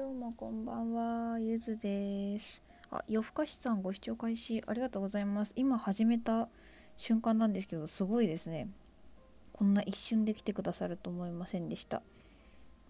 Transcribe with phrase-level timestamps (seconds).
[0.00, 2.62] どうもこんばんは、ゆずです。
[2.90, 5.52] あ、夜更かしさんご視聴開始ありがとうございます。
[5.56, 6.48] 今始めた
[6.96, 8.70] 瞬間なんですけど、すごいですね。
[9.52, 12.00] こんな一瞬で来てくださると思いませんでした。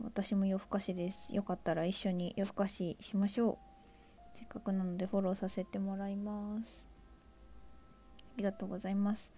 [0.05, 1.35] 私も夜更かしです。
[1.35, 3.59] よかったら一緒に夜更かししましょ
[4.37, 4.39] う。
[4.39, 6.87] せっかくなのでフォローさせてもらいます。
[8.19, 9.33] ありがとうございます。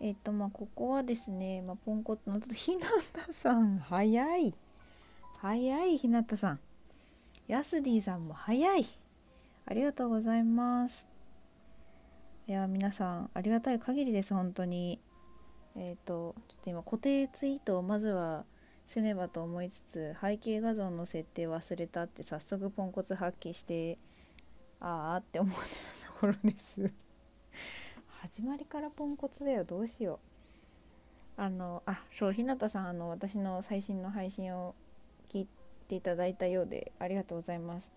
[0.00, 4.54] えっ、と、まあ、ここはですね、まあ、ポンコツの、ひなたさん、早い。
[5.38, 6.60] 早い、ひなたさん。
[7.48, 8.86] ヤスディさんも早い。
[9.66, 11.06] ありがとうございます。
[12.48, 14.98] いや、皆さん、ありがたい限りです、本当に。
[15.76, 18.44] えっ、と、ちょっと今、固定ツイートをまずは
[18.88, 23.96] せねばと思いつつ、背景画像の設定忘れたって、早速ポンコツ発揮して、
[24.80, 25.60] ああって思って
[26.02, 26.92] たところです。
[28.22, 30.18] 始まりからポンコツだよ、どうしよ
[31.38, 31.40] う。
[31.40, 34.74] あの、あ、そう、ひなたさん、あの、私の最新の配信を
[35.28, 37.90] 聞いてていただいたようでありがとうございます。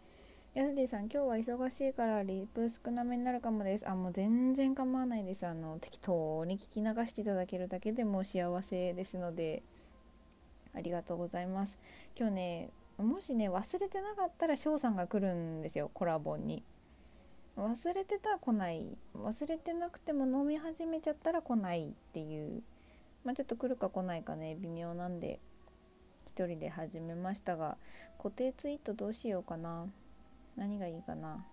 [0.55, 3.87] ヤスディさん、今日は忙しいからリプ少なめになるかもです。
[3.87, 5.45] あ、もう全然構わないです。
[5.45, 9.61] あの、適当に聞き流していただけるだけでも幸せですので、
[10.73, 11.77] ありがとうございます。
[12.17, 16.63] 今日ね、もしね、忘れてなかったら翔さんが来るんですよ、コラボに。
[17.55, 18.97] 忘れてたら来ない。
[19.15, 22.63] 忘れてなくても飲み始めちゃったら来ないっていう。
[23.23, 25.39] まあちょっと来るか来ないかね、微妙なんで。
[26.39, 27.75] 一人で始めましたが
[28.17, 29.87] 固定ツイートどうしようかな。
[30.55, 31.45] 何がいいかな。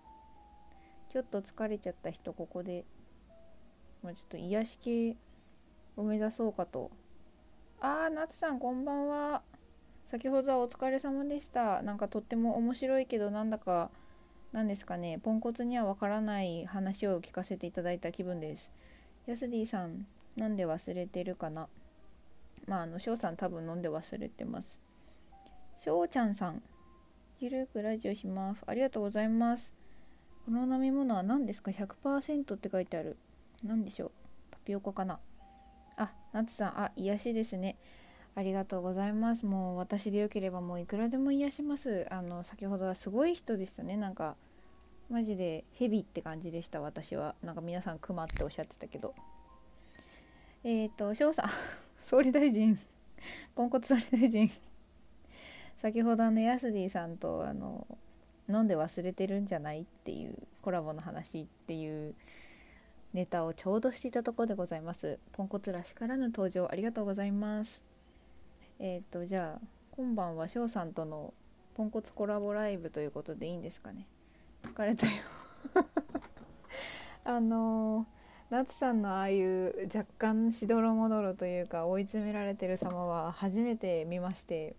[1.11, 2.85] ちょっと疲れちゃった人ここで
[4.01, 5.17] もうちょっと癒し系
[5.97, 6.89] を目指そうかと。
[7.81, 9.41] あー夏さんこんばんは。
[10.09, 11.81] 先ほどはお疲れ様でした。
[11.81, 13.89] なんかとっても面白いけどなんだか
[14.53, 15.19] 何ですかね。
[15.21, 18.71] ポンコツにはわからない話を聞かせていただいた気分です。
[19.25, 21.67] ヤスディさんなんで忘れてるかな。
[22.67, 24.81] まあ、あの、翔さん多分飲んで忘れてます。
[25.79, 26.61] 翔ちゃんさん、
[27.39, 28.63] ゆるくラジオします。
[28.67, 29.73] ありがとうございます。
[30.45, 33.15] この飲み物は何ですか ?100% って書いてある。
[33.63, 34.11] 何でしょう？
[34.51, 35.19] タピオカかな？
[35.95, 37.77] あ、ナツさん、あ、癒しですね。
[38.35, 39.45] ありがとうございます。
[39.45, 42.05] もう私でよければもういくらでも癒します。
[42.11, 43.97] あの、先ほどはすごい人でしたね。
[43.97, 44.35] なんか、
[45.09, 47.35] マジでヘビって感じでした、私は。
[47.41, 49.15] なんか皆さんクマっておっしゃってたけど。
[50.63, 51.45] えっ、ー、と、翔さん。
[52.07, 52.79] 総理大臣。
[53.53, 54.49] ポンコツ総理大臣。
[55.81, 57.85] 先ほどあのヤスディさんとあの
[58.47, 62.15] 飲んで忘れてるんじゃないっていうコラボの話っていう
[63.11, 65.19] ネタをちょうどしていたところでございます。
[65.33, 67.83] ポンコツらしからぬ登場ありがとうございます。
[68.79, 71.33] えっ、ー、とじゃあ今晩は翔さんとの
[71.75, 74.07] ポンコツコラボライブということでいいんですかね。
[74.63, 75.11] 疲れたよ。
[77.25, 78.16] あのー
[78.49, 84.75] 夏さんのああいう若干しどろもどろというか追い詰められてる様は初めて見まして。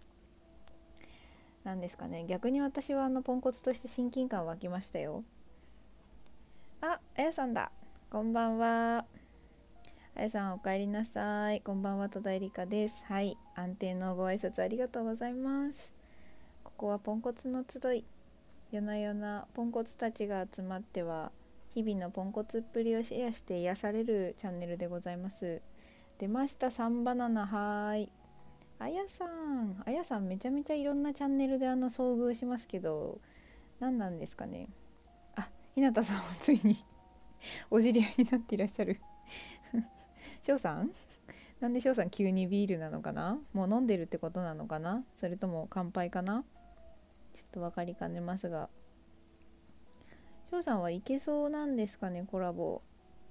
[1.64, 2.24] 何ですかね。
[2.26, 5.22] 逆に私はあのポンコツとして親近感湧きましたよ。
[6.80, 7.70] ああやさんだ。
[8.10, 9.04] こんばんは。
[10.16, 11.60] あやさんお帰りなさい。
[11.60, 13.04] こんばんは戸田恵梨香です。
[13.04, 13.36] はい。
[13.54, 15.92] 安定のご挨拶ありがとうございます。
[16.64, 18.04] ここはポンコツの集い。
[18.70, 21.32] 夜な夜なポンコツたちが集まっては
[21.74, 25.60] 日々のポンコツっぷりをシェアして癒されるチャンネルでございます。
[26.18, 28.10] 出ました、サンバナナ、はーい。
[28.80, 33.20] あやさん、あやさんめちゃめちゃいろんなチャンネルであの遭遇しますけど、
[33.80, 34.68] 何なんですかね。
[35.36, 36.84] あ、ひなたさんはついに
[37.70, 39.00] お知り合いになっていらっしゃる。
[40.42, 40.92] 翔さん？
[41.60, 43.38] なんで翔さん急にビールなのかな？
[43.52, 45.04] もう飲んでるってことなのかな？
[45.14, 46.44] それとも乾杯かな？
[47.32, 48.68] ちょっと分かりかねますが。
[50.50, 52.80] 翔さんはいけそうなんですかねコラボ。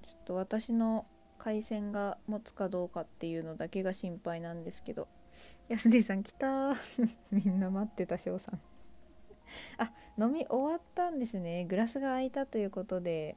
[0.04, 1.06] ちょっと私の
[1.38, 5.08] 回線が持つかどうかっていうのだけが心配なんですけど。
[5.68, 6.74] 安ディさん来た
[7.32, 8.62] みんな待ってた翔さん。
[9.78, 11.66] あ飲み終わったんですね。
[11.66, 13.36] グラスが空いたということで。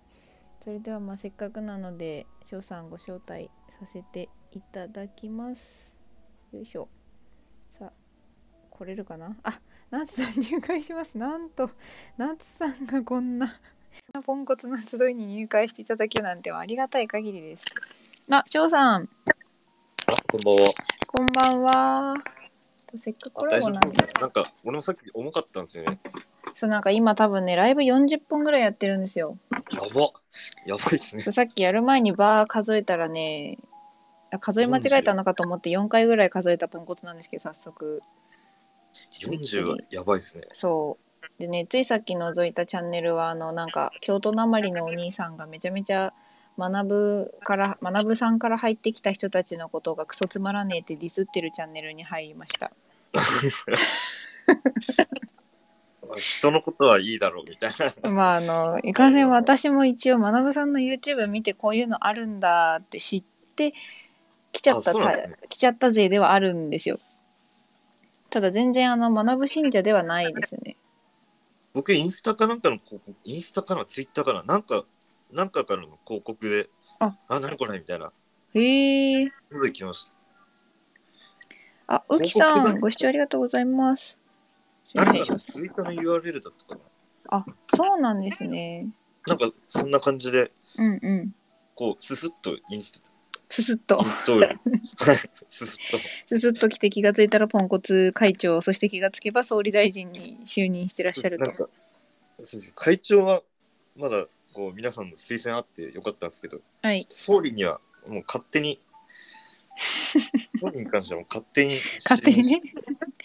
[0.60, 5.94] それではまあせっかくなので翔さんご招待させていただきます。
[6.52, 6.88] よいしょ。
[7.78, 7.92] さあ
[8.68, 9.38] 来れるかな？
[9.42, 9.58] あ
[9.90, 11.18] ナツさん入会します。
[11.18, 11.68] なんと、
[12.16, 13.58] ナツさんがこんな
[14.24, 17.64] ポンコツの集いに入会していただけるなんてはありがたい限りです。
[18.30, 19.08] あ、翔さん。
[19.26, 20.72] あ、こんばんは。
[21.08, 22.14] こんばんは。
[22.94, 23.98] せっかくコラボなんで。
[24.20, 25.98] なんか、俺もさっき重かったんですよね。
[26.54, 29.38] そう、なんか今多分ね、ライブ40分ぐらいやってるんですよ。
[29.72, 30.12] やば。
[30.66, 31.22] やばいですね。
[31.22, 33.58] さっきやる前にバー数えたらね、
[34.38, 38.04] 数え間違えたのかと思って4回ぐらい数えたポンコツなんですけど、早速。
[39.12, 40.48] 40はやばいですね。
[40.52, 41.40] そう。
[41.40, 46.12] でね、ついさっき覗いたチャンネルは、あの、なんか、京都なまりのお兄さんがめちゃめちゃ、
[46.58, 52.70] 学ぶから、学ぶさんから入ってきた人たちのことがクソつまらねえってディスってるチャンネルに入りました。
[56.16, 57.70] 人のことはいいだろうみたい
[58.02, 58.10] な。
[58.10, 63.74] まああのいかんせん私も一応学さんの YouTube 見てこういうのあるんだって知って
[64.52, 66.98] 来ちゃったたね来ちゃった勢ではあるんですよ
[68.30, 70.76] ただ全然あの学ぶ信者ではないですね。
[71.72, 74.84] 僕、インスタかなんかの広告、インスタかな、ツイッターかな、なんか、
[75.32, 76.68] なんかからの広告で、
[76.98, 78.12] あ、あ、何これみたいな、
[78.54, 79.24] へえ。
[79.50, 80.12] 出てきました。
[81.92, 84.20] あうきさんご視聴ありがとうございます。
[84.86, 86.80] すいまツイッターの URL だったか
[87.28, 88.86] あそうなんですね。
[89.26, 89.36] な。
[89.36, 91.34] なんか、そんな感じで、うんうん。
[91.74, 93.00] こう、ススッとインス
[93.50, 94.46] すすっとインストール。
[94.46, 94.58] はい
[95.50, 95.98] ススッと。
[96.28, 101.68] すすっと来て気がついたらポンコツ会長そして気がつけば総理大臣に就任してらっしゃると
[102.74, 103.42] 会長は、
[103.96, 108.80] まだ、こう、皆さんの推薦あってよかったんですけど、はい総理には、もう勝手に、
[110.56, 111.74] 総理に関してはもう勝手に。
[112.04, 112.42] 勝手に？
[112.42, 112.62] ね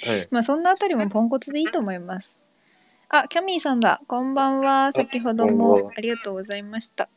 [0.04, 0.28] はい。
[0.32, 2.38] まあそんなあたりもポンコツでいいと思います。
[3.10, 4.02] あ、キャミーさんだ。
[4.08, 4.92] こんばんは。
[4.92, 7.10] 先ほどもはありがとうございました。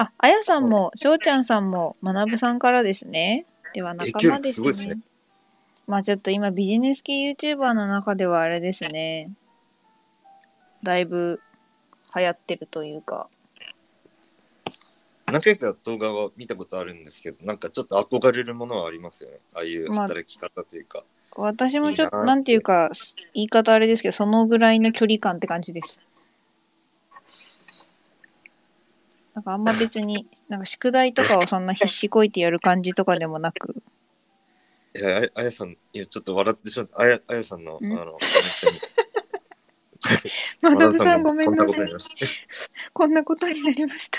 [0.00, 3.44] あ、あやさんも、しょうちゃんさんも、まなぶさんからですね。
[3.74, 4.70] では仲間ですね。
[4.70, 4.98] えすね
[5.86, 9.30] まあちょっと今ビジネス系 YouTuber の中ではあれですね。
[10.82, 11.42] だいぶ
[12.16, 13.28] 流行ってるというか。
[15.26, 19.36] 何回か動画は見たことあるんですけど、なんかちょっと憧れるものはありますよね。
[19.52, 21.04] ああいうまあ働き方というか。
[21.36, 22.90] 私もちょっと、いいなーってなんていうか、
[23.34, 26.00] 言い方あれですけど、そのぐらいの距離感って感じです。
[29.34, 33.76] なんかあんま別に、なんか宿題とかをそんな必死こいてやる感じとかでもなく、
[34.94, 37.00] いや、あやあやさん、いや、ちょっと笑ってしまった。
[37.00, 37.88] あやあやさんの、あん？
[37.88, 38.18] の、
[40.62, 41.88] まなぶさんごめんなこさい
[42.92, 44.18] こんなことになりました。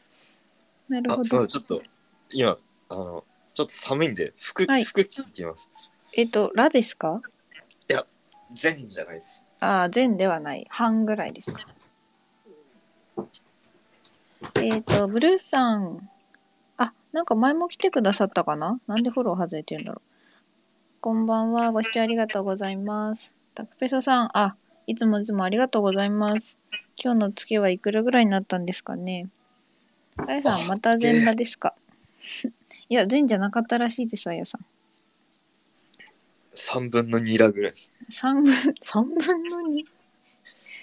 [0.88, 1.60] なるあ、ほどすみません、。
[1.60, 1.82] ちょっと、
[2.30, 2.58] 今、
[2.88, 5.68] あの、ちょっと寒いんで、服、はい服着てきます。
[6.14, 7.20] えっと、ラですか？
[8.54, 9.42] 全じゃないです。
[9.60, 10.66] ああ、全ではない。
[10.68, 11.66] 半ぐらいですか？
[14.56, 16.08] えっと、ブルースさん。
[16.76, 18.80] あ、なんか前も来てくださったかな？
[18.86, 20.08] なんでフォロー外れてるんだろう。
[21.00, 21.72] こんばんは。
[21.72, 23.34] ご視聴ありがとうございます。
[23.54, 24.30] タクペソさん。
[24.38, 24.56] あ、
[24.86, 26.58] いつもいつもありがとうございます。
[27.02, 29.28] 今日の月はいくらぐらいになったんですかね？
[30.16, 31.74] あやさん、また全裸ですか？
[32.88, 34.64] いや、全じゃなかったらしいです、あやさん。
[36.54, 37.90] 3分の2ラぐらいです。
[38.10, 39.84] 3分、3分の 2?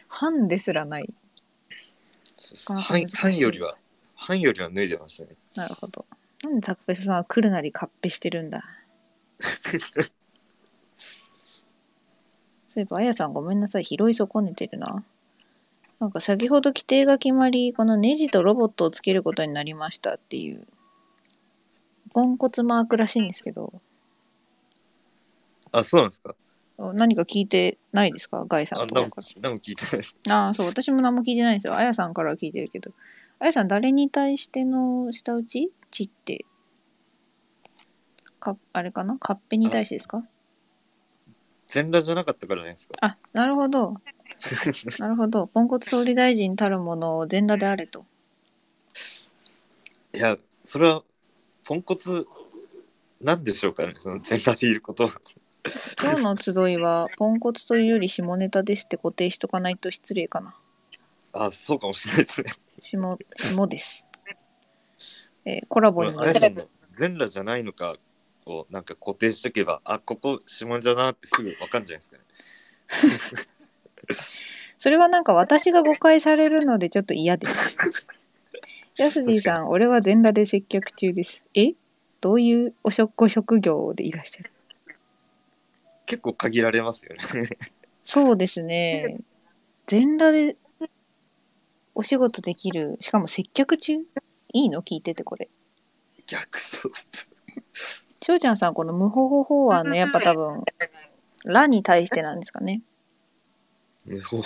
[0.07, 1.13] 半ですらない。
[2.81, 3.77] 半半よりは、
[4.15, 5.35] 半よりは脱いでましたね。
[5.55, 6.05] なるほど。
[6.43, 8.63] なんでタクペスさんは来るなりカッペしてるんだ？
[12.69, 13.85] そういえば、あやさんごめんなさい。
[13.85, 15.03] 拾い損ねてるな。
[15.99, 20.65] なんか先ほど規定が決まり、このネジとロボットをつけることになりましたっていう、
[22.13, 23.81] ポンコツマークらしいんですけど、
[25.71, 26.35] あ、そうなんですか？
[26.93, 28.45] 何か聞いてないですか？
[28.47, 30.15] ガイさあ、んとか何も何も聞いてないです。
[30.29, 31.77] ああ、そう、私も何も聞いてないんですよ。
[31.77, 32.91] あやさんからは聞いてるけど。
[33.39, 35.71] あやさん、誰に対しての舌打ち？
[35.91, 36.45] ちって、
[38.39, 39.17] か、あれかな？
[39.17, 40.23] カッペに対してですか？
[41.67, 42.95] 全裸じゃなかったからじゃないですか。
[43.01, 43.95] あ、なるほど。
[44.99, 45.47] なるほど。
[45.47, 48.05] ポンコツ総理大臣たるものを全裸であれと。
[50.13, 51.03] いや、それは、
[51.63, 52.25] ポンコツ、
[53.21, 55.11] なんでしょうかね、その全裸でいることは。
[56.01, 60.55] 今日の集いは、ポンコツというより下ネタですって固定しとかないと失礼かな。
[61.33, 62.51] あ、そうかもしれないですね。
[62.81, 64.07] 下、下です。
[65.45, 66.33] えーコラボにもあ
[66.95, 67.95] 全裸じゃないのか
[68.45, 73.47] をなんか固定しとけば、あ、ここ下ネタだなってすぐわかんじゃないですかね。
[74.77, 77.75] それはなんか私が誤解されるのでちょっと嫌です。
[78.97, 81.43] ヤスディさん、俺は全裸で接客中です。
[81.53, 81.73] え？
[82.21, 84.51] どういうお職ご職業でいらっしゃる？
[86.09, 87.21] 結構限られますよね。
[88.03, 89.19] そうですね。
[89.85, 90.57] 全裸で
[91.93, 92.97] お仕事できる。
[92.99, 93.99] しかも接客中？
[94.53, 94.81] いいの？
[94.81, 95.49] 聞いててこれ。
[96.25, 96.91] 逆そう。
[98.23, 100.63] しょうちゃんさん、この無法法法はあの、やっぱ多分、
[101.45, 102.81] ラに対してなんですかね。
[104.05, 104.41] 無法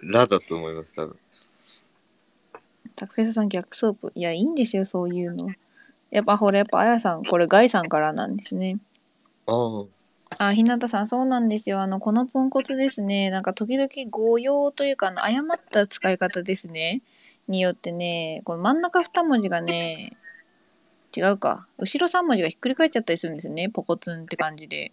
[0.00, 1.18] ラだと思います、多分。
[2.96, 4.12] タクフェスさん逆ソープ。
[4.14, 5.50] いや、いいんですよ、そういうの。
[6.10, 8.78] やっぱほら、やっぱあやさん、これガイさんからなんですね。
[9.50, 9.86] あ
[10.38, 10.48] あ。
[10.48, 11.80] あ、ひなたさん、そうなんですよ。
[11.80, 13.30] あの、このポンコツですね。
[13.30, 17.02] なんか時々誤用というか、あの誤った使い方ですね。
[17.48, 20.04] によってね、この真ん中2文字がね、
[21.16, 21.66] 違うか。
[21.78, 23.68] 後ろ3文字がひっくり返っちゃったりするんですよね。
[23.68, 24.92] ポコツンって感じで。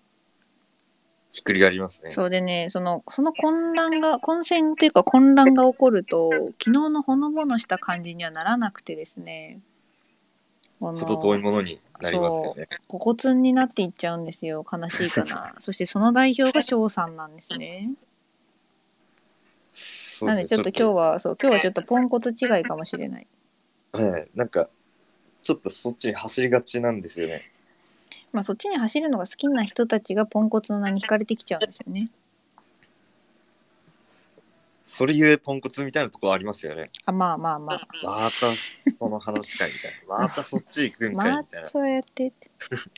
[1.32, 2.10] ひっくり返りますね。
[2.10, 9.60] そうでね、その、その混乱が、混戦というか混乱が起こると、昨日のほのぼのした感じにはならなくてですね。
[10.80, 11.80] この程遠いものに。
[12.02, 12.68] なりますよね。
[12.88, 14.66] ポコツンになっていっちゃうんですよ。
[14.72, 15.56] 悲しいかな。
[15.60, 17.92] そしてその代表が翔さんなんですね。
[19.74, 23.28] そうなんでちょっと今日はそう今日はちょっとポンコツ違いかもしれない。
[23.94, 24.70] はい、なんか
[25.42, 27.42] ちょっとそっちに走りがちなんですよね。
[28.32, 32.10] まあそっちに走るのが好きな人たちがポンコツの名に惹かれてきちゃうんですよね
[34.88, 36.90] それゆえポンコツみたいなところありますよね。
[37.06, 37.88] あまあまあまあ。
[38.04, 40.28] またその話かいみたいな。
[40.28, 41.68] またそっち行くんかいまみたいな。
[41.68, 42.28] そうやって。
[42.28, 42.50] って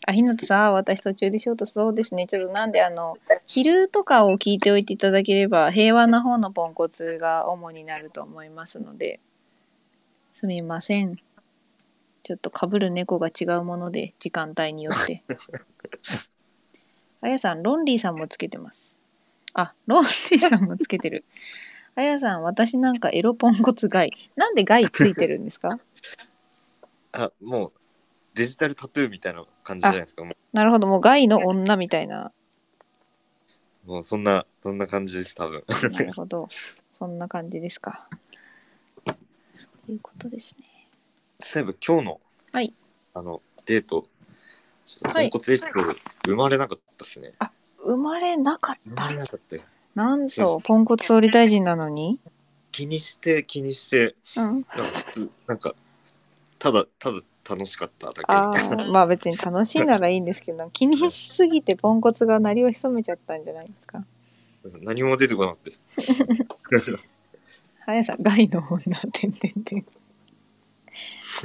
[0.06, 2.28] あひなたさん私途中でショートそうですね。
[2.28, 3.16] ちょっとなんであの
[3.48, 9.20] 昼とかを聞いておいていただければ平和な方のポンコツが主になると思いますので。
[10.36, 11.18] すみません。
[12.22, 15.24] ちょっとかぶる猫が違うもので時間帯によって。
[17.22, 19.00] あやさんロンリーさんもつけてます。
[19.56, 21.26] あロンリーさんもつけてる
[21.96, 25.80] あやさん私なんかエロポンコツガイなんでガイついてるんですか？
[27.12, 27.72] あもう
[28.36, 30.24] デジタルタトゥーみたいな感じじゃないですか。
[30.24, 32.32] もなるほどもうガイの女みたいな
[33.86, 35.64] うもうそんなそんな感じです多分。
[35.68, 36.48] なるほど。
[36.92, 38.08] そんな感じですか。
[39.56, 40.88] そういうことですね。
[41.40, 42.22] そういえば今日の、
[42.54, 42.74] はい
[43.14, 44.08] あのデート
[44.86, 45.94] ちょっとポはいンコツエピソード
[46.26, 47.34] 生まれなかったですね。
[47.84, 49.18] 生まれなかった生まれ。
[49.18, 49.64] なかったよ
[49.96, 52.20] なんと、ポンコツ総理大臣なのに？
[52.72, 54.44] 気にして気にしてうん。
[54.44, 54.70] なんか
[55.48, 55.76] なんか
[56.60, 58.84] ただただ楽しかっただけみあたいな。
[58.86, 64.06] あ、まあ別に楽しいならいいんですけど、気にしすぎてポンコツが鳴りを潜めちゃったんじゃないですか？
[64.82, 65.82] 何も出てこなかったです。
[67.86, 69.82] はやさん、ガイの女、てんてんてん。
[69.84, 69.90] こ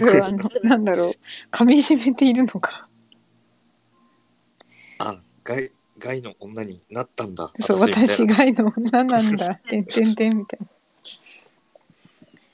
[0.00, 1.12] れはあの、なんだろう、
[1.50, 2.86] 噛み締めているのか。
[4.98, 5.70] あ外
[6.04, 7.50] 外の女になったんだ。
[7.58, 10.60] そう、私ガイの女なんだ、 てんてんてんみたい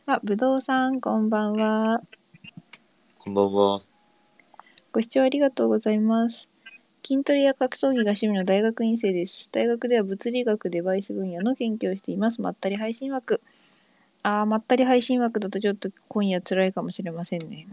[0.07, 0.15] な。
[0.15, 2.01] あ、ぶどうさん、こんばんは。
[3.19, 3.83] こんばんは。
[4.93, 6.49] ご視聴ありがとうございます。
[7.05, 9.49] 筋トレや格闘技が趣味の大学院生です。
[9.51, 12.41] 大学では物理学デバイス分野の研究をしています。
[12.41, 13.41] まったり配信枠。
[14.23, 17.67] あー、まったり配信枠だとちょっと今夜辛いかもしれませんね。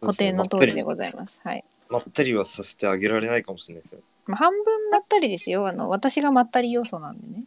[0.00, 1.40] 固定の通りでございます。
[1.42, 1.64] はい。
[1.88, 4.00] まったりはさせてあげられないかもしれないですよ。
[4.26, 5.66] まあ、半分まったりですよ。
[5.66, 7.44] あの、私がまったり要素なんでね。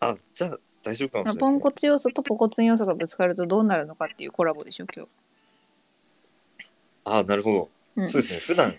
[0.00, 5.08] あじゃあ大丈夫かもしれないポンコツ要素とポコツン要素がぶつかるとどうなるのかっていうコラボでしょ、今日。
[7.04, 7.70] あなるほど。
[7.96, 8.40] うんそうですね。
[8.40, 8.72] 普段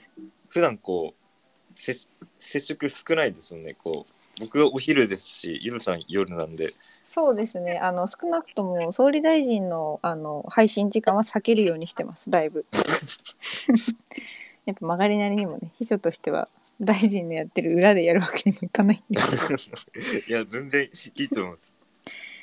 [0.50, 2.08] 普段こう接
[2.40, 3.74] 接触少ないですよね。
[3.74, 6.70] こう僕がお昼ですし、ゆずさん夜なんで。
[7.04, 7.78] そうですね。
[7.78, 12.66] あの、少なくとも総理大臣のあの配信時間は避けるようにしてます、だいぶ。
[14.66, 16.50] やっぱ曲がりなりにもね、秘書としては
[16.80, 19.20] 大臣のやってる裏でやるわけにもいかないんで。
[20.28, 21.74] いや全然いいと思います。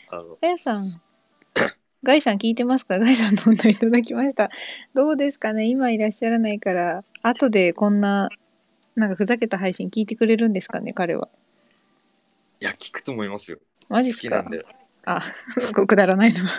[0.08, 0.90] あのガイさん、
[2.02, 2.98] ガイさん聞いてますか？
[2.98, 4.50] ガイさんの女いただきました。
[4.94, 5.66] どうですかね？
[5.66, 8.28] 今いらっしゃらないから、後でこんな、
[8.96, 10.92] なんかふざけた配信聞いてくれるんですかね？
[10.92, 11.28] 彼は。
[12.60, 13.58] いや聞くと思いますよ。
[13.88, 14.64] マジっすきなんで。
[15.06, 15.20] あ、
[15.74, 16.40] こくだらないの。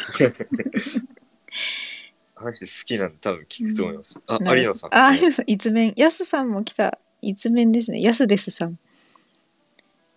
[2.36, 4.20] 話好きなんで多分聞くと思います。
[4.28, 4.96] あ有野さん。
[4.96, 5.94] あ、有野さん、一面。
[5.96, 6.98] やすさんも来た。
[7.22, 8.02] 一面ですね。
[8.02, 8.80] やすですさん。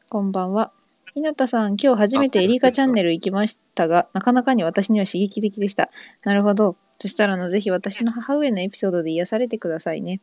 [0.08, 0.72] こんばんは。
[1.12, 5.90] ひなたさん、今日初めてエリカチャンネル行きましたが、なかなかに私には刺激的でした。
[6.22, 6.76] なるほど。
[6.98, 10.22] そしたらあの、ぜひ私の母上のエピソードで癒されてくださいね。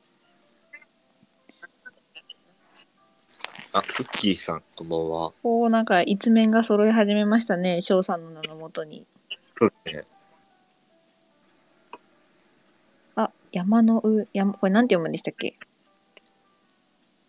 [3.73, 5.33] あクッキーさんこんばんは。
[5.43, 7.81] おー、なんか一面が揃い始めましたね。
[7.81, 9.05] 翔さんの名のもとに。
[9.55, 10.03] そうですね。
[13.15, 15.57] あ、山の上、山、これなんて読むんでしたっけ？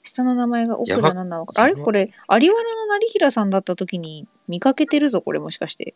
[0.03, 1.61] 下の名前が奥山田七岡。
[1.61, 1.73] あれ？
[1.73, 2.01] 山これ、
[2.41, 5.95] 有原の成平さんだった時に見かけてるぞ、これもしかして。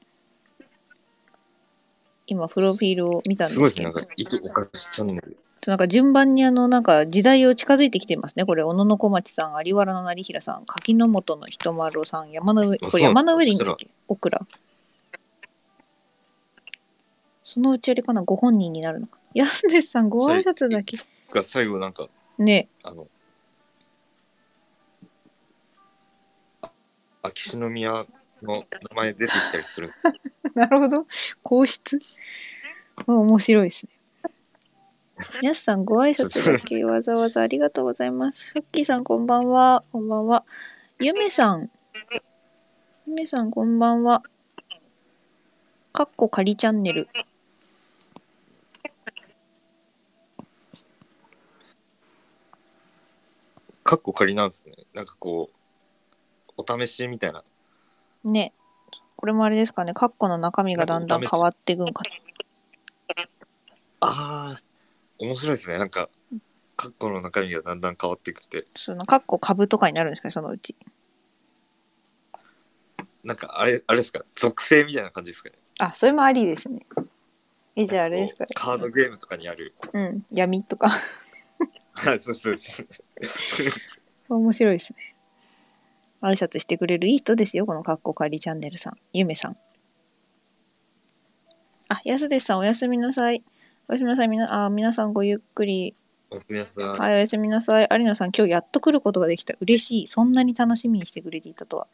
[2.26, 3.92] 今、プロフィールを見たんですけど。
[3.92, 5.36] なんか糸お菓子チャンネル。
[5.66, 8.44] なんか順番にあの、なんか時代を近づいてきてますね。
[8.44, 13.88] これ、小野小町さん、有原の成平さん、柿の本の人丸さん、山の上、これ山の上でいいんだっけ？
[14.06, 14.46] オクラ。
[17.42, 19.42] そのうちあれかな、ご本人になるのかな？
[19.42, 20.98] 安根さん、ご挨拶だけ。
[21.32, 22.08] が最後なんか
[22.38, 23.08] ね、あの
[27.26, 28.06] 秋篠宮
[28.42, 29.90] の名前出てきたりする。
[30.54, 31.06] なるほど。
[31.42, 31.98] 皇室？
[33.06, 33.92] あ面白いですね。
[35.42, 38.52] やすさん、ご挨拶だけわざわざありがとうございます。
[38.52, 39.82] フッキーさん、こんばんは。
[39.92, 40.44] こんばんは。
[41.00, 41.70] ゆめさん。
[43.06, 44.22] ゆめさん、こんばんは。
[45.92, 47.08] かっこ仮チャンネル。
[53.82, 54.74] カッコ仮なんですね。
[54.92, 55.55] なんかこう
[56.56, 57.44] お試しみたいな。
[58.24, 58.52] ね。
[59.16, 59.94] これもあれですかね。
[59.94, 62.02] かっこの中身がだんだん変わっていくんか。
[62.04, 63.22] な。
[64.00, 64.62] ああ
[65.18, 65.78] 面白いですね。
[65.78, 66.08] なんか
[66.76, 68.66] カッコの中身がだんだん変わってくって。
[68.76, 70.76] そのカッコ株とかになるんですかそのうち。
[73.24, 74.24] なんかあれあれですか？
[74.34, 75.56] 属性みたいな感じですかね？
[75.80, 76.86] あそれもありですね。
[77.74, 79.74] えじゃああれですかこうカードゲームとかにある。
[79.92, 80.26] うん。
[80.30, 80.90] 闇とか。
[81.92, 82.86] はいそうそうそう。
[84.28, 85.15] 面白いですね
[86.22, 89.56] 挨拶してくれるいい人ですよこのカッコカリチャンネルさんゆめさん
[91.88, 93.42] あやすですさんおやすみなさい
[93.88, 95.94] おやすみなさいみなあ皆さんごゆっくり
[96.30, 97.88] おやすみなさいはい、おやすみなさい。
[97.88, 99.54] 有野さん、今日やっと来ることができた。
[99.60, 100.06] 嬉しい。
[100.08, 101.86] そんなに楽しみにしてくれていたとは。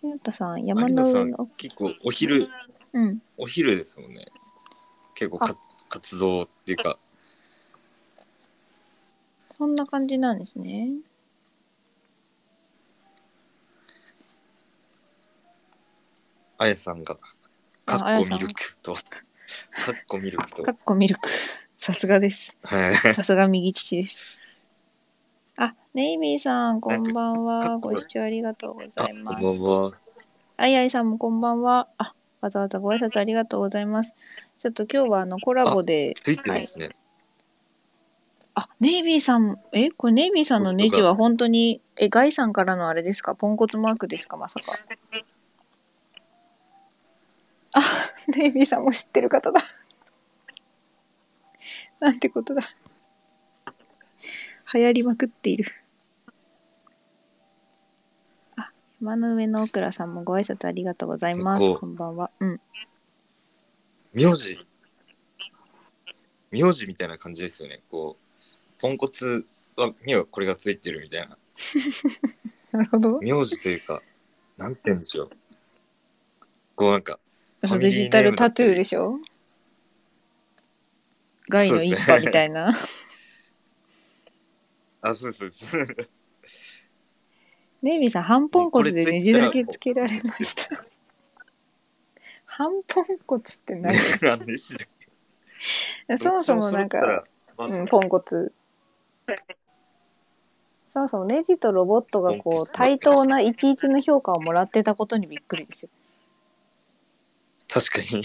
[0.00, 1.46] ひなたさん、山の上の。
[1.58, 2.48] 結構お昼
[2.94, 3.22] うん。
[3.36, 4.26] お昼ですもんね
[5.14, 5.56] 結構か
[5.88, 6.98] 活動っていうか
[9.56, 10.88] そんな感じなんですね。
[16.62, 17.16] あやさんが
[17.84, 19.00] カああやさんッコミルクとカ
[19.92, 21.28] ッコミルクとかっこミルク。
[21.76, 22.56] さすがです。
[22.62, 24.36] はいさすが右父です。
[25.56, 27.76] あ、ネイビーさん、こんばんかは。
[27.76, 29.64] っこご視聴ありがとうござあいまこんばんす。
[29.64, 29.92] は
[30.56, 31.88] あいあいさんもこんばんは。
[31.98, 34.14] あ、わざわざご挨拶ありがとうございます。
[34.58, 36.90] ちょっと今日はあのコラボで、ついてますね、
[38.54, 43.34] あ、ネイビーさん、え、これネイビーさんのネジは本当に、え、ガイさんからのあれですか？
[43.34, 44.36] ポンコツマークですか？
[44.36, 44.72] まさか。
[47.72, 47.80] あ、
[48.36, 49.62] ネイビーさんも知ってる方だ。
[52.00, 52.62] なんてことだ。
[54.74, 55.66] 流行りまくっている。
[58.56, 61.68] あ、山の上のオクラさんもご挨拶ありがとうございます。
[61.68, 62.30] こうこんばんは。
[62.40, 62.60] うん。
[64.12, 64.58] 名字
[66.50, 71.38] 名字みたいな感じですよねこうポンコツはにはこれがついてるみたいな
[72.72, 73.20] なるほど。
[73.20, 74.02] 名字というか
[74.58, 75.30] なんて言うんでしょう
[76.76, 77.18] こうなんか
[77.64, 79.18] そデジタルタトゥーでしょ？
[81.48, 82.70] ガイの一派みたいな。
[85.02, 85.86] あそうそうそう
[87.82, 90.84] ネイビーさん、半ポンコツでネジだけつけられました。
[92.46, 93.96] 半ポンコツって何？
[96.18, 97.24] そもそもなんか、
[97.58, 98.52] うん、ポンコツ。
[100.90, 105.90] そもそもネジとロボットがこう対等な11の評価をもらってたことにびっくりですよ。
[107.72, 108.24] 確かに。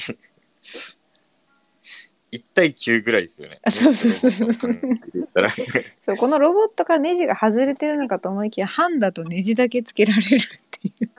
[2.31, 3.60] 1対9ぐらいですよね。
[3.63, 4.31] あそうそうそう。
[4.31, 11.12] そうそうこのロボットがネジが外れてるのかと思いきや半だとネジだけつけられるっていう。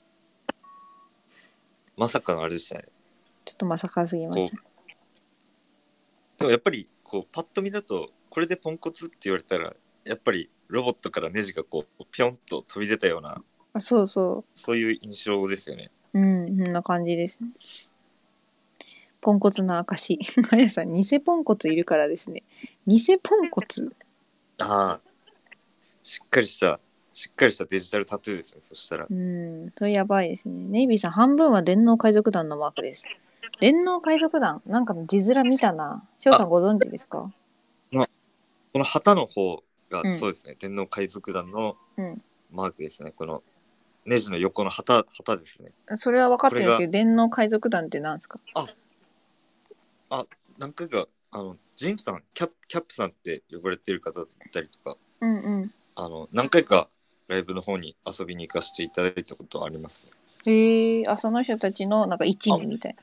[1.97, 2.85] まさかのあれでしたね。
[3.45, 4.57] ちょっとまさかすぎました。
[6.38, 15.91] でもやっぱりこうパッと見だとこれでポンコツって言われたらやっぱりロボットからネジがこうピョンと飛び出たようなあそうそそういう印象ですよね。
[16.12, 16.21] う。
[16.21, 17.49] うん、そんな感じですね。
[19.21, 20.19] ポンコツの証。
[20.51, 22.43] あやさん、偽ポンコツいるからですね。
[22.87, 23.95] 偽ポンコツ。
[24.61, 25.01] ああ
[26.03, 26.81] しっかりした
[27.13, 29.07] しっかりしたデジタルタトゥーですねそしたら。
[29.11, 30.55] うん、それやばいですね。
[30.69, 33.05] ネイビーさん、半分は電脳海賊団のマークです。
[33.61, 34.63] 電脳海賊団？
[34.67, 36.07] なんかの字面見たな。
[36.21, 37.33] 翔さんご存知ですか？
[37.91, 40.55] この旗の方が、うんそうですね。
[40.55, 42.23] 天皇海賊団のうん。
[42.51, 43.13] マークですね。
[43.13, 43.43] この
[44.05, 45.73] ネジの横の旗旗ですね。
[45.97, 48.39] それは分かってるんですこけど、電脳海賊団って何ですか？
[50.59, 55.75] 何回かあのジンさんキャップキャップさんって呼ばれてる方だったりとかうんうん。
[55.94, 56.88] あの何回か
[57.29, 60.07] ライブの方に遊びに行かせていただいたことあります。
[60.47, 63.03] へえ、あ、その人たちのなんか一味みたいな。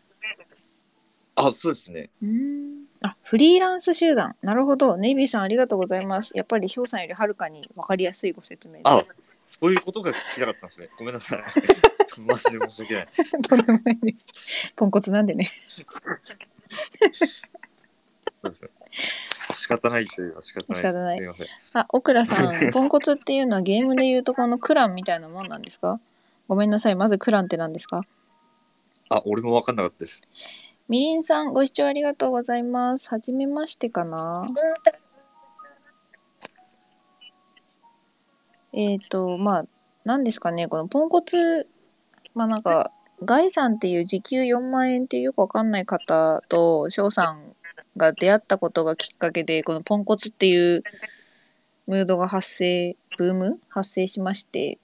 [1.36, 2.10] あそうですね。
[2.24, 2.86] うーん。
[3.02, 4.36] あフリーランス集団。
[4.42, 4.98] なるほど。
[4.98, 6.36] ネイビーさんありがとうございます。
[6.36, 9.04] やっぱり翔さんよりはるかに分かりやすいご説明であ
[9.46, 10.90] そういうことが聞きたかったんですね。
[10.98, 11.44] ごめんなさい。
[12.22, 13.08] マジで申し訳ない。
[13.48, 14.74] とんでもないです。
[14.76, 15.52] ポンコツなんでね
[16.70, 18.70] そうですね
[19.56, 20.82] 仕方ないといえば仕方ない。
[20.82, 21.18] 仕方ない。
[21.18, 21.48] すいません。
[21.74, 26.00] あオクラさん ポンコツっていうのはゲームでいうとこのクランみたいなもんなんですか？
[26.48, 28.04] ごめんなさいまずクランって何ですか？
[29.10, 30.22] あ俺も分かんなかったです。
[30.88, 33.10] みりんさんご視聴ありがとうございます。
[33.10, 34.46] はじめましてかな？
[38.74, 39.66] えっ、ー、とまあ
[40.04, 40.68] 何ですかね？
[40.68, 41.68] このポンコツ
[42.36, 42.92] まあなんか
[43.24, 47.56] ガイさんっていう時給4万円っていうよくわかんない方と翔さん
[47.98, 50.84] が出会ったことがきっかけでこのポンコツっていう
[51.88, 54.80] ムードが発生ブーム発生しまして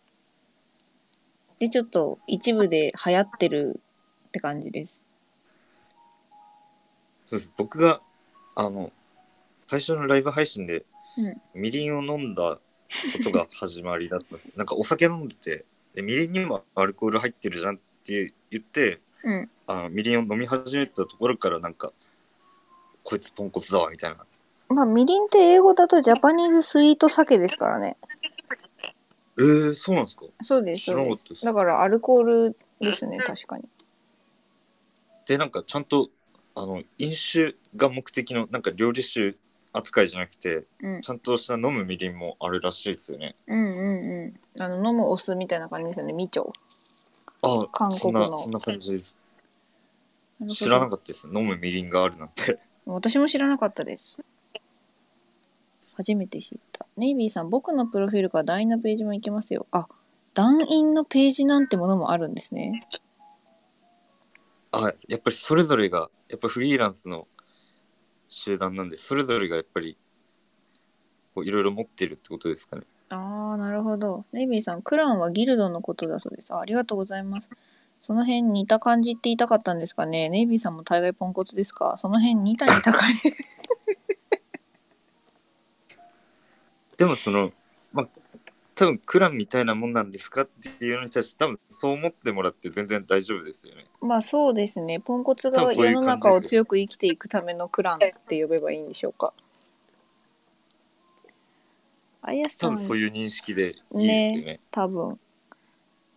[1.59, 3.81] でちょっと一部で流行ってる
[4.29, 5.05] って感じです。
[7.27, 7.51] そうです。
[7.55, 8.01] 僕が
[8.55, 8.91] あの
[9.67, 10.85] 最初のライブ配信で、
[11.17, 11.41] うん。
[11.53, 14.37] みりんを飲んだことが始まりだった。
[14.57, 19.49] なんかお酒飲んでてでみりんにもアルコール入ってるじゃんって言ってうん。
[19.67, 21.93] あのみりんを飲み始めたところからなんか
[23.03, 24.17] こいつポンコツだわみたいな。
[24.69, 27.97] まあみりんって英語だとジャパニーズスイート酒ですからね。
[29.37, 30.25] えー、そうなんですか？
[30.43, 31.45] そうですそうです。
[31.45, 33.63] だからアルコールですね確かに。
[35.27, 36.09] でなんかちゃんと
[36.55, 39.35] あの飲酒が目的のなんか料理酒
[39.71, 41.01] 扱いじゃなくてうん。
[41.01, 43.35] ちゃんとした飲むみりんもあるらしいですよね。
[43.47, 44.61] うんうんうん。
[44.61, 46.51] あの飲むお酢みたいな感じですよねみちょ
[47.41, 48.23] あ韓国の。
[48.23, 48.91] そんなそんな感じ。
[48.93, 49.15] です
[50.49, 51.27] 知らなかったです。
[51.27, 52.59] 飲むみりんがあるなんて。
[52.85, 54.17] 私も知らなかったです。
[55.95, 56.87] 初めて知った。
[56.97, 59.67] ネイビーさん僕のプロフィールから団員のページも行けますよ。
[59.71, 59.87] あ
[60.33, 62.87] 団員のページなんてものもあるんですね。
[64.71, 67.27] あやっぱりそれぞれがやっぱフリーランスの
[68.29, 69.97] 集団なんでそれぞれがやっぱり
[71.35, 74.23] こういろいろ持ってるってことですかねああなるほど。
[74.31, 76.53] ネイビーさんクランはギルドのことだそうです。
[76.53, 77.49] あありがとうございます。
[78.01, 80.29] その辺似た感じって言いたかったんですかね。
[80.29, 81.95] ネイビーさんも大概ポンコツですか？
[81.97, 83.31] その辺似た似た感じ。
[86.97, 87.51] でもその
[87.91, 88.07] まあ
[88.75, 90.47] 多分クランみたいなもんなんですかっ
[90.79, 93.85] ていうのに対して多分そう思ってもらって全然大丈夫ですよね。
[93.99, 94.99] まあそうですね。
[95.01, 99.33] ポンコツ多が世の中を強く生きていくためのクランって呼べばいいんでしょうか
[102.21, 104.59] あやさん多分そういう認識でいいですよね。
[104.69, 105.19] 多分。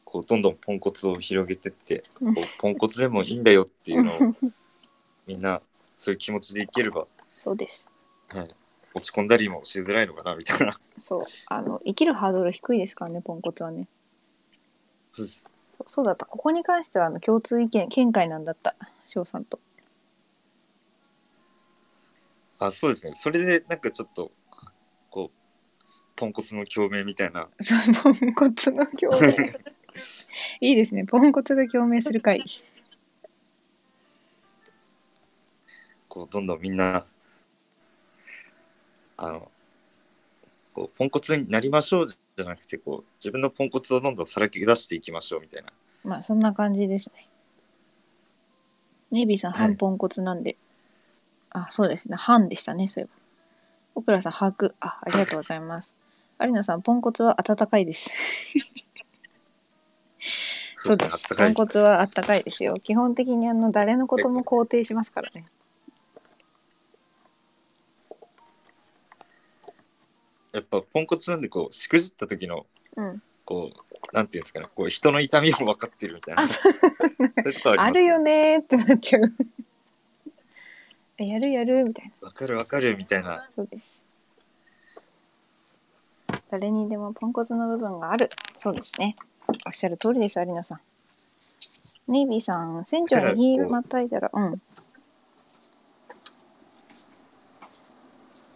[0.05, 4.19] こうどんどんポンコツを広げてってこうポンコツでもいいんだよっていうのを
[5.27, 5.61] みんな
[5.99, 7.07] そういう気持ちでいければ、
[7.39, 7.91] そうです。
[8.29, 8.55] はい、
[8.95, 10.79] 落ち込んだりもしづらいのかなみたいな。
[10.99, 11.25] そう。
[11.47, 13.89] あの生きるハードル低いですからねポンコツはね。
[15.13, 15.45] そうです。
[15.79, 16.27] そうそうだった。
[16.27, 18.77] ここに関してはあの共通意見見解なんだった。
[19.07, 19.59] 翔さんと。
[22.59, 23.15] あそうですね。
[23.17, 24.31] それでなんかちょっと
[26.17, 27.49] ポンコツの共鳴みたいな。
[27.61, 29.59] そうポンコツの共鳴。
[30.61, 31.05] いいですね。
[31.05, 32.45] ポンコツが共鳴する回。
[36.09, 37.07] こうどんどんみんな
[39.17, 39.51] あの
[40.73, 45.73] こうポンコツになりましょうじゃなくてこう自分のポンコツをどんどんさらけ出していきましょうみたいな。
[46.05, 47.29] まあそんな感じですね。
[49.11, 49.61] ネイビーさんはい。
[49.69, 50.57] 半ポンコツなんで、
[51.51, 52.17] あそうですね。
[52.17, 53.21] 半でしたねそういえば。
[53.97, 54.75] オクラさん把握。
[54.81, 55.95] あありがとうございます
[56.41, 58.11] 有野さんポンコツは温かいです。
[60.77, 61.15] そうです。
[61.15, 62.75] あったかいポンコツはあったかいですよ。
[62.77, 65.47] 基本的にあの誰のことも肯定しますからね。
[70.53, 72.67] やっぱポンコツなんでこうしくじった時の
[72.97, 73.23] うん。
[73.45, 74.67] こうなんていうんですかね。
[74.75, 76.43] こう人の痛みを分かってるみたいな。
[76.43, 76.73] あそう。
[76.73, 79.33] いうとこああるよねーってなっちゃう。
[81.19, 82.29] えやるやるみたいな。
[82.29, 83.49] 分かる分かるみたいな。
[83.55, 84.05] そうです
[86.55, 88.31] 誰にでもポンコツの部分がある。
[88.55, 89.17] そうですね。
[89.67, 90.81] おっしゃる通りです有野さん。
[92.07, 94.63] ネイビーさん船長にヒールまたいだらうん。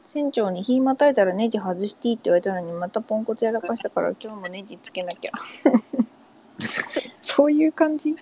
[0.04, 5.32] 船長に火またいたらネジ外していいって言われたのにまたポンコツやらかしたから今日もネジつけなきゃ。
[7.20, 8.14] そういう感じ？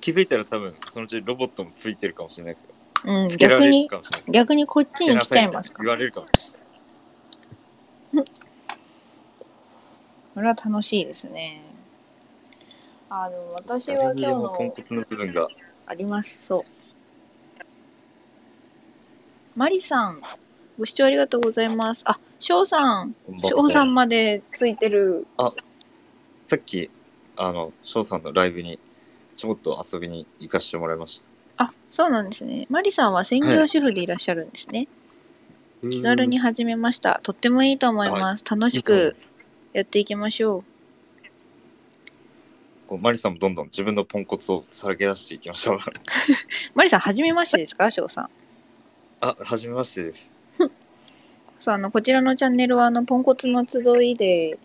[0.00, 2.70] 気づいたら多分そのうちロボットもついてるかもしれないですよ。
[3.04, 3.88] うん逆に
[4.28, 5.84] 逆にこっちに来ちゃいますか？
[5.84, 6.61] 言われるかもしれない
[10.34, 11.62] これは楽しいですね。
[13.08, 15.48] あの私は今日のもポンコツの部分が
[15.86, 16.40] あります。
[16.46, 16.64] そう。
[19.54, 20.22] マリさん
[20.78, 22.02] ご視聴ありがとうございます。
[22.06, 25.26] あ翔さん翔さんまでついてる。
[26.48, 26.90] さっき
[27.36, 28.78] あの翔さんのライブに
[29.36, 31.22] ちょこっと遊びに行かせてもらいまし
[31.56, 31.64] た。
[31.64, 32.66] あそうなんですね。
[32.70, 34.88] マリさんは専業主婦でいらっしゃるんですね、
[35.90, 37.20] 気軽に始めました。
[37.22, 38.44] とってもいいと思います。
[38.48, 39.16] 楽しく
[39.72, 40.64] やっていきましょう。
[42.86, 45.78] こうマリさんもどんどん自分のポンコツをさらけ出していきましょう。
[46.74, 47.90] マリさん初めましてですか？
[47.90, 48.30] 翔さん。
[49.20, 50.30] あ初めましてです。
[51.58, 54.58] そうあのこちらのチャンネルはあのポンコツの集いで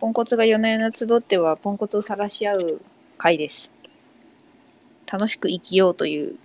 [0.00, 2.80] ポンコツが夜な夜な集ってはポンコツを晒し合う
[3.16, 3.72] 会です。
[5.10, 6.36] 楽しく生きようという。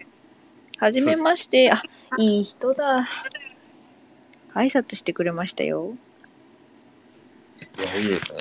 [0.78, 1.72] はじめまして。
[1.72, 1.82] あ
[2.20, 3.06] いい人だ
[4.54, 5.96] 挨拶してくれましたよ。
[7.80, 8.40] いやいいですね。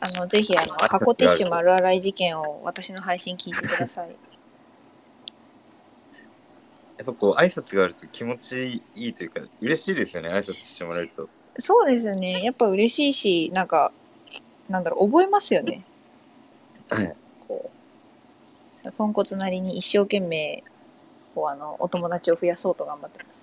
[0.00, 4.16] あのぜひあの箱ティッシュ丸洗い事件を私の配信聞いてください。
[6.96, 10.30] やっぱこう挨拶があると気持ちいいというか嬉しいですよね。
[10.30, 11.28] 挨拶してもらえると。
[11.58, 12.42] そうですね。
[12.42, 13.92] やっぱ嬉しいしなんか
[14.68, 15.84] なんだろう覚えますよね。
[16.88, 17.14] はい。
[17.48, 17.70] こ
[18.84, 20.62] うポンコツなりに一生懸命
[21.34, 23.39] こうあのお友達を増やそうと頑張ってます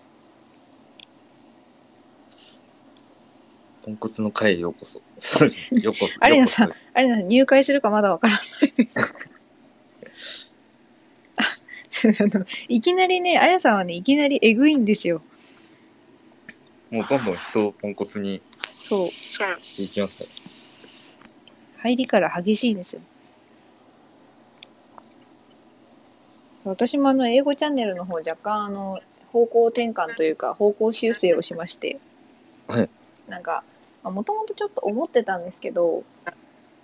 [3.88, 5.00] ポンコツの会へようこそ
[5.78, 9.00] ようこそ有野さん有野さん入会するかまだわからないです
[11.38, 15.22] あいきなりね、あやさんはね、いきなりえぐいんですよ。
[16.92, 18.42] もうどんどん人をポンコツに
[18.76, 19.10] そう。
[19.10, 20.28] していきますね。
[21.78, 23.02] 入りから激しいですよ。
[26.66, 29.00] 私もあの英語チャンネルの方若干あの
[29.32, 32.00] 方向転換というか方向修正をしまして、
[32.68, 32.90] はい
[33.28, 33.64] なんか
[34.04, 36.04] もともとちょっと思ってたんですけど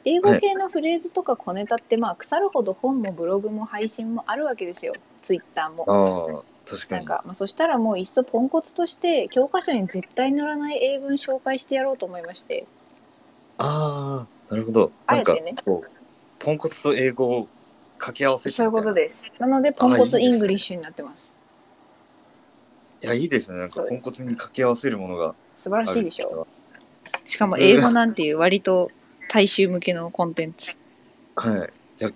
[0.05, 6.43] 英語系のフレーズとか小ネタってまあ腐るほど本もブログも配信もあるわけですよツイッターも。
[6.65, 6.99] 確かに。
[6.99, 12.65] なんか、まあ、そしたらもういっそポンコツとして教科書に絶対載らない英文紹介してやろうと思いまして
[13.57, 14.91] ああ、なるほど。
[15.07, 15.55] なんかあえてね
[16.39, 17.47] ポンコツと英語を
[17.97, 19.03] 掛け合わせてそういうことで。
[19.03, 21.33] ですなのでポンコツ English になってます
[23.01, 23.57] いや、いいですね。
[23.57, 26.47] なんかポンコツに掛け合わせるものが素晴らしいでしょ
[27.25, 28.89] しかも英語なんていう割と
[29.29, 30.77] 大衆向けのコンテンツ
[31.35, 31.69] はい。
[32.01, 32.11] いや、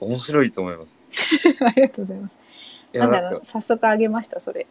[0.00, 0.96] 面白いと思います。
[1.64, 2.38] ありがとうございます
[2.92, 4.66] いや、なんであなんか、の早速あげましたそれ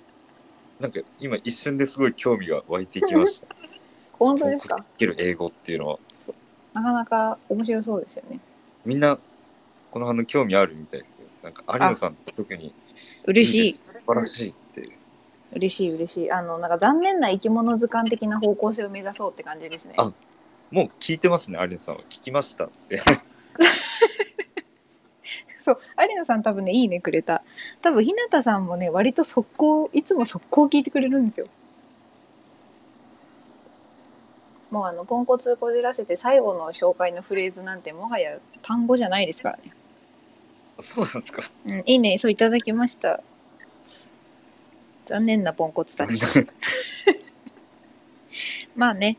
[0.80, 3.48] なんか今一瞬ですごい興味が湧いてきました。
[4.20, 4.84] 本当ですか？
[4.98, 6.00] ける英語っていうのは。
[6.74, 8.40] なかなか面白そうですよね
[8.86, 9.18] みんな、
[9.90, 12.72] この反応興味あるみたいですけど、なんか有野さんと特に
[13.26, 14.67] 嬉しい素晴らしいって。
[15.54, 20.12] 嬉しい嬉しいあのなんか残念な生き物図鑑的な方向性を目指そうって感じですねあ
[20.72, 22.02] もう聞いてますね、有野さんは。
[22.10, 23.02] 聞きましたって。
[25.60, 25.80] そう
[26.10, 27.42] 有野さん多分ねいいねくれた
[27.82, 31.48] 多分日向さんもね割と速攻いつも速攻聞いてくれるんですよ
[34.72, 39.72] もうあのポンコツこじらせて最後の紹介のフレーズなんてもはや単語じゃないですからね
[40.80, 41.42] そうなんですか。
[41.66, 43.22] うん、いいね、そういただきました。
[45.08, 46.22] 残念なポンコツたち。
[48.76, 49.18] まあね。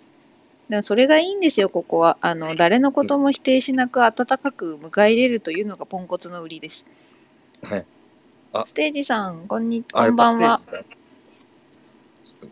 [0.69, 2.19] でもそれがいいんですよ、ここは。
[2.21, 6.85] あの、誰のことも否定しなく温かく迎え入れるというのがポンコツの売りです。
[7.63, 7.87] はい。
[8.67, 10.61] ステージさん、こんに、あこんばんは。。
[10.69, 12.47] ちょっと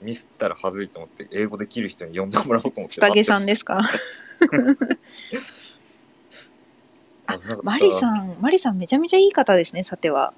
[0.00, 2.94] ミスったらはずいと思って、英語できる人に呼んでもらおうと思って。
[2.94, 3.80] スタゲさんですか？
[7.26, 8.30] あマリさん。
[8.30, 10.32] ん、マリさんめちゃめちゃいい方ですね、さては。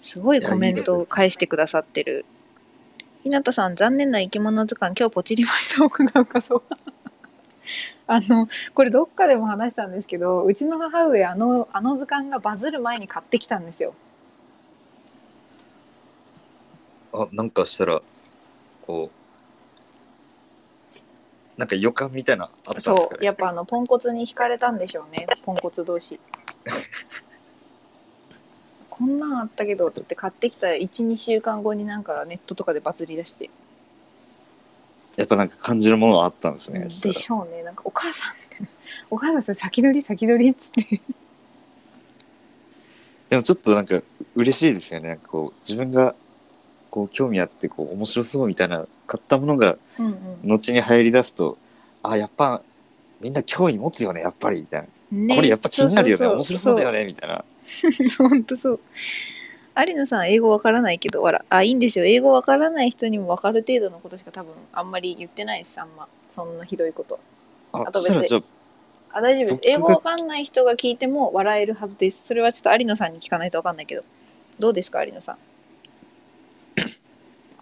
[0.00, 2.24] すごいコメントを返してくださってる。
[3.22, 6.62] ひなたさん、残念な生き物図鑑、今日ポチりました、奥が深そう。
[8.06, 13.94] あの、これどっかでも話したんですけど、うちの母上、あの、あの図鑑がバズる前に買ってきたんですよ。
[17.12, 18.00] あ、なんかしたら、
[18.86, 19.20] こう、
[21.60, 26.18] なんか予感みたいなのあったんですか、ね、そう、やっぱあの、ポンコツに惹かれたんでしょうね、ポンコツ同士。
[29.00, 33.48] こんなんあったけど、つって買ってきた1、2週間後になんかネットとかでバズり出して。
[35.16, 36.80] やっぱなんか感じるものはあったんですね。
[36.80, 38.68] でそしたしょうねなんかお母さんみたいな
[39.10, 41.00] お母さんそれ先取り先取りっつってら
[43.30, 44.02] でもちょっとなんか
[44.34, 45.08] 嬉しいですよね。
[45.08, 46.14] なんかこう、自分が
[46.90, 50.08] こう興味あってこう面白そうみたいな買ったものがうんう
[50.46, 51.56] ん後に入り出すと、
[52.02, 52.62] あ、やっぱ
[53.20, 54.88] みんな興味持つよね、やっぱりみたいな。
[55.10, 57.44] ねこれやっぱ気になるよね、そう面白そうだよねみたいな。
[58.18, 58.80] ほんとそう。
[59.76, 62.04] 有野さん英語わからないけどわらあいいんですよ。
[62.04, 67.18] 英語わからない人にもわかる程度のことしか多分あんまり言ってないですあんまそんなひどいこと。
[67.72, 68.44] ああと別に。
[69.12, 69.60] ああ大丈夫です。
[69.64, 72.26] 英語わかんない人が聞いても笑えるはずです。
[72.26, 74.04] それはちょっと有野さんに聞かないとわかんないけど。
[74.58, 75.38] どうですか有野さん？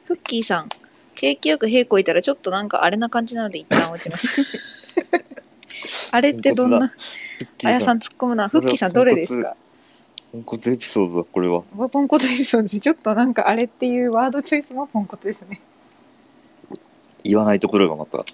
[0.05, 0.69] フッキーさん
[1.15, 4.97] 景気よく平行いたらちょっとなんかあれな感じなので一旦落ちます。
[6.13, 6.91] あれってどんな？
[7.65, 8.49] あやさん突っ込むな。
[8.49, 9.55] フッキーさんどれですか？
[10.39, 11.65] ポンコツエピソードだ、これは。
[11.77, 15.61] わポンコツエピソードですちょっとなんかあれっていうワードチョイスもポンコツですね、
[17.25, 18.19] 言わないところがまた。
[18.19, 18.25] うん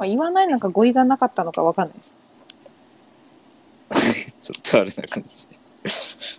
[0.00, 2.04] あ言わないのか語彙がなかったのかわかんないで
[4.12, 6.38] す ちょっとあれな感じ。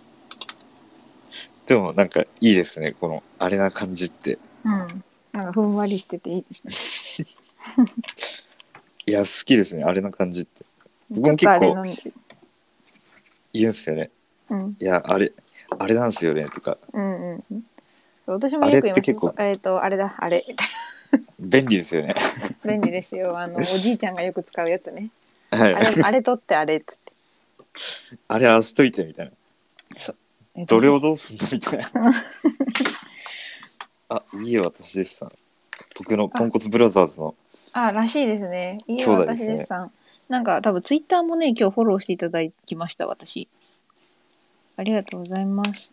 [1.66, 4.38] でもなんかいいですね、このあれな感じって。
[4.64, 7.84] うんなんかふんわりしてていいですね
[9.06, 10.64] いや、好きですね、あれな感じって。
[11.10, 11.74] 僕も結構
[13.52, 14.10] 言うんすよね。
[14.50, 15.32] うんいや、あれ、
[15.78, 16.76] あれなんですよね、とか。
[16.92, 17.64] うんうんうん
[18.26, 20.44] そう私もよく言います結構そうえっ、とあれだあれ
[21.38, 22.14] 便利ですよね。
[22.64, 25.10] 便利ですよあのおじいちゃんがよく使うやつね
[25.50, 25.74] はい。
[25.74, 27.12] あれあれ取ってあれっつって
[28.28, 29.32] あれああしといてみたいな。
[30.56, 31.86] えどれをどうすんだみたいな。
[34.10, 35.32] あ、いいよ、私ですさん。
[35.96, 37.34] 僕のポンコツブラザーズの。
[37.72, 39.92] あらしいですねいいよ私兄弟ですねですさん
[40.28, 43.48] なんか多分ツイッターもね今日フォローしていただきました私
[44.80, 45.92] ありがとうございます。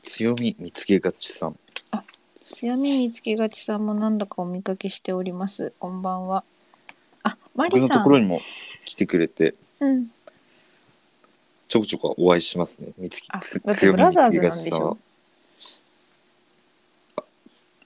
[0.00, 1.58] 強み見つけがちさん。
[2.52, 5.72] 強み見つけがちさんもなんだかお見かけしております。
[5.80, 6.44] こんばんは。
[7.24, 7.98] あマ僕のリさん。
[7.98, 8.38] ところにも
[8.84, 10.06] 来てくれて、うん。
[11.66, 12.92] ちょこちょこお会いしますね。
[12.96, 14.96] 三月あつだってブラザーズなんでしさんは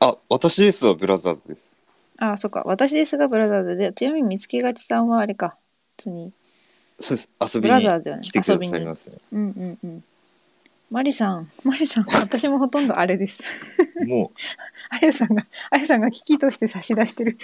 [0.01, 1.75] あ、私ですはブラザーズです。
[2.19, 2.63] あそっか。
[2.67, 5.57] 私ですがブラザーズで強み見つけがちさんはあれか。
[5.97, 6.33] 普通に。
[7.01, 8.23] そうです遊ブびにラザーズだよね。
[8.23, 9.17] 来てくだ遊びにさいますね。
[9.33, 10.05] うんうんうん
[10.91, 13.45] マリさんマリさん私もほとんどあれです。
[14.05, 14.33] も
[14.91, 17.39] あやさんがあやさんが危機として差し出してる。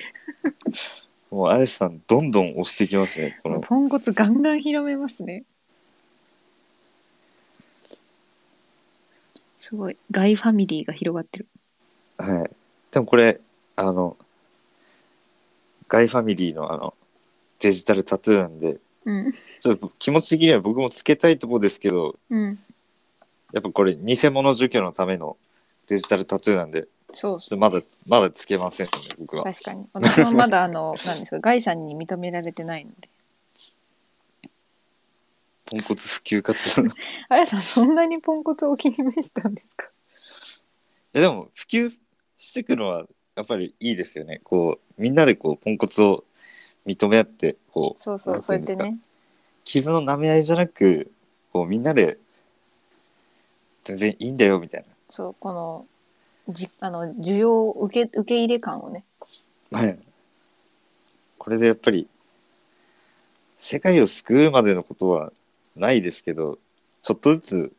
[1.30, 3.38] う、もうあやさん、どんどん押してきますね。
[3.44, 5.44] この、ポンコツガンガン広めますね。
[9.58, 11.46] すごいガイファミリーが広がってる。
[12.18, 12.50] はい。
[12.90, 13.40] でもこれ、
[13.76, 14.16] あの、
[15.88, 16.94] ガイファミリーのあの、
[17.60, 19.32] デジタルタトゥーなんで、うん。
[19.60, 22.58] ちょっと気持ち的には僕もつけたいところですけど、うん
[23.52, 25.36] やっぱこれ、偽物除去のための
[25.88, 29.44] デジタルタトゥーなんで、そうちょっとまだ、まだつけませんね、僕は。
[29.44, 33.08] 確かに私もまだあの 何ですかガイさんに認められてないので
[35.66, 36.86] ポンコツ普及活動。
[36.88, 36.90] い
[37.28, 39.90] あやさんそんなにポンコツをお気に召したんですか？
[41.12, 41.90] や、でも、普及
[42.36, 44.40] してくのは、やっぱりいいですよね。
[44.44, 46.24] こう、みんなでこう、ポンコツを
[46.86, 48.98] 認め合って、こう、そうそうそうやってね
[49.64, 51.10] 傷の舐め合いじゃなく、
[51.52, 52.18] こう、みんなで、
[53.86, 55.86] 全然いいんだよ、みたいそうこの
[56.48, 59.04] じあの需要受け受け入れ感をね
[59.70, 59.80] な。
[59.80, 59.98] はい。
[61.38, 62.08] これでやっぱり、
[63.58, 65.32] 世界を救うまでのことは
[65.76, 66.58] ないですけど、
[67.02, 67.72] ちょっとずつ、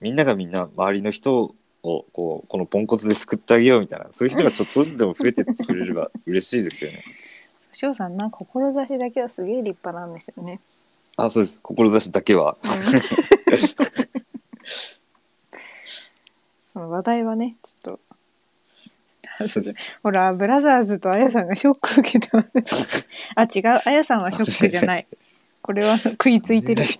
[0.00, 7.02] みんながみんな周りの人を、こう、このポンコツで救ってあげようみたいな、そういう人がちょっとずつでも増えてってくれれば嬉しいですよね。
[7.72, 10.60] 翔さんな志だけはすげえ立派なんですよね。
[11.16, 11.60] あ、そうです。
[11.60, 12.56] 志だけは。
[16.74, 18.00] その話題はねちょっと。
[20.02, 23.80] ほらブラザーズとあやさんがショック受けてますあ違う。
[23.84, 25.06] あやさんはショックじゃない。
[25.62, 26.84] これは食いついてる。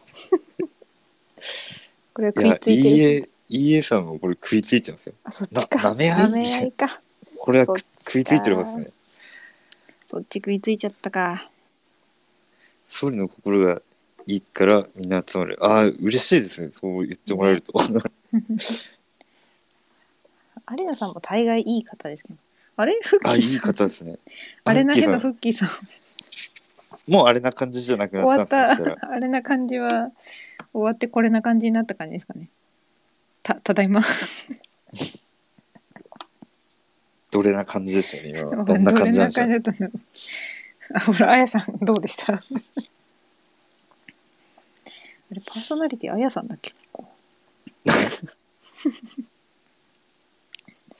[2.14, 5.14] これはい食いや、ついてる EA、さんもこれ食いついてますよ。
[5.22, 5.82] あそっちか。
[5.82, 7.00] な舐め合いか。
[7.36, 7.78] これは食
[8.20, 8.90] いついてますね。
[10.06, 11.50] そっち食いついちゃったか。
[12.88, 13.82] 総理の心が
[14.26, 15.58] いいからみんな集まる。
[15.60, 16.70] ああ、嬉しいですね。
[16.72, 17.72] そう言ってもらえると。
[20.70, 22.38] 有野さんも大概いい方ですけど。
[22.76, 23.60] あれフッキあ、いいーさん。
[23.72, 24.18] 方ですね。
[24.64, 25.68] あれだけどフフッキーさん。
[27.10, 28.90] もうあれな感じじゃなく終わなったんですた。
[28.90, 28.96] ら。
[29.14, 30.10] あれな感じは
[30.72, 32.48] 終わってこれな感じになった感じですかね。
[33.42, 34.00] たただいま。
[37.30, 38.38] どれな感じでしたね。
[38.38, 38.48] 今。
[38.58, 39.46] はどんな感じなんでしょう。
[39.48, 40.00] どれな感じだったんだろう。
[40.94, 42.32] あほらあやさんどうでした？
[42.34, 42.40] あ
[45.30, 46.72] れパーソナリティあやさんだっけ？
[46.92, 47.08] ここ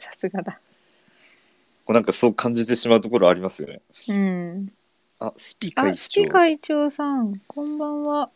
[0.05, 0.61] さすがだ
[1.85, 3.81] こうなんかそう感じてしまうところありますよね。
[4.09, 4.73] うん
[5.19, 6.31] あ、スピ会あスピ長。
[6.31, 8.31] 会長さんこんばんは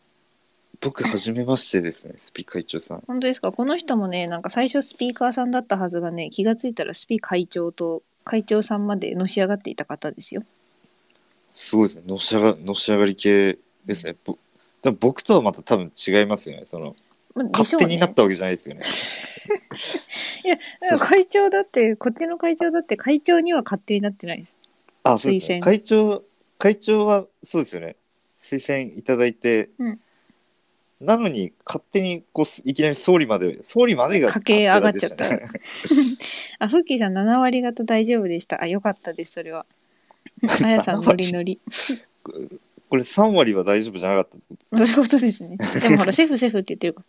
[0.81, 2.15] 僕、はじめましてですね。
[2.19, 3.03] スピ会長さん。
[3.07, 3.51] 本当ですか？
[3.51, 10.43] この人もねなんか最初スピーカーさんだったはずがね気がついたらスピ会長と会長さんまでのし上がっていた方ですよ
[11.51, 12.05] すごいですね。
[12.07, 14.15] のし上がのし上がり系ですね。
[14.25, 14.39] ぼ
[14.83, 16.63] でも僕とはまた多分違いますよね。
[16.67, 16.95] その
[17.39, 18.81] まあ勝手になったわけじゃないですよね。
[20.81, 24.55] だから会長だってこっちの会長だって会長には勝手になってないです。
[25.03, 25.59] あ、そうですね。
[25.59, 25.65] 推薦。
[25.65, 26.25] 会長、
[26.59, 27.97] 会長はそうですよね。
[28.41, 30.01] 推薦いただいて、うん。
[31.01, 35.27] なのに勝手にこうすいきなり総理まで、総理までが駆け上がっちゃった。
[36.59, 38.61] あフッキーさん7割方大丈夫でした。
[38.61, 39.65] あよかったですそれは。
[40.65, 41.61] あやさんノリノリ。
[42.89, 45.57] これ3割は大丈夫じゃなかったってことですそういうことですね。
[45.81, 47.07] でもほらセーフセーフって言ってるから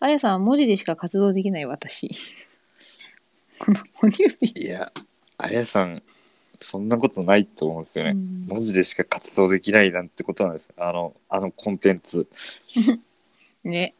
[0.00, 2.10] あやさんは文字でしか活動できない私
[3.58, 4.90] この哺乳瓶いや、
[5.36, 6.02] あやさん、
[6.58, 8.12] そんなことないと思うんですよね。
[8.12, 10.68] うん文字でしか活動できないなんてことなんです。
[10.76, 12.26] あの、あのコンテンツ。
[13.62, 13.94] ね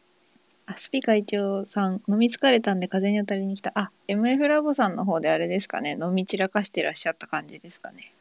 [0.64, 8.14] あスピ会長さん飲み疲れたんで風に当たりに来たあ MF ラボさんの方であれですかね飲み散らかしてらっしゃった感じですかね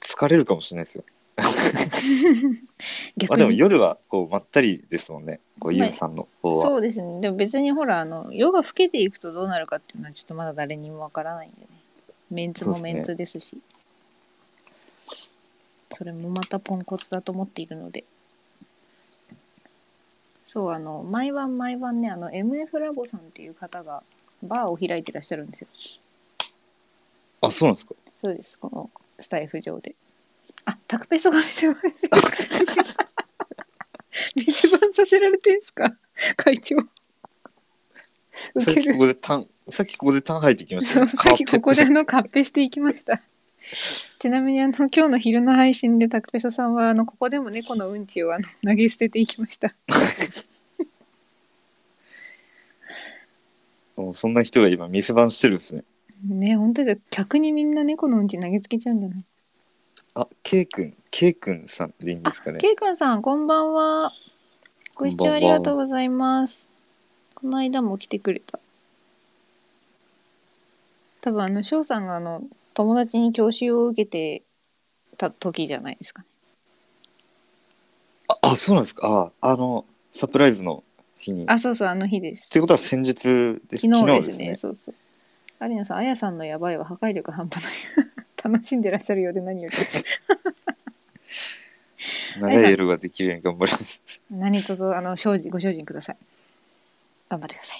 [0.00, 1.04] 疲れるかもしれないですよ。
[1.42, 1.48] ま
[3.16, 5.40] 逆に、あでも夜はこうまったりですもんね。
[5.58, 6.54] こうまあゆうさんの方は。
[6.54, 7.20] そうですね。
[7.20, 11.66] でも別にほらあの夜が更けていくとどうなるかっていうのはちょっとまだ誰にもわからないんでね。
[12.30, 13.60] メンツもメンツですし。
[15.90, 18.04] それもまたポンコツだと思っているので。
[20.46, 24.02] そうあの毎晩毎晩ねあの MF ラボさんっていう方が
[24.42, 25.68] バーを開いてらっしゃるんですよ。
[27.40, 27.94] あ、そうなんですか。
[28.16, 28.58] そうです。
[28.58, 29.94] このスタイフ上で
[30.70, 31.82] あタクペソが見せます
[34.36, 35.96] 水 番させられてんすか？
[36.36, 36.76] 会長。
[38.60, 41.10] さっきここでタン、さっきここでタン入ってきましたそうね。
[41.10, 43.22] さっきここであのカッペしていきました。
[44.18, 49.74] ちなみにあの今日の昼の配信でタクペソさんはあのここでも猫のうんちをあの投げ捨てていきました。
[53.96, 55.84] もうそんな人が今店番してるんですね。
[56.24, 57.02] ね本当ですよ。
[57.10, 59.24] 客にみんな猫のうんち投げつけちゃうんじゃない？
[60.20, 62.58] あ、ケイくん、ケイくんさんでいいんですかね？
[62.58, 64.12] ケイくんさんこんばんは。
[64.96, 66.68] ご視聴ありがとうございます。
[67.36, 68.58] この間も来てくれた。
[71.20, 72.42] 多分あの翔さんがあの
[72.74, 74.42] 友達に教習を受けて
[75.16, 76.28] た時じゃないですかね。
[78.26, 79.32] あ、あそうなんですか？
[79.40, 80.82] あ、あの、サプライズの
[81.18, 81.42] 日に。
[81.42, 82.50] っあそうそうあの日です。
[82.50, 83.14] てことは先日
[83.68, 83.86] です。
[83.88, 84.56] 昨日ですね。
[84.56, 84.94] そうそう。
[85.60, 87.72] 有野さん、あやさんのやばいは破壊力半端ない。
[88.42, 89.76] 楽しんでらっしゃるようで何より。
[92.40, 94.00] 長い夜ができるように頑張ります。
[94.30, 96.16] 何卒あの精進ご精進ください。
[97.28, 97.78] 頑張ってください。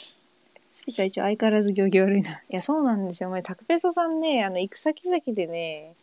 [0.74, 2.32] スピーカー一応相変わらず行儀悪いな。
[2.32, 3.28] いやそうなんですよ。
[3.28, 5.94] お前タクペソさんねあの行く先々でね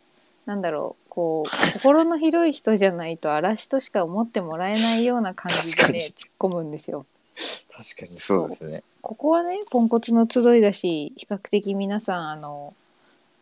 [0.46, 7.04] なんだろうこう心の広い人じゃないと嵐としか思ってもらえないような感じでね突っ込むんですよ。
[7.70, 8.82] 確かにそうですね。
[9.02, 12.74] ここはねポンコツの集いだし比較的皆さんあの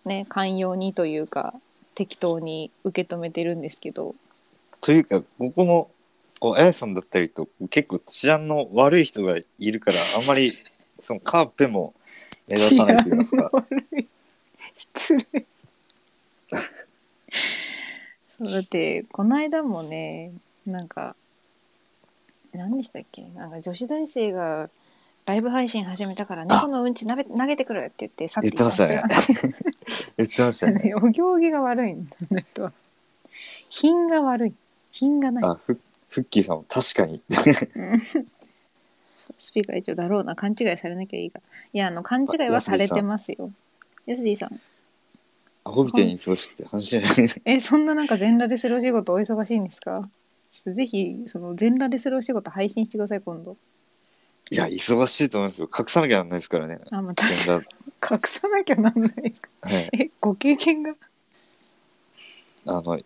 [0.04, 1.54] ね寛容にというか
[1.94, 4.14] 適当に受け止めてるんですけど。
[4.80, 5.90] というか、ここも、
[6.40, 10.52] こうあやさんだったりと、結構治安の悪い人がいるから、あんまり、
[11.00, 11.94] そのカーペも
[12.46, 13.50] 目立たないと言いますか。
[14.76, 15.46] 失礼。
[18.28, 20.32] そうだってこの間もね
[20.66, 21.14] なんか
[22.52, 23.22] 何でしたっけ？
[23.34, 24.68] なんか女子大生が
[25.26, 26.44] ライブ配信始めたからあ。
[26.44, 29.02] 猫のうんちなべ投げてくるって言って去ってい言ってましたね。
[30.18, 30.94] 言ってましたね。
[31.00, 32.64] お行儀が悪いんだねと。
[32.64, 32.72] は
[33.70, 34.54] 品が悪い。
[34.92, 35.44] 品がない。
[35.44, 37.22] あ、フフッキーさんも確かに。
[37.74, 38.02] うん。
[39.38, 40.36] スピーカー一応だろうな。
[40.36, 41.40] 勘違いされなきゃいいが。
[41.72, 43.50] いやあの勘違いはされてますよ。
[44.06, 44.60] ヤスディさん。
[45.64, 47.30] アホみたいに忙しくて話しない。
[47.46, 50.08] えそんななんか全裸でするお仕事お忙しいんですか？
[50.52, 53.56] ぜひその全裸でするお仕事配信してください今度
[54.54, 55.68] いや、忙しいと思いますよ。
[55.76, 56.80] 隠さなきゃなんないですからね。
[56.90, 57.64] あまあ確全か
[58.00, 59.12] 裸に隠さなきゃなんない。
[59.30, 59.90] ですかはい。
[59.92, 60.94] えご経験が？
[62.66, 63.00] あの、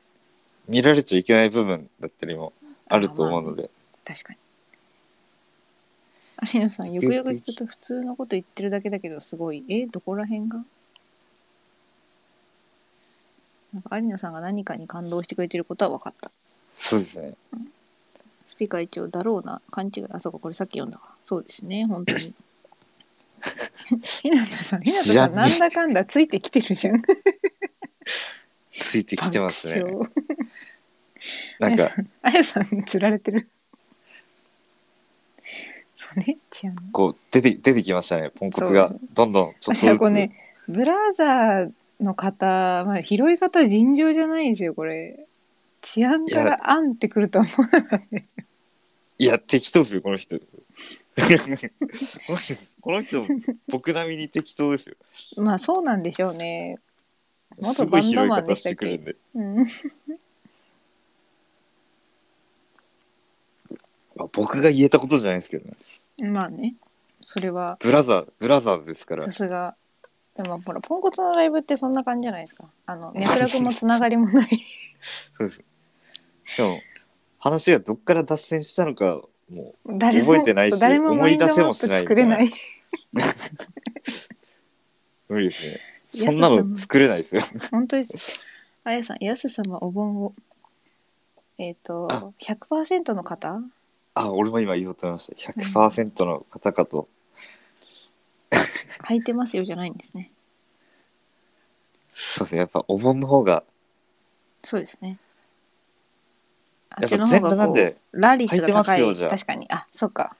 [0.68, 2.52] 見られちゃいけない部分だったりも
[2.88, 3.70] あると思うので。
[4.04, 4.38] 確かに。
[6.54, 9.64] 有野さんよくよく聞くと普通のこと言ってるだけだけどすごい。
[9.68, 10.64] えどこら辺が？
[13.74, 16.30] なんか有野さんが何かに感動してくれてることは分かった。
[16.76, 17.34] そうですね。
[18.46, 19.60] スピーカー一応だろうな。
[19.70, 20.06] 勘違い。
[20.10, 22.32] あそうかこれさっき読んだわそうですね本当に
[24.00, 27.02] ひなたさんひなたさん知らんねなんだかんだついてきてるじゃん
[28.72, 29.82] ついてきてますね。
[29.82, 30.10] 爆笑
[31.60, 31.90] なんか、
[32.22, 33.46] あやさんに釣られてる
[35.96, 38.30] そうね治安こう、出て、出てきましたね。
[38.30, 39.00] ポンコツがそう。
[39.12, 39.82] どんどん、ちょっとずつ。
[39.82, 40.32] 私はこれね
[40.66, 41.70] ブラザー
[42.00, 42.46] の方、
[42.86, 45.26] まあ、拾い方尋常じゃないですよこれ
[45.82, 48.26] 治安からあんってくるとは思わなかったね
[49.18, 50.38] いや、適当ですよ、この人。
[52.26, 53.26] この人、この人
[53.68, 54.96] 僕並みに適当ですよ。
[55.36, 56.78] まあそうなんでしょうね
[57.60, 58.68] 元バンドマンでしっけ？
[58.68, 59.16] したてくるんで。
[59.34, 59.56] うん
[64.16, 66.30] まあ、僕が言えたことじゃないですけどね。
[66.30, 66.74] まあね
[67.24, 69.32] それはブラザー、ブラザーズですからさ。
[69.32, 69.76] すが
[70.36, 74.48] でもほらポンコツのライブってそんな感じじゃないですかあの脈絡もつながりもない
[75.36, 75.62] そうです。
[76.44, 76.80] しかも、
[77.38, 79.20] 話がどっから脱線したのか、
[79.50, 82.52] も誰も覚えてないし誰も思い出せもしない作れないう
[85.32, 85.80] 無理ですね。
[86.10, 87.42] そんなの作れないですよ。
[87.70, 88.46] 本当です
[88.84, 90.34] あやさんやす様お盆を
[91.58, 93.60] えっ、とあ100%の方？
[94.14, 95.52] あ、俺も今言おうと思いました。
[95.52, 97.08] 100%の方かと。
[99.08, 100.30] 履いてますよじゃないんですね
[102.12, 102.58] そうですね。
[102.58, 103.62] やっぱお盆の方が、
[104.64, 105.18] そうですね
[106.98, 109.14] あやっちの方がこうラ率が高い。
[109.14, 109.66] 確かに。
[109.70, 110.36] あそっか。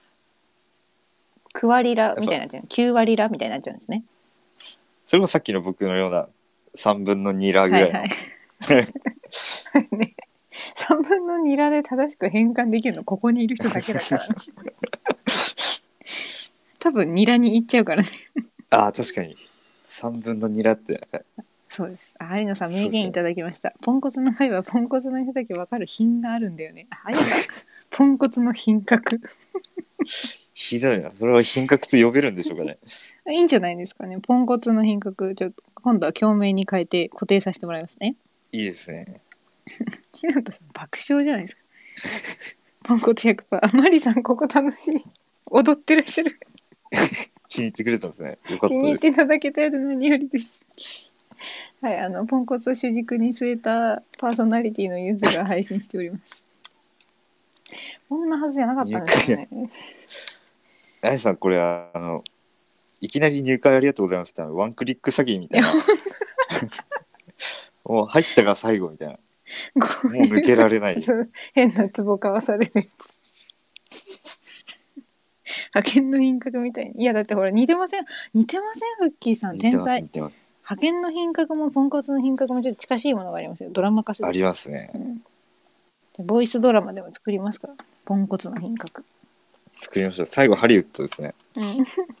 [1.55, 2.63] 9割ラみたいになっちゃう。
[2.63, 4.03] 9割ラみたいになっちゃうんですね。
[5.07, 6.27] それもさっきの僕のような
[6.75, 7.99] 3分の2ラぐらいの。
[7.99, 8.09] はい
[8.59, 8.85] はい。
[9.95, 10.15] ね、
[10.75, 13.03] 3分の2ラで正しく変換できるの。
[13.03, 14.27] ここにいる人だけだから。
[14.27, 14.33] ね
[16.79, 18.09] 多分ニラに行っちゃうからね。
[18.69, 19.35] ああ、確かに。
[19.85, 21.07] 3分の2ラって、
[21.69, 22.15] そうです。
[22.17, 26.87] あ有野さん名言いただきました、ポンコツの会はポンコツの人だけ分かる品があるんだよね。
[26.89, 27.39] あ有野さん
[27.91, 29.21] ポンコツの品格。
[30.53, 31.11] ひどいな。
[31.15, 32.79] それは品格と呼べるんでしょうかね。
[33.31, 34.17] いいんじゃないですかね。
[34.19, 35.35] ポンコツの品格。
[35.35, 38.15] ちょっと今度は共鳴に変えて固定させてもらいますね。
[38.51, 39.21] いいですね。
[40.13, 41.61] ひなたさん爆笑じゃないですか。
[42.83, 45.05] ポンコツ100%あマリさんここ楽しい。
[45.45, 46.39] 踊ってらっしゃる。
[47.47, 48.37] 気に入ってくれたんですね。
[48.49, 49.01] よかった気に入っです。
[49.01, 50.67] ていただけたようで何よりです
[51.81, 56.43] はい、あの、ポンコツを主軸に据えたパーソナリティのユズが配信しております。
[58.07, 59.49] こんなはずじゃなかったんですよね。
[61.01, 62.23] あやさんこれあの
[62.99, 65.67] いきなり入会ありがとうございますってワンクリック詐欺みたいな
[67.85, 69.19] もう入ったが最後みたいなも
[70.03, 70.97] う抜けられない
[71.53, 72.73] 変なツボ買わされる。
[75.73, 77.01] 派遣の品格みたいに。
[77.01, 78.05] いや、だってほら、似てません。
[78.33, 79.57] 似てません、フッキーさん。
[79.57, 80.09] 天才似。
[80.09, 83.71] てます派遣の品格もポンコツの品格もちょっと近しいものがありますよ。
[83.71, 84.27] ドラマ化する。
[84.27, 87.67] ありますねうんじゃあボイスドラマでも作りますか？
[87.69, 87.73] ら。
[88.05, 89.03] ポンコツの品格。
[89.77, 91.63] 作りました最後ハリウッドですねうん。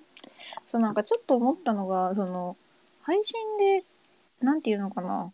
[0.65, 2.55] そう、なんかちょっと思ったのが、その、
[3.01, 3.83] 配信で、
[4.41, 5.31] なんていうのかな。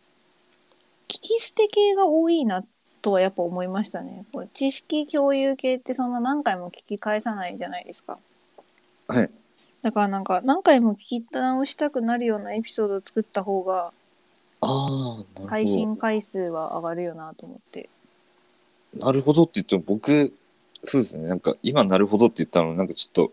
[1.07, 2.65] 聞き捨て系が多いな
[3.01, 4.25] とはやっぱ思いましたね。
[4.53, 8.17] 知識共有系ってそんな何回も聞き返さないじゃないですか。
[9.07, 9.29] はい
[9.85, 13.91] だからなんか何回も聞き直したくなるようなエピソードを作った方が
[14.59, 15.47] ああなるほど。
[15.47, 17.87] 配信回数は上がるよなと思って。
[18.97, 20.33] なるほどって言っても僕
[20.83, 21.27] そうですね。
[21.27, 23.31] なんか今なるほどって言ったのなんかちょっと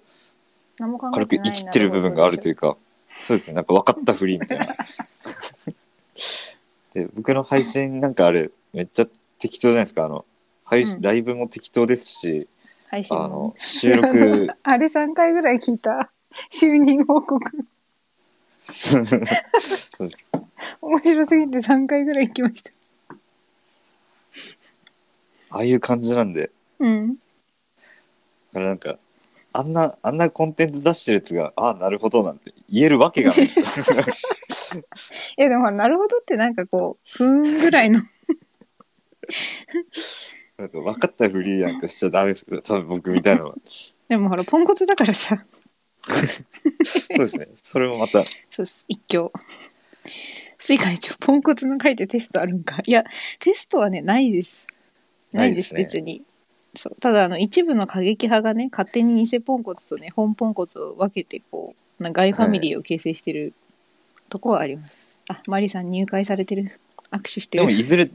[0.79, 2.77] 何も考え軽てないく生きてる部分があるというか
[3.19, 3.55] そうですね。
[3.55, 4.67] なんか分かったふりみたいな。
[6.93, 9.07] で僕の配信なんかあれめっちゃ
[9.39, 10.05] 適当じゃないですか。
[10.05, 10.27] あの
[10.65, 11.01] 配信、うん。
[11.01, 12.47] ライブも適当ですし
[12.91, 16.12] 配信もあの収録 あれ3回ぐらい聞いた。
[16.51, 17.41] 就任報告。
[20.81, 22.71] 面白すぎて3回ぐらい行きました。
[25.51, 27.17] ああいう感じなんでうん。
[27.17, 27.21] だ
[28.55, 28.99] からなんか
[29.53, 33.49] あんなあんなコンテンツ出してるやつがああなるほどなんて言えるわけがない い
[35.37, 38.01] やでもほらなるほどってなんかこう、ふーんぐらいの。
[40.57, 43.57] なんか分かったふりなんかしちゃダメですよ多分僕みたいなのは
[44.09, 45.45] でもほら、ポンコツだからさ。
[46.85, 47.49] そうですね。
[47.63, 48.25] それもまた。
[48.51, 49.31] そうっす、一挙。
[50.59, 52.83] スピーカー一応、ポンコツの書いてテストあるんか。
[52.85, 53.05] いや、
[53.39, 54.67] テストはね、ないです。
[55.33, 56.23] ないです、です別に。
[56.75, 56.97] そう。
[57.01, 63.53] ただあの一部の過激派がね勝手に偽ポンコツとね本ポンコツを分けてこうな外ファミリーを形成してる
[64.29, 64.99] とこはあります、
[65.29, 66.79] あマリさん入会されてる。
[67.11, 67.67] 握手してる。
[67.67, 68.11] でもいずれ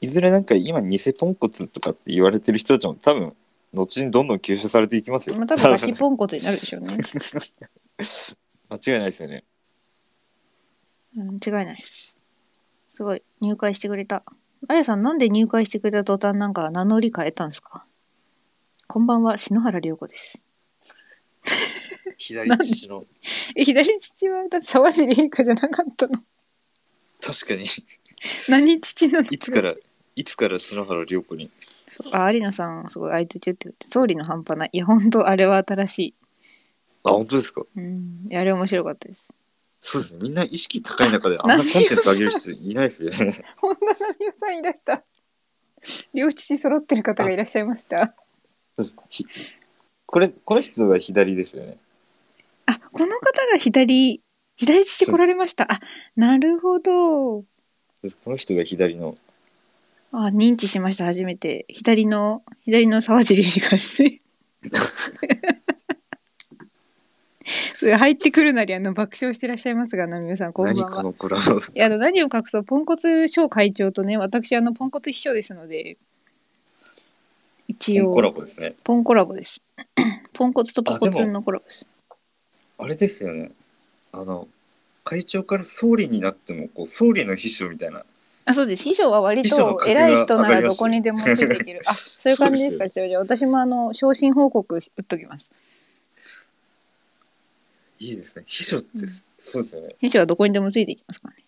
[0.00, 3.34] いずれなんか今偽ポンコツとかって言われてる人たちも多分
[3.72, 5.36] 後にどんどん吸収されていきますよ。
[5.36, 6.96] まあ多分ガチポンコツになるでしょうね、
[8.68, 9.44] 間違いないですよね。
[11.16, 12.16] うん、違いないです。
[12.90, 14.22] すごい入会してくれた。
[14.68, 17.84] あやさんなんで入会してくれた途端なんか名乗り変えたんですか？
[18.86, 20.44] こんばんは篠原涼子です。
[22.18, 23.04] 左父の。
[23.56, 26.22] え左父はだって沢尻エリカじゃなかったの？
[27.20, 27.64] 確かに。
[28.48, 29.74] 何父なのいつから
[30.14, 31.50] いつから篠原涼子に？
[31.94, 33.86] そうあ有野さんすごい相づち打ってて。
[33.86, 34.70] 総理の半端ない。
[34.72, 36.14] いや本当あれは新しい。
[37.04, 37.62] あ本当ですか？
[37.76, 38.26] うん。
[38.28, 39.34] いやあれ面白かったです。
[39.80, 40.20] そうですね。
[40.22, 43.44] みんな意識高い中であんなコンテンツ上げる人いないですよね。
[43.60, 45.02] 本田奈美さんいらした。
[46.14, 48.14] 両父揃ってる方がいらっしゃいました。
[49.10, 49.26] ひ
[50.06, 51.78] これこの人が左ですよね。
[52.66, 54.22] あこの方が左
[54.56, 55.70] 左父来られました。
[55.70, 55.80] あ
[56.16, 57.42] なるほど。
[57.42, 57.46] こ
[58.26, 59.18] の人が左の
[60.12, 61.64] あ認知しました初めて。
[61.68, 64.20] 左の左の沢尻エリカですね
[67.74, 71.58] それ入ってくるなりあの爆笑してらっしゃいますが奈美さんこんばん何はこのコラボ。
[71.58, 75.96] いやあの何を隠そうポンコツ賞会長とね私あのポンコツ秘書ですので
[77.66, 78.74] 一応コラボですね。
[78.84, 79.62] ポンコラボです。
[80.32, 81.88] ポンコツとポコツンのコラボです。
[82.78, 83.50] あれですよね。
[84.12, 84.46] あの
[85.04, 88.04] 会長から総理になってもこう総理の秘書みたいな
[88.44, 88.84] あそうです。
[88.84, 91.80] 秘書は割と偉い人ならどこにでもついていける。
[91.86, 95.52] あそういう感じですかじゃあ私もあの昇進報告打っときます。
[97.98, 98.42] いいですね。
[98.46, 99.08] 秘書って、うん。
[99.38, 99.88] そうですよね。
[100.00, 101.44] 秘書はどこにでもついていきますからね。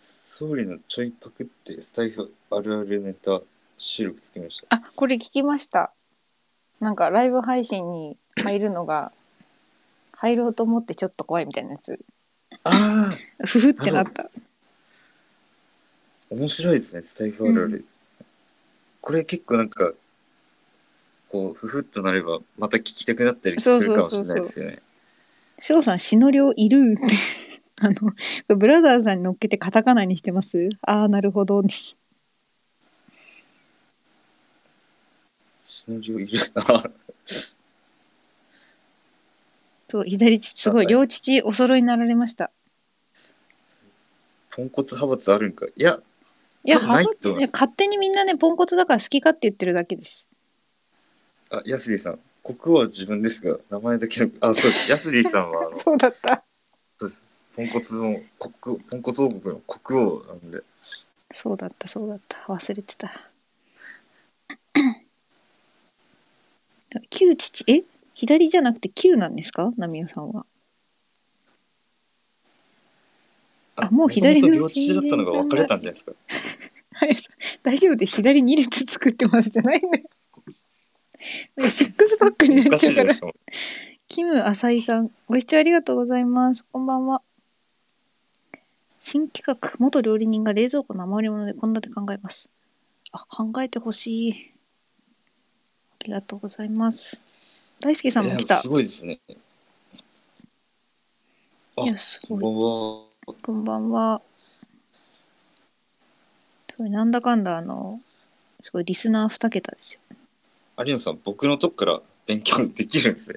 [0.00, 3.42] 総理のちょいパクってスタイフあるあるネタ
[3.76, 4.66] 収録つけました。
[4.70, 5.92] あこれ聞きました。
[6.80, 9.12] なんかライブ配信に入るのが
[10.12, 12.04] 入ろうと思ってちょっと怖いみたいなやつ。
[12.64, 13.14] ああ
[13.46, 14.30] ふふってなった
[16.32, 17.64] 面白いですねスタイフある。
[17.64, 17.84] ある、
[19.02, 19.92] これ結構なんか
[21.28, 24.80] こうふふっとなればまた聞きたくなったりするかもしれないですよね。
[25.60, 27.14] 翔さん、シノリョいるって。
[27.84, 27.90] あ
[28.48, 30.70] の、ブラザーズさんに乗っけてカタカナにしてます？
[30.82, 31.62] ああ、なるほど。
[31.68, 31.96] シ
[35.92, 36.38] ノリオいる。
[36.54, 36.64] な
[39.88, 42.50] そう、左父、すごい、あ両父お揃いになられました。
[44.50, 45.66] ポンコツ派閥あるんか。
[45.66, 46.00] いや
[46.64, 50.28] いや、多分ないはと思います勝手にみんなね、ポンコツだから好き勝手言ってるだけです。
[51.50, 52.18] あヤスディさん。
[52.44, 56.42] 国王は自分ですが名前だけのあそうですヤスディさんはあの そうだった。
[57.54, 60.62] ポンコツの国ポンコツ王国の国王なんで。
[61.30, 62.38] そうだったそうだった。
[62.48, 63.30] 忘れてた。
[67.10, 67.84] 旧父え？
[68.14, 69.70] 左じゃなくて旧なんですか？
[69.76, 70.44] ナミオさんは
[73.76, 76.12] あもう左の両父だったのが分かれたんじゃないですか？
[76.94, 77.16] はい
[77.62, 80.04] 大丈夫で左2列作ってますじゃないんだよ
[81.70, 83.18] シックスパックになっちゃうから
[84.08, 86.66] キムアサイさん、ご視聴ありがとうございます。
[86.70, 87.22] こんばんは。
[89.00, 92.50] 新企画、元料理人が冷蔵庫の余り物で献立考えます。
[93.12, 94.52] あ、考えてほしい。
[96.00, 97.24] ありがとうございます。
[97.80, 98.68] 大輔さんも来たす。
[98.68, 99.18] ごいですね
[101.78, 103.11] あいや、すごい。
[103.24, 104.20] こんばんは。
[106.70, 108.00] すごい、なんだかんだ、あの、
[108.62, 110.00] すごい、リスナー2桁ですよ。
[110.84, 113.36] 有野さん僕のとこから勉強できるんですね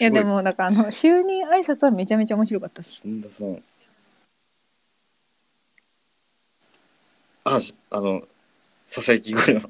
[0.00, 3.02] いや、でも、なんか、あの、就任挨拶はめちゃめちゃ面白かったです。
[3.02, 3.62] 本田さん
[7.46, 8.26] あしあの
[8.86, 9.60] ささやき声の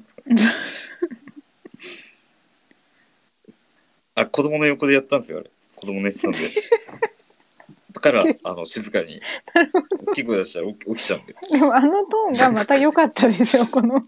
[4.15, 6.45] あ子供の横でやったんですよあれ子供寝てたんでだ
[7.99, 9.21] からあの静かに
[10.07, 14.07] 大きい声出したら起き起きちゃうんででもあのトーンがまた良かったですよ、この。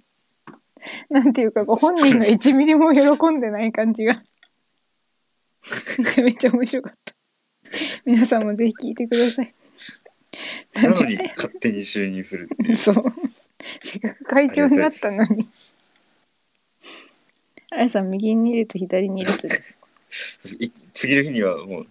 [1.10, 4.24] なんていうか、ご本人が1ミリも喜んでない感じが。
[5.98, 7.14] めちゃめちゃ面白かった。
[8.06, 9.54] 皆さんもぜひ聞いてください。
[10.76, 12.96] なのに勝手に就任するっていう そう。
[13.82, 15.50] せっかく会長になったのに。
[17.72, 19.78] あやさん、右に列、左に列です。
[20.60, 21.88] い次の日にはもう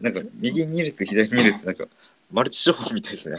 [0.00, 1.84] なんか右2列左2列なんか
[2.30, 3.36] マルチ商法みたいですね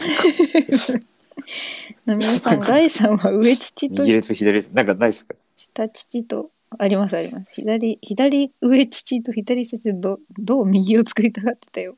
[2.04, 5.34] なみおさん、第3は上父と右列左列なんかないですか？
[5.56, 7.52] 下父と、ありますあります。
[7.54, 11.96] 左、左上父と左下父とど、どう右を作りたがってたよ。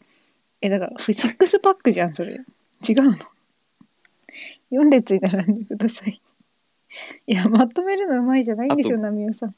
[0.60, 2.34] え、だから、シックスパックじゃん、それ。
[2.34, 2.44] 違う
[3.04, 3.16] の。
[4.72, 6.20] 4列に並んでください。
[7.26, 9.54] いや、まとめるのうまいじゃないんですよ、なみおさん。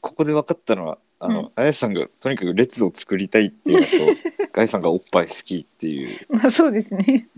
[0.00, 3.84] ここで分かったのはあの、うんあやさんがとにかく列を作りたいっていうの
[4.46, 7.28] と ガイさんがおっぱい好きっていうまあ、そうですね。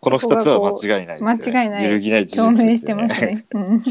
[0.00, 3.44] この2つは間違いないですよ、ね、間違いない揺るぎない事証明してますね。
[3.50, 3.82] うん。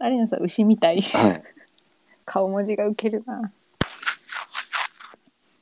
[0.00, 1.00] 有野さん、牛みたい。
[1.00, 1.42] はい
[2.24, 3.52] 顔文字がウケるな。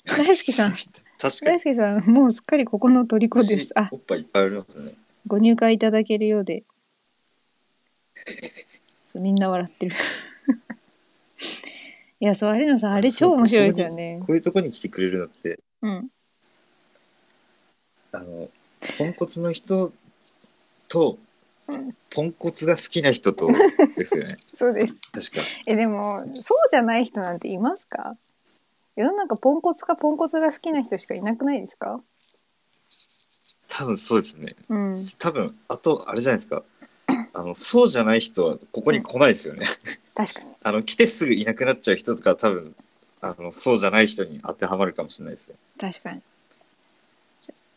[0.07, 0.77] 大輔さん、
[1.18, 3.73] 大に輔さん、もうすっかりここの虜です。
[3.75, 4.95] あ、おっぱいいっぱいありますね
[5.27, 6.64] ご入会いただけるようで。
[9.12, 9.94] そうみんな笑ってる。
[12.20, 14.32] いや、そう、有野さん、あれ超面白いですよねこ。
[14.32, 16.08] ういうとこに来てくれるのってうん。
[18.12, 18.48] あの
[18.98, 19.92] ポンコツの人
[20.88, 21.18] と
[21.68, 23.48] うんポンコツが好きな人と
[23.96, 24.98] ですよね そうです。
[25.12, 25.36] 確か
[25.66, 28.16] え、でも、そうじゃない人なんていますか？
[28.96, 32.02] 世の中ポンコツかポンコツが好きな人しかいなくないですか？
[33.68, 34.94] 多分そうですねうん。
[35.18, 36.62] 多分あとあれじゃないですか
[37.35, 39.66] あのそうじゃない人はここに来ないですよね、
[40.14, 40.47] 確かに。
[40.62, 42.74] あの来てすぐいなくなっちゃう人とかは多分
[43.20, 46.22] あのそうじゃない人に当てはまるかもしれないですね確かに。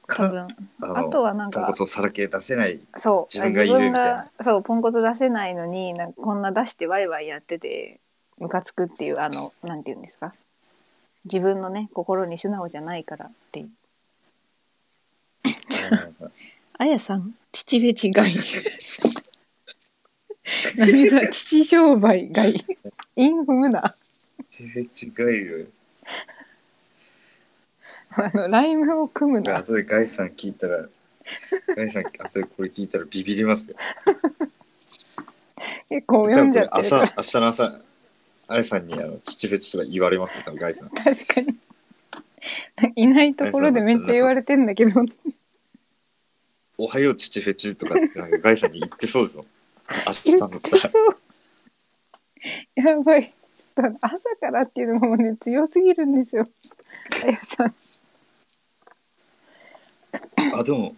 [0.07, 0.47] 多か分。
[0.81, 3.33] あとはなんかポンコ、ツをさらけ出せないそう。
[3.33, 7.99] 自分がいるみたいなそう、ポンコツ出せないのに、なんかこんな出してワイワイやってて、
[8.37, 10.33] ムカつくっていう、あの、なんて言うんですか
[11.25, 13.69] 自分のね、心に素直じゃないからっていう。
[16.77, 17.93] あやさん、父べ違い。
[21.31, 22.65] 父商売がいい。
[23.15, 23.95] インフムな。
[24.59, 24.63] 違
[25.21, 25.67] うよ
[28.11, 29.57] あの、ライムを組むな。
[29.57, 30.85] 後でガイさん聞いたら
[31.75, 33.75] ガイさん後でこれ聞いたらビビりますよ
[35.89, 37.03] 結構読んじゃってるから。
[37.13, 37.81] 朝明日の朝
[38.47, 41.55] あやさんにあの父フェチとか言われますよ多分ガイさん確かに。
[42.95, 45.03] いないところでめっちゃ言われてんだけど。
[46.77, 49.43] おはよう父フェチとかってなんかガイさんに言ってそうですよ
[50.05, 50.93] 明日言ったら。
[52.93, 53.33] やばい。
[53.55, 56.49] ちょっと朝からっていうのもね、強すぎるんですよ。
[57.23, 57.75] あやさん。
[60.53, 60.95] あでも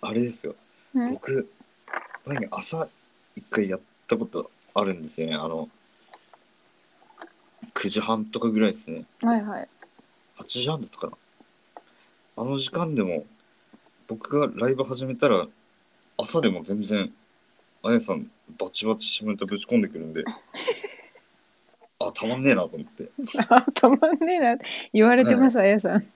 [0.00, 0.54] あれですよ
[0.94, 1.48] うん僕
[2.26, 2.88] 前に朝
[3.36, 5.68] 一回やったことあるんですよねあの
[7.74, 9.68] 9時半とかぐらいですねはいはい。
[10.38, 11.12] 8時半だったかな
[12.36, 13.24] あの時間でも
[14.08, 15.46] 僕がライブ始めたら
[16.16, 17.12] 朝でも全然
[17.86, 20.24] あやさんバチバチ下ネタぶち込んでくるんで
[21.98, 23.10] あたまんねえなと思って
[23.48, 26.06] あたまんねえなって言われてます、あやさん。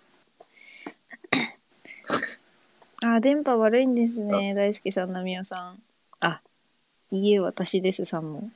[3.03, 4.53] あ、電波悪いんですね。
[4.55, 5.83] 大輔さん、なみおさん。
[6.21, 6.43] あ、
[7.11, 8.51] いいえ、私ですさんも。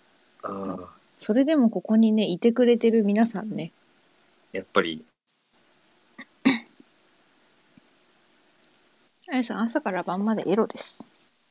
[0.45, 0.89] ああ
[1.19, 3.73] それでもここにねいてくれてる皆さんね
[4.53, 5.05] やっぱり
[9.33, 11.09] あやさん朝から晩までエロです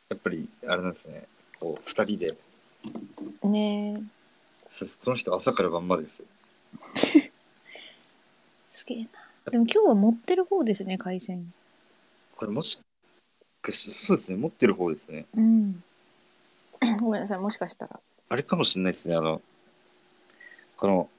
[0.10, 1.28] やっぱりあれなんですね
[1.64, 2.36] こう2人で。
[3.48, 3.94] ね。
[3.98, 4.02] え
[4.74, 6.26] そうですこの人朝から晩までですよ。
[8.70, 9.10] すげえな。
[9.50, 11.54] でも今日は持ってる方ですね回線
[12.36, 12.80] これもし
[13.62, 15.26] かしそうですね持ってる方ですね。
[15.38, 15.84] うん。
[17.00, 17.98] ごめんなさいもしかしたら。
[18.28, 19.42] あれかもしれないですねあの
[20.76, 21.10] この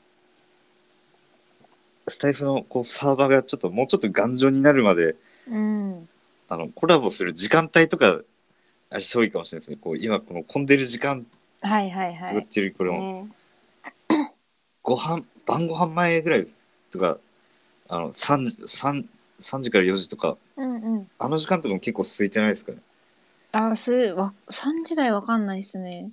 [2.07, 5.17] スタイフのこうサーバーがちょっともうちょっと頑丈になるまで
[5.49, 6.09] うん。
[6.51, 8.21] あのコラボする時間帯とか
[8.95, 9.79] あれすごいかもしれないですね。
[9.83, 11.27] こう今この混んでる時間
[11.63, 12.29] はいはいはい。
[12.29, 13.29] とかっていうよりこれも。
[14.09, 14.31] ね。
[14.85, 16.47] ご飯晩ご飯前ぐらい
[16.93, 17.19] とか
[17.89, 19.05] あの 3, 時 3,
[19.41, 20.37] 3時から4時とか。
[20.57, 21.11] うんうん。
[21.19, 22.79] あの時間とかも結構空いてないですかね。
[23.51, 26.13] あすわ3時台わかんないですね。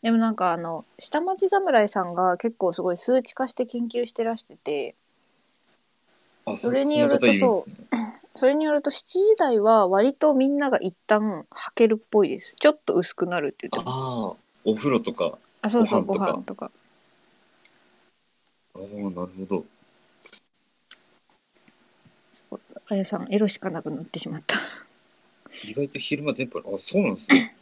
[0.00, 4.94] でもなんかあの下町侍さんが結構すごい数値化して研究してらしてて。
[6.46, 12.54] あそれによるとそうんですねそれによると7時台は割とみんなが一旦履けるっぽいです。
[12.58, 13.88] ちょっと薄くなるって言ってます。
[13.88, 16.70] ああお風呂とかあそうそうごご飯とか。
[18.74, 19.64] ああなるほど。
[22.30, 24.56] そうあやさんエロしかなくなってしまった。
[25.68, 27.54] 意外と昼間電波あそうなんですね。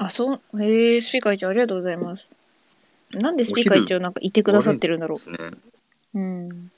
[0.00, 2.32] あそうへえスピーカー一応ありがとうございます。
[3.12, 5.38] なんでスピーカー一応なんかいてくださってるんだろですね。
[6.14, 6.72] ううん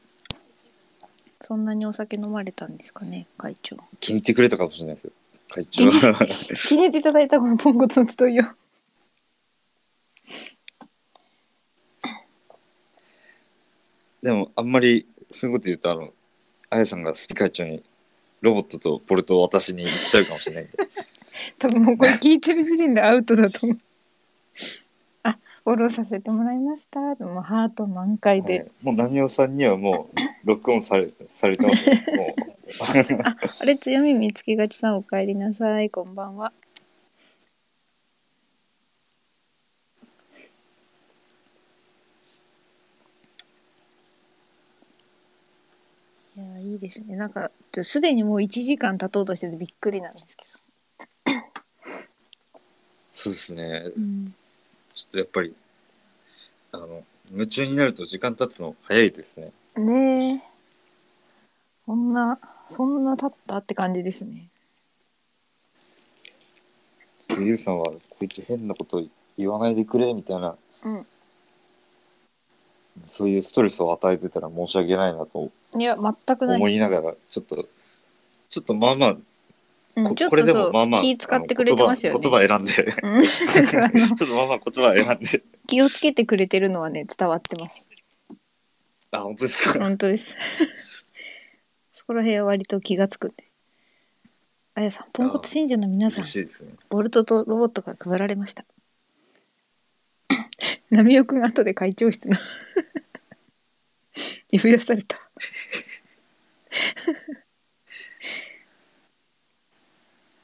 [1.53, 3.77] そんなにお酒飲まれたんですかね会長。
[4.01, 5.13] 気に入ってくれたかもしれないですよ。
[5.51, 5.85] 会長。
[5.85, 8.45] は気に入っていただいたこのポンコツの集いを。
[14.23, 16.15] でもあんまりそういうこと言うとあの
[16.71, 17.85] あやさんがスピ会長に
[18.41, 20.79] ロボットとポルトを渡しに行っちゃうかもしれないんで。
[21.61, 23.79] 多分もうこれ聞いてる時点でアウトだと思う。
[23.79, 24.82] あ
[25.65, 27.01] フォローさせてもらいました。
[27.01, 28.71] もうハート満開で、はい。
[28.83, 31.89] もうナミオさんにはもうロックオンされされてます。
[31.89, 32.53] よもう。
[33.23, 35.91] ああれ強み見つけがちさんお帰りなさい。
[35.91, 36.53] こんばんは。
[46.37, 47.15] いやいいですね。
[47.15, 47.53] なんか
[47.83, 50.45] すでにもう1時間経とうとしててびっくりなんですけ
[53.13, 53.83] そうですね。
[53.83, 54.35] ど、うん、
[55.03, 55.55] ちょっとやっぱり
[56.71, 59.53] あの夢中になると時間経つの早いですね。
[59.77, 60.43] ねえ。
[61.85, 64.49] そんなそんな経ったって感じですね。
[67.27, 69.03] ちょっとゆうさんはこいつ変なこと
[69.37, 70.57] 言わないでくれみたいな。
[70.85, 71.07] うん。
[73.09, 75.51] そういうストレスを与えてたら申し訳ないなと。
[75.77, 77.69] いや全くない思いながらちょっと
[78.51, 79.17] ちょっとまあまあ
[79.95, 82.21] うちょっとそう、もまあまあ気使ってくれてますよね。
[82.23, 82.73] 言葉選んで。
[82.77, 85.43] ちょっとまあまあ言葉選んで。
[85.67, 87.87] 気をつけてくれてるのはね伝わってます。
[89.11, 89.85] あ本当ですか？
[89.85, 90.39] 本当です。
[91.93, 93.45] そこら辺は割と気がつくんで。
[94.75, 96.49] あやさんポンコツ信者の皆さんね。
[96.89, 98.65] ボルトとロボットが配られました。
[100.91, 102.37] ナミオくん後で会長室の
[104.51, 105.19] 呼び出された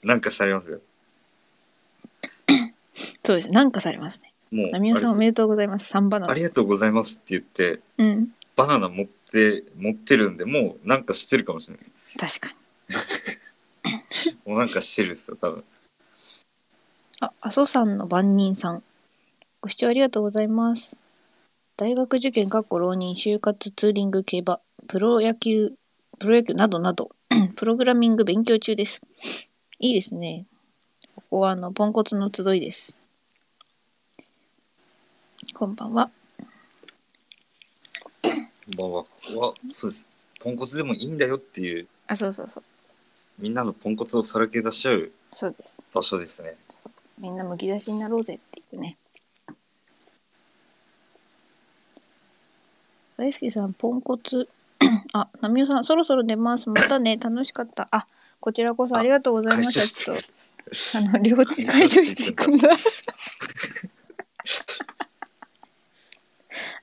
[0.08, 0.70] なんかされます？
[0.70, 0.80] よ
[3.22, 3.50] そうです。
[3.50, 4.32] なんかされますね。
[4.50, 5.94] もうナさんおめでとうございます。
[5.94, 6.32] 3バナナ。
[6.32, 8.28] ありがとうございますって言ってうん。
[8.56, 11.86] バナナ持って持ってるんでもうなんかしてるかもしれない。
[12.18, 12.56] 確かに。
[14.48, 15.62] もうなんかしてるんですよ多分。
[17.20, 18.82] あ、阿蘇山の番人さん。
[19.60, 20.98] ご視聴ありがとうございます。
[21.76, 25.74] 大学受験、かっこ浪人、就活、ツーリング、競馬、プロ野球、
[26.18, 27.10] プロ野球などなど、
[27.56, 29.02] プログラミング勉強中です。
[29.80, 30.44] いいですね。
[31.14, 32.98] ここはあの、ポンコツの集いです。
[35.54, 36.10] こんばんは。
[38.76, 40.04] まあまあここはそうです
[40.40, 42.64] ポンコツでもいいんだよっていうあ、そうそうそう。
[43.38, 45.82] みんなのポンコツをさらけ出しちゃうそうです。
[45.94, 46.56] 場所ですね
[47.18, 48.96] みんなむき出しになろうぜって言ってね。
[53.16, 54.48] 大好きさん、ポンコツ。
[55.12, 56.68] あ、ナミオさん、そろそろ出ます。
[56.68, 57.88] またね、楽しかった。
[57.90, 58.06] あ、
[58.40, 59.86] こちらこそありがとうございました。
[59.86, 60.22] ちょっと、
[60.98, 62.70] あの、両地会場室行くんだ。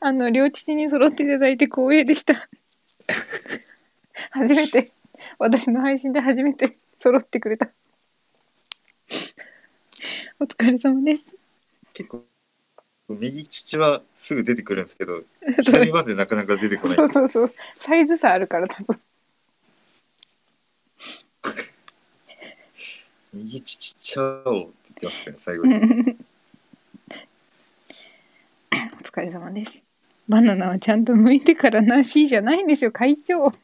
[0.02, 2.50] あの、両父に揃っていただいて光栄でした。
[4.32, 4.92] 初めて、
[5.40, 7.70] 私の配信で初めて揃ってくれた。
[10.40, 11.38] お疲れ様です。
[11.94, 12.26] 結構
[13.08, 15.22] 右乳はすぐ出てくるんですけど
[15.64, 17.54] 左までなかなか出てこないそうそうそう。
[17.78, 19.00] サイズ差あるから多分。
[23.36, 24.66] 右乳ちゃおうっ
[24.96, 26.18] て言ってますね最後に
[29.16, 29.86] 疲れ様です。
[30.28, 33.46] バナナはちゃんと剥いてからなしじゃないんですよ、会長。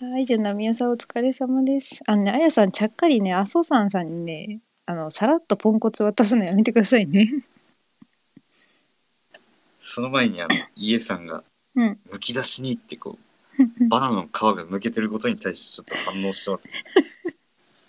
[0.00, 2.00] はい、じゃあ、ナミヤさんお疲れ様です。
[2.06, 7.28] あのね、あやさん、ちゃっかりね、阿蘇山さんにね、あの、さらっとポンコツ渡すのやめてくださいね。
[9.82, 11.42] その前にあの家さんが
[11.74, 11.98] うん。
[12.10, 13.27] むき出しにってこう
[13.88, 16.72] バナナの皮がむけてることに対してちょっと反応してますね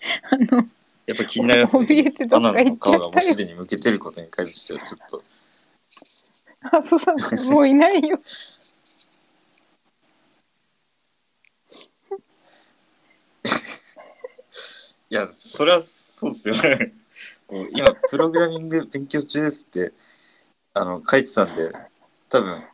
[0.30, 0.64] あの、
[1.06, 2.98] やっぱ気になりますね怯えてどバっかナナの皮が。
[2.98, 5.22] もうすでにむけてることに関してはちょっと
[6.76, 8.20] 阿蘇山さん、もういないよ。
[15.08, 16.94] いやそれはそうですよね
[17.46, 19.92] こう今プログラミング勉強中ですって
[20.72, 21.72] あの書いてたんで
[22.28, 22.64] 多分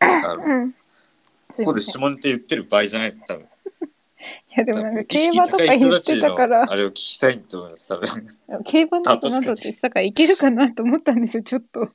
[0.00, 0.74] あのうん。
[1.56, 8.08] ここで下ネタ言ってる場合じゃない多分 いや、でもなんか、競馬とか言ってたからあ、れを聞きたいと思います多分
[8.64, 11.90] 競馬などって言ってたからいけるかなと思ったんですよ、ちょっと。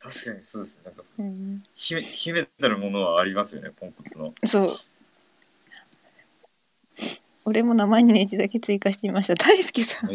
[0.00, 4.76] 確かにそうですねなんかうん、秘め秘めてるものはありますよねポンコツのそう。
[7.44, 9.34] 俺も名前にネジだけ追加してみました。
[9.34, 10.10] 大輔さん。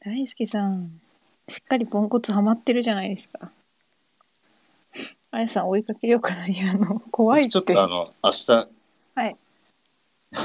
[0.00, 1.00] 大輔さん。
[1.48, 3.50] しっかりポンコツハマってるじゃないですか。
[5.30, 6.46] あやさん追いかけようかな。
[6.46, 7.50] いや、あの、 怖いって。
[7.50, 8.68] ちょっとあの明日
[9.14, 9.36] はい。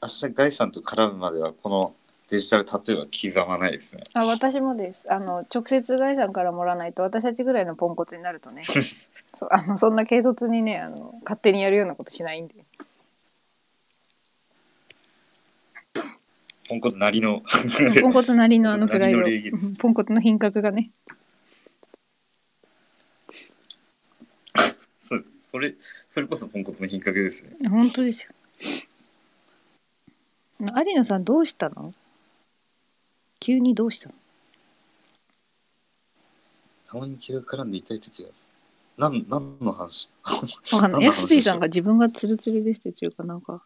[0.00, 1.94] 明日ガイさんと絡むまではこの
[2.30, 5.12] デジタルタトゥーは刻まないですねあ、私もです。
[5.12, 8.62] あの、直接ガイさんからもらわないと、私たちぐらいのポンコツになるとね。
[9.34, 12.54] そう、あの、そんな軽率にね、あの、勝手にやるようなことしないんで。
[16.68, 17.42] ポンコツなりの
[18.02, 19.20] ポンコツなりのあのプライド
[19.78, 20.90] ポンコツの品格がね
[25.50, 27.68] それそれこそポンコツの品格ですね。
[27.68, 28.32] 本当ですよ。
[30.60, 31.92] 有野さんどうしたの？
[33.40, 34.14] 急にどうしたの？
[36.86, 38.30] たまに気が絡んで痛い時が
[38.98, 40.12] なん何の話？
[40.74, 41.00] わかんない。
[41.00, 41.04] 何の話？
[41.04, 43.62] ヤスティさんが自分がツルツルですって言ってるかなんか。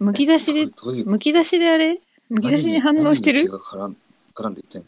[0.00, 0.66] むき出しで
[1.06, 2.00] むき出しであれ？
[2.28, 3.42] むき出しに反応してる？
[3.42, 3.96] 気が絡ん
[4.34, 4.84] 絡んで痛い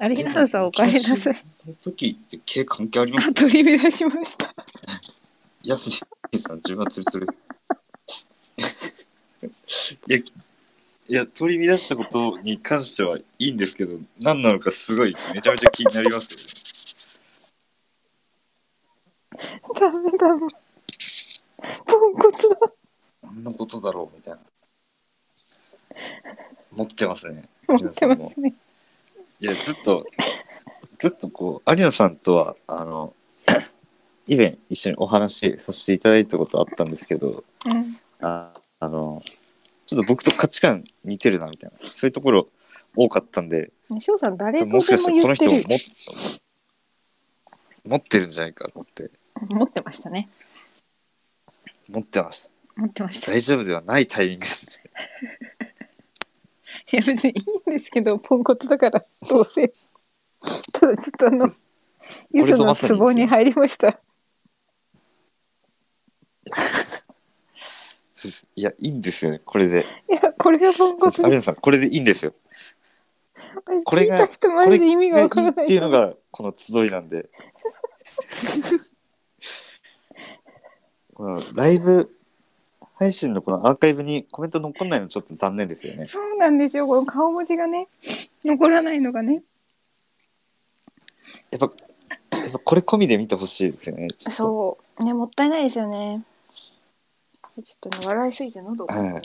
[0.00, 1.36] のあれひなさんお帰りなさい。
[1.82, 4.54] 時って毛関係ありますあ取り乱しました。
[5.62, 7.32] やすしさん自分はツルツルで
[9.52, 10.24] すいやい
[11.08, 17.20] や取り乱したことに関してはいいんですけど何なのかすごいめちゃめちゃ気になります
[19.78, 20.40] ダメダメ。
[21.86, 22.54] ポンコツだ。
[22.54, 22.72] よね
[23.22, 24.40] 何のことだろうみたいな。
[26.72, 27.48] 持ってますね。
[27.68, 28.54] 持ってますね
[29.40, 30.04] いやずっと
[30.98, 33.14] ずっとこう有野さんとはあの
[34.26, 37.96] 以前一緒にお話しさせていただいたことあったんですけどうん。
[38.20, 39.22] ああの
[39.86, 41.78] ちょっと僕と価値観似てるなみたいな。
[41.78, 42.48] そういうところ
[42.94, 43.72] 多かったんで。
[43.98, 45.52] 翔さん誰とでももしかしてこ言ってる。
[45.52, 45.78] の人も持っ
[47.84, 49.10] 持ってるんじゃないかと思って。
[49.48, 50.28] 持ってましたね。
[51.88, 52.50] 持ってました。
[52.76, 53.32] 持ってました。
[53.32, 54.72] 大丈夫ではないタイミングですね
[56.92, 57.34] いや別にい
[57.66, 59.72] いんですけどポンコツだからどうせ。
[60.72, 61.48] ただちょっとあの
[62.32, 64.00] ゆずのツボに入りました。
[68.54, 69.84] いやいいんですよねこれで。
[70.10, 71.48] いやこれがポンコツ有です。
[71.48, 72.34] 野さんこれでいいんですよ。
[73.84, 75.64] これが聞いた人マジで意味がわからない。
[75.64, 77.28] っていうのがこの集いなんで。
[81.54, 82.19] ライブ
[83.00, 86.04] 配信のこのアーカイブにコメント残んないのちょっと残念ですよね。
[86.04, 86.86] そうなんですよ。
[86.86, 87.88] この顔文字がね
[88.44, 89.42] 残らないのがね。
[91.50, 91.72] やっぱ
[92.36, 94.08] やっぱこれ込みで見てほしいですよね。
[94.18, 95.02] そう。
[95.02, 96.22] ねもったいないですよね。
[97.64, 98.94] ちょっとね笑いすぎて喉が。
[98.94, 99.22] はい。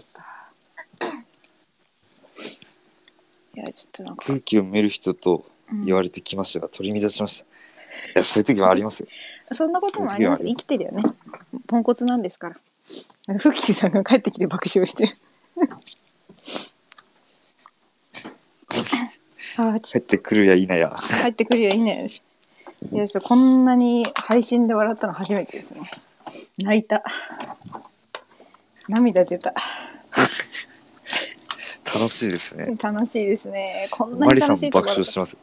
[3.55, 7.45] いやちょっとなんか、空気を埋める人とうん言われてきましたが、取り乱しました。
[7.45, 7.47] い
[8.19, 9.07] やそういう時もありますよ。
[9.51, 10.45] そんなこともあります。
[10.45, 11.03] 生きてるよね。
[11.67, 12.55] ポンコツなんですから
[12.85, 15.07] フッキーさんが帰ってきて爆笑して。
[15.07, 15.11] る
[19.57, 20.89] あ帰ってくるや否や。
[20.89, 22.07] と帰ってくるよいいね
[22.91, 25.89] いやちょっとこんなに配信で笑ったの初めてですね。
[26.59, 27.03] 泣いた。
[28.87, 29.53] 涙出た。
[31.85, 32.75] 楽しいですね。
[32.81, 33.87] 楽しいですね。
[33.91, 35.37] こんなマリさんもに楽しいと爆笑してます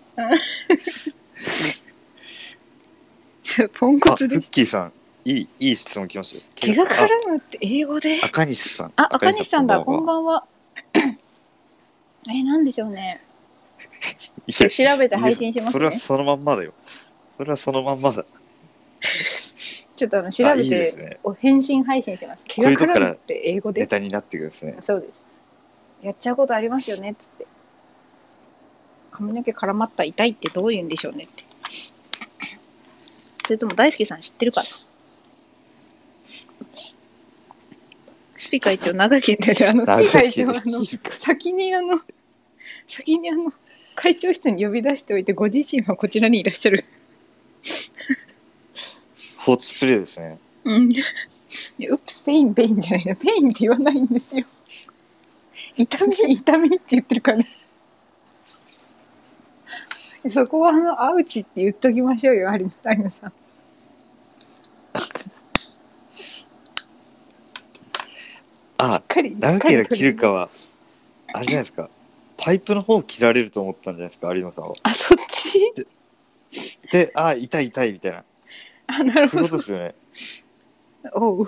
[3.43, 4.51] ちょポンコツでした。
[4.51, 4.93] ッキーさん
[5.25, 6.75] いいいい質問来ましたよ。
[6.75, 8.21] 毛が絡むって英語で？
[8.23, 8.93] あ赤西さん。
[8.97, 9.81] あ赤西さんだ。
[9.81, 10.03] こんは。
[10.03, 10.45] ばんは。
[12.29, 13.21] えなんでしょうね。
[14.51, 15.73] 調べて配信しますね。
[15.73, 16.73] それはそのまんまだよ。
[17.37, 18.25] それはそのまんまだ。
[19.95, 21.19] ちょっとあの調べてね。
[21.23, 22.43] お返信配信します。
[22.45, 23.83] 毛が絡むって英語で？
[23.83, 24.77] ネタになってくるんですね。
[24.81, 25.29] そうです。
[26.03, 27.47] やっちゃうことありますよねっつって。
[29.13, 31.45] 髪の毛絡まった痛いってどういうんでしょうねって。
[33.45, 34.67] それとも大輔さん知ってるかな？
[38.43, 41.97] スピカ一応長きってあのスピカ一応あの先にあの
[42.89, 43.53] 先にあの
[43.95, 46.85] 会長室に呼び出しておいてご自身はこちらにいらっしゃる。
[49.39, 50.41] 放置プレイですね。
[50.65, 50.89] うん。
[50.89, 54.45] oops pain pain じゃないの pain って言わないんですよ。
[55.77, 57.39] 痛み痛みって言ってるから。
[57.39, 57.49] ね
[60.31, 63.33] そこはあの ouch って言っときましょうよ有野さん
[68.85, 70.49] あしっかり長ければ切るかはは
[71.35, 71.89] あれじゃないですか。
[72.37, 74.75] パイプの方を切られると思ったんじゃないですか有野さんは。
[74.83, 75.73] あそっち？
[76.91, 78.25] であ痛い痛いみたいな。
[78.89, 79.45] あなるほど。
[79.45, 79.95] いうですよね。
[81.15, 81.47] おう。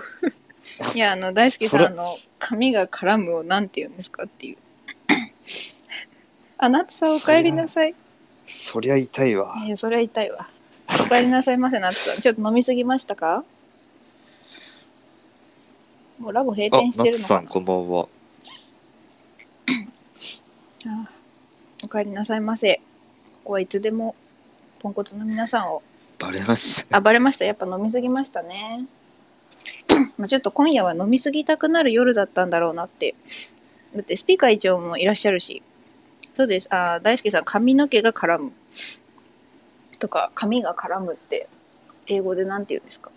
[0.95, 4.57] いやあの大輔さんの髪が絡むをなんて言うんですかっていう。
[6.57, 7.93] あなつさんお帰りなさい。
[8.47, 9.55] そりゃ痛いわ。
[9.65, 10.47] いやそれは痛いわ。
[10.87, 12.21] お帰りなさいませなつさん。
[12.21, 13.43] ちょっと飲みすぎましたか？
[16.19, 17.61] もうラボ閉あ店してナツさるのかな？
[17.61, 18.07] んこんばんは。
[20.87, 21.09] あ
[21.83, 22.81] お帰りなさいませ。
[23.33, 24.15] ここはいつでも
[24.79, 25.83] ポンコツの皆さんを。
[26.17, 26.97] バレました。
[26.97, 27.45] あバレました。
[27.45, 28.85] やっぱ飲みすぎましたね。
[30.17, 33.15] まあちょっと今夜は飲みすぎたくなる夜だったんだろうなって。
[33.93, 35.61] だってスピーカー一応もいらっしゃるし。
[36.33, 36.73] そうです。
[36.73, 38.51] あ大輔さん髪の毛が絡む。
[39.99, 41.49] とか髪が絡むって
[42.07, 43.11] 英語でなんて言うんですか？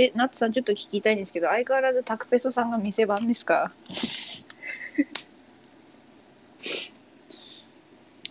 [0.00, 3.72] えナッツさんちょっと聞きたいんですけど相変わらずタクペソさんが店番ですか？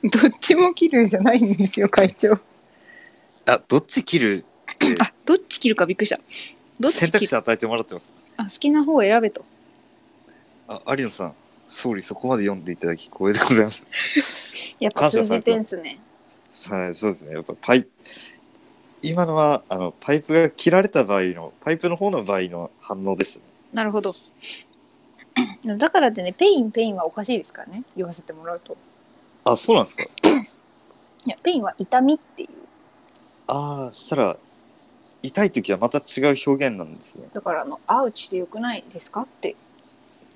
[0.03, 2.39] どっちも切るじゃないんですよ会長。
[3.45, 6.20] あどっち切るってあどっち切るかびっくりした。
[6.80, 8.11] どっち選択切る肢与えてもらってます。
[8.38, 9.43] あ好きな方を選べと。
[10.68, 11.34] あ有野さん
[11.68, 14.78] 総理そこまで読んでいただき光栄でございます。
[14.80, 15.99] やっぱ感謝されて通じてんすね。
[16.70, 17.34] はいそうですね。
[17.34, 17.88] やっぱパイ
[19.02, 23.45] 今のはあのパイプが切られた場合のパイプの方の場合の反応でしたね。
[23.74, 24.16] なるほど。
[25.78, 27.84] だからってね pain pain はおかしいですからね。
[27.95, 28.76] 言わせてもらうと。
[29.43, 30.04] あそうなんですか？
[30.04, 30.08] い
[31.30, 32.50] や pain は痛みっていう。
[33.48, 34.38] ああしたら
[35.22, 37.28] 痛い時はまた違う表現なんですね。
[37.34, 39.56] だからあの ouch でよくないですかって。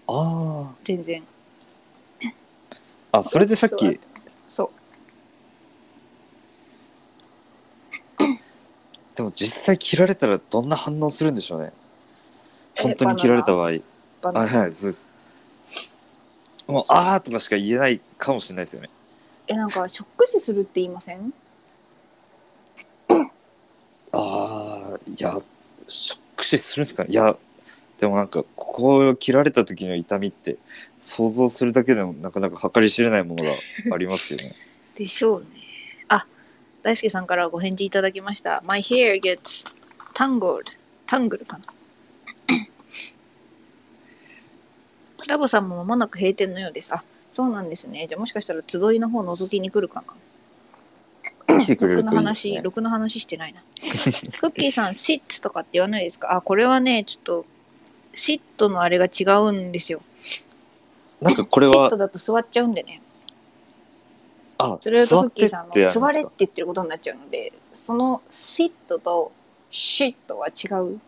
[0.07, 1.23] あ全然。
[3.11, 3.99] ああそれでさっきそう
[9.15, 11.73] でも実際切られたらどんな反応するんでしょうね。
[12.75, 13.71] え本当に切られた場合。
[14.21, 15.05] バナはいはいそうです。
[16.67, 18.89] もうあーとかしか言えないかもしれないですよね。
[19.47, 21.33] えなんかショック死するって言いません？
[24.13, 25.37] ああいや
[25.87, 27.09] ショック死するんですかね。
[27.11, 27.35] いや
[27.99, 30.57] でもなんかここを切られた時の痛みって
[31.01, 33.51] 想像するだけでもなかなか計り知れないものが
[33.93, 34.55] ありますよね。
[34.95, 35.47] でしょうね。
[35.55, 35.60] あ
[36.81, 38.61] 大輔さんからご返事いただきました。
[38.65, 39.67] My hair gets
[40.13, 40.63] tangled.
[41.05, 41.63] タングルかな。
[45.27, 46.93] ラボさんも間もなく閉店のようです。
[46.95, 48.07] あそうなんですね。
[48.07, 50.03] じゃあもしかしたら集いの方覗きに来るか
[51.47, 51.59] な。
[51.59, 53.61] 来てくれるろくな話、ろくな話してないな。
[53.79, 53.87] ク
[54.47, 56.33] ッキーさん、シットとかって言わないですか？
[56.35, 57.45] あ、これはね、ちょっと、
[58.13, 60.01] シットのあれが違うんですよ。
[61.21, 63.01] なんかこれはシットだと座っちゃうんでね。
[64.63, 69.31] あそれだと座ってっクッキーさんの座れって言ってることになっちゃうので、そのシットと
[69.71, 70.99] シットは違う。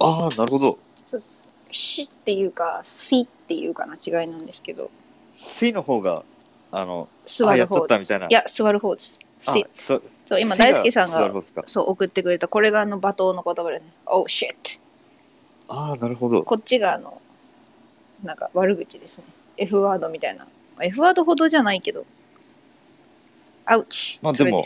[0.00, 1.42] ああなるほどそうです。
[1.70, 4.90] シっていうか、シっていうかな違いなんですけど、
[5.30, 6.24] 水の方が
[6.70, 8.14] あの座る方です。
[8.14, 9.18] いや、座る方です。
[9.46, 11.32] あシそそう、今、大輔さんが
[11.66, 14.80] そう送ってくれた、これがあの罵倒の言葉でね、Oh shit!
[15.68, 17.20] ああなるほどこっちがあの
[18.24, 19.24] なんか悪口ですね
[19.58, 20.46] F ワードみたいな
[20.84, 22.06] F ワードほどじゃないけど。
[23.64, 24.62] アウチ、まあでも。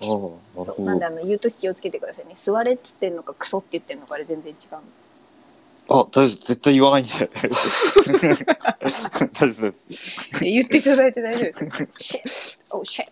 [0.00, 0.40] そ
[0.78, 2.32] うなんでどあの言う時気をつけてくださいね。
[2.34, 4.78] 座れっつってんのかクソって言ってんのかあれ全然違う
[5.92, 6.28] あ大丈夫。
[6.28, 7.28] 絶対言わないんで大丈
[9.66, 10.40] 夫です。
[10.40, 11.64] 言っていただいて大丈夫。
[11.66, 11.70] で
[12.26, 12.58] す Shit!
[12.70, 13.08] Oh shit!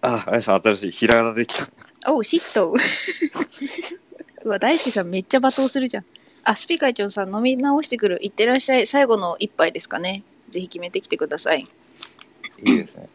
[0.00, 1.66] ああやさん新しいひらがなできた。
[2.10, 2.42] Oh shit!
[4.44, 6.04] うわ大輔さんめっちゃ罵倒するじゃん
[6.44, 10.22] あスピ会長さん飲み直してくるいってらっしゃい最後の一杯ですかね。
[10.50, 11.66] ぜひ決めてきてください。
[12.62, 13.08] いいですね。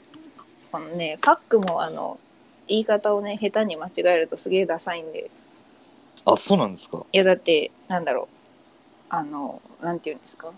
[0.72, 2.20] このねパックもあの
[2.68, 5.32] 言い方をね下手に間違えるとすげえダサいんで。
[6.26, 7.06] あそうなんですか。
[7.12, 8.28] いやだってなんだろう。
[9.10, 10.52] あのなんて言うんですか。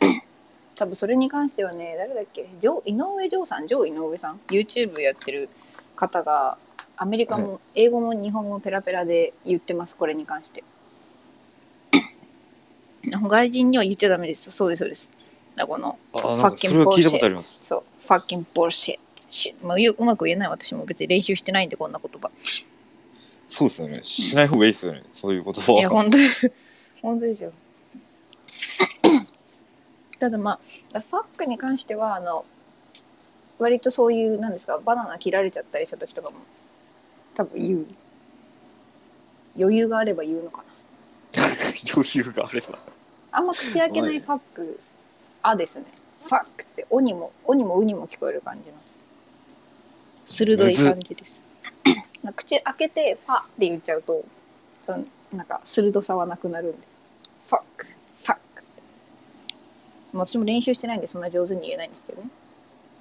[0.74, 2.48] 多分それに関してはね誰だっけ？
[2.58, 3.66] ジョー井上ジョーさん？
[3.66, 5.48] ジョー井上さん？YouTube やってる
[5.94, 6.58] 方が
[6.96, 10.64] アメリカも英語も日本語もペラペラで言ってますこれに関して
[13.04, 15.10] 外人には言っちゃダメですそうですそうです
[15.56, 19.00] だこのあフなんかそれは聞いたことありますそう、ファッキンボルシット。
[19.64, 22.30] まあ、ううまく言えない私も別に練習してないんで、こんな言葉。
[23.48, 26.24] そうですよねしない方がいいですよね、そういう言葉いや、は本当に
[27.02, 27.52] 本当ですよ。
[30.18, 30.58] ただま
[30.92, 32.44] あ、ファックに関しては、あの、
[33.58, 36.38] 割とそういう、なんですか、バナナ切られちゃったりした時とかも、
[37.34, 37.86] 多分言う。
[39.58, 40.62] 余裕があれば言うのか
[41.34, 41.42] な。
[41.94, 42.78] 余裕があれば
[43.32, 44.80] あんま口開けないファック、
[45.42, 45.86] あですね。
[46.24, 48.76] ファックって、おにも、おにもうにも聞こえる感じの。
[50.26, 51.42] 鋭い感じです。
[52.36, 54.24] 口開けて、ファって言っちゃうと、
[54.84, 56.78] そのなんか鋭さはなくなるんで。
[57.48, 58.82] ファック、ファックって。
[60.12, 62.28] まあ私も練習してないんで、そんな上手に言えないんですけどね。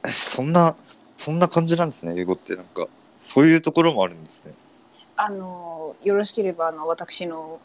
[0.08, 0.76] えそんな
[1.18, 2.88] そんな感じなんですね英語ってなんか
[3.22, 4.54] そういうところもあるんですね
[5.18, 7.60] あのーよろしければ、あの、私の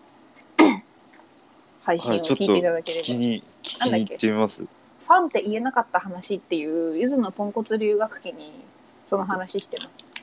[1.84, 3.04] 配信を聞いていただければ。
[3.04, 8.64] 聞きに聞きに行ってみますファンって言えなかった話っていう、ゆずのポンコツ留学期に
[9.06, 10.14] その話してます。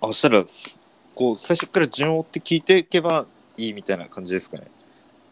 [0.00, 0.44] あそしたら
[1.14, 3.26] こう最初から順を追って聞いていけば
[3.56, 4.66] いいみたいな感じですかねっ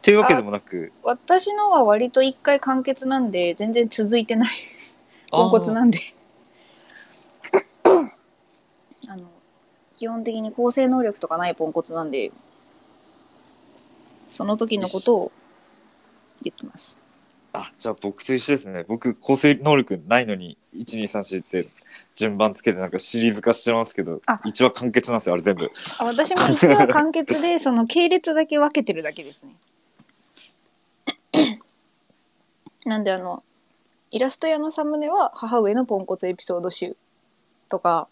[0.02, 4.98] ていうわけでもなく私のは割と一回完結なんで、全然続いてないです。
[5.30, 5.98] ポンコツなんで。
[9.08, 9.24] あの、
[9.94, 12.32] 基本的に構成能力とかないポンコツなんで、
[14.28, 15.32] その時のことを
[16.42, 17.00] 言ってます。
[17.52, 21.64] あじゃあ僕と一緒ですね僕構成能力ないのに1234って
[22.14, 29.56] 順番つけてなんかシリーズ化してますけどあ一話完結なんですよあれ全部あ私も一話完結で、 その系列だけ分けてるだけですね。
[32.84, 33.42] なんであの、
[34.10, 36.96] イラスト屋のサムネは母上のポンコツエピソード集
[37.68, 38.08] とか、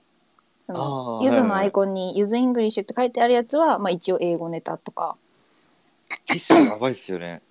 [1.22, 5.16] ゆずのアイコンにゆず English って書いてあるやつは、まあ一応英語ネタとか。
[6.26, 7.42] ティッシュやばいっすよね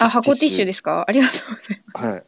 [0.00, 1.04] あ、箱ティッシュでですか？
[1.06, 2.06] ありがとうございます。
[2.06, 2.24] はい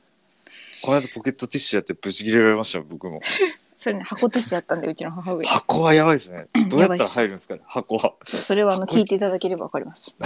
[0.82, 3.20] この間ポケットティッシュやってブチ切れられましたよ僕も
[3.76, 5.44] それね、箱ティッシュやったんで、うちの母上。
[5.44, 10.16] 箱はやばいですねどうやったら入るんですかね箱はそれはあの聞いていただければわかります。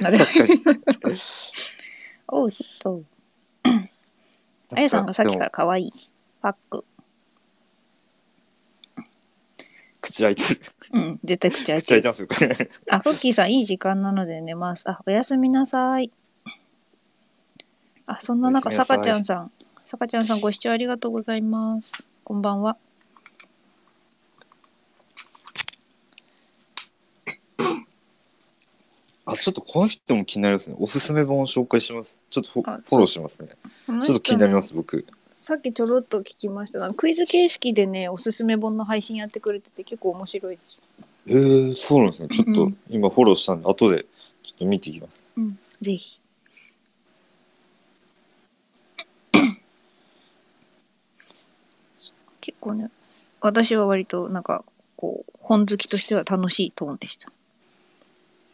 [0.00, 0.70] なぜ確か
[1.10, 1.12] に
[2.28, 3.02] おう、しっと。
[4.74, 5.92] あやさんがさっきから可愛い。
[6.40, 6.84] パック。
[10.06, 10.60] 口開いてる
[10.92, 12.28] うん、絶対口開い口開いてる。
[12.28, 14.88] てますよ あ、フッキーさん、いい時間なので寝ます。
[14.88, 16.12] あ、おやすみなさい。
[18.06, 19.50] あ、そんな中、さかちゃんさん。
[19.84, 22.08] さかちゃんさん、ご視聴ありがとうございます。
[22.22, 22.76] こんばんは。
[29.28, 33.48] あちょっとこの人も気になりますねおすすめ本を紹介しますちょっとフォローしますね
[33.88, 35.04] ちょっと気になります僕
[35.46, 36.80] さっきちょろっと聞きました。
[36.80, 40.82] がクイズ形式でねおすすめ本の配信やってくれてて結構面白いです、
[41.28, 42.28] えー、そうなんですね。
[42.30, 44.06] ちょっとうん今フォローしたんで後で
[44.42, 45.22] ちょっと見ていきます。
[45.36, 46.20] うん、ぜひ。
[52.40, 52.90] 結構ね
[53.40, 54.64] 私は割となんか
[54.96, 57.30] こう本好きとしては楽しいトーンでした。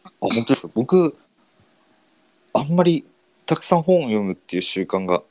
[0.05, 0.69] あ本当ですか。
[0.75, 1.17] 僕
[2.53, 3.03] あんまり
[3.47, 5.23] たくさん本を読むっていう習慣が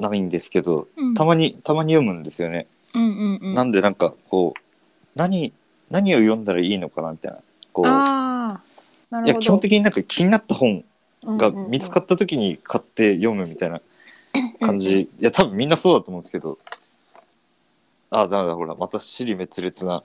[0.00, 1.14] ないんですけどうん。
[1.14, 3.54] たまにたまに読むんですよね、うんうんうん。
[3.54, 4.60] なんでなんかこう
[5.14, 5.52] 何
[5.90, 7.38] 何を読んだらいいのかなみたいな。
[7.72, 8.62] こうああ
[9.10, 9.24] なるほど。
[9.26, 10.84] いや基本的になんか気になった本
[11.24, 13.80] が見つかっった時に買って読むみたいな
[14.62, 16.58] 感じ、いや多分みんなそうだと思うんですけど。
[18.12, 20.02] あダメだほらまた尻滅裂な。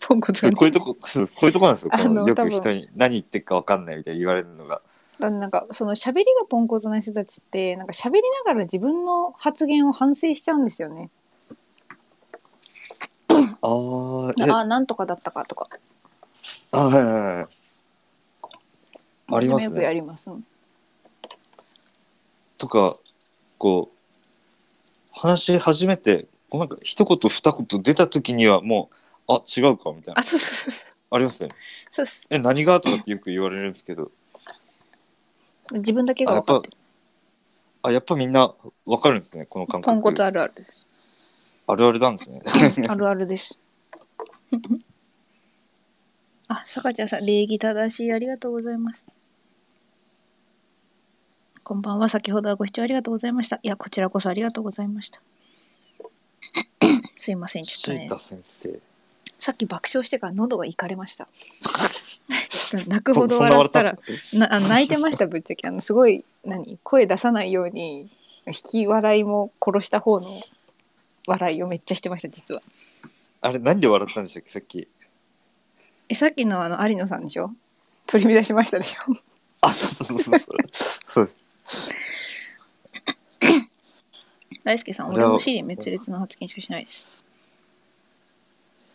[0.00, 1.90] ポンコツこういうとこそうこういうとこなんですよ。
[1.92, 2.50] あのよ多分。
[2.50, 4.80] く人に何言ってるか分かんないみたいに言われるのが
[5.30, 11.10] なんかその喋りがポンコツな人たちってなんか喋りながら自分の発言を反省しちゃうんですよね。
[13.28, 15.68] あーえあなんとかだったかとか。
[16.72, 17.46] あはいはいはい
[19.26, 20.30] あります私もよくやねります。
[20.30, 20.44] うん
[22.56, 22.96] とか
[23.58, 23.98] こう
[25.12, 28.90] 話し始めてこうなんか一言二言出た時にはも
[29.28, 31.54] うあ違うかみたいなあそうそうそうそうありますよね
[31.90, 32.26] そうっす。
[32.30, 32.80] え何が？
[32.80, 34.10] とかってよく言われるんですけど
[35.78, 36.76] 自分だけが分かってる。
[37.82, 38.54] あやっぱみんな
[38.86, 40.86] わかるんですねこの感覚ポンコツあるあるです。
[41.66, 42.42] あるあるなんですね
[42.88, 43.60] あるあるです。
[46.48, 49.04] あ、さかちゃんさん、礼儀正しい、ありがとうございます。
[51.62, 53.58] こんばんは、先ほどはご視聴ありがとうございました。
[53.62, 55.20] いや、こちらこそありがとうございました。
[57.18, 58.08] すいません、ちょっとね
[59.38, 61.28] さっき爆笑してから喉がいかれました。
[62.86, 63.98] 泣くほど笑ったら
[64.34, 65.68] なあ泣いてましたぶっちゃけ。
[65.68, 68.10] あのすごい何声出さないように
[68.46, 70.40] 引き笑いも殺した方の
[71.26, 72.62] 笑いをめっちゃしてました実は。
[73.40, 74.88] あれ何で笑ったんでしたっけさっき。
[76.08, 77.50] えさっきのあの有野さんでしょ？
[78.06, 79.16] 取り乱しましたでしょ？
[79.62, 80.60] あそうそうそう
[81.02, 81.30] そう。
[84.62, 87.24] 大輔さん俺もシリ滅裂な発言しかしないです。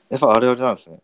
[0.10, 0.98] やっぱあれあれなんですね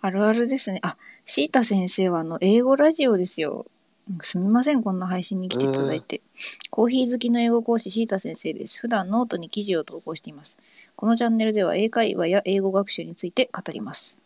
[0.00, 0.80] あるあるですね。
[0.82, 3.66] あシータ先生はあの英語ラジオですよ。
[4.08, 6.20] うんすみませんこんな配信に来ていただいて、
[6.70, 8.80] コーヒー好きの英語講師シータ先生です。
[8.80, 10.58] 普段ノートに記事を投稿しています。
[10.96, 14.18] このチャンネルでは英会話や英語学習について語ります。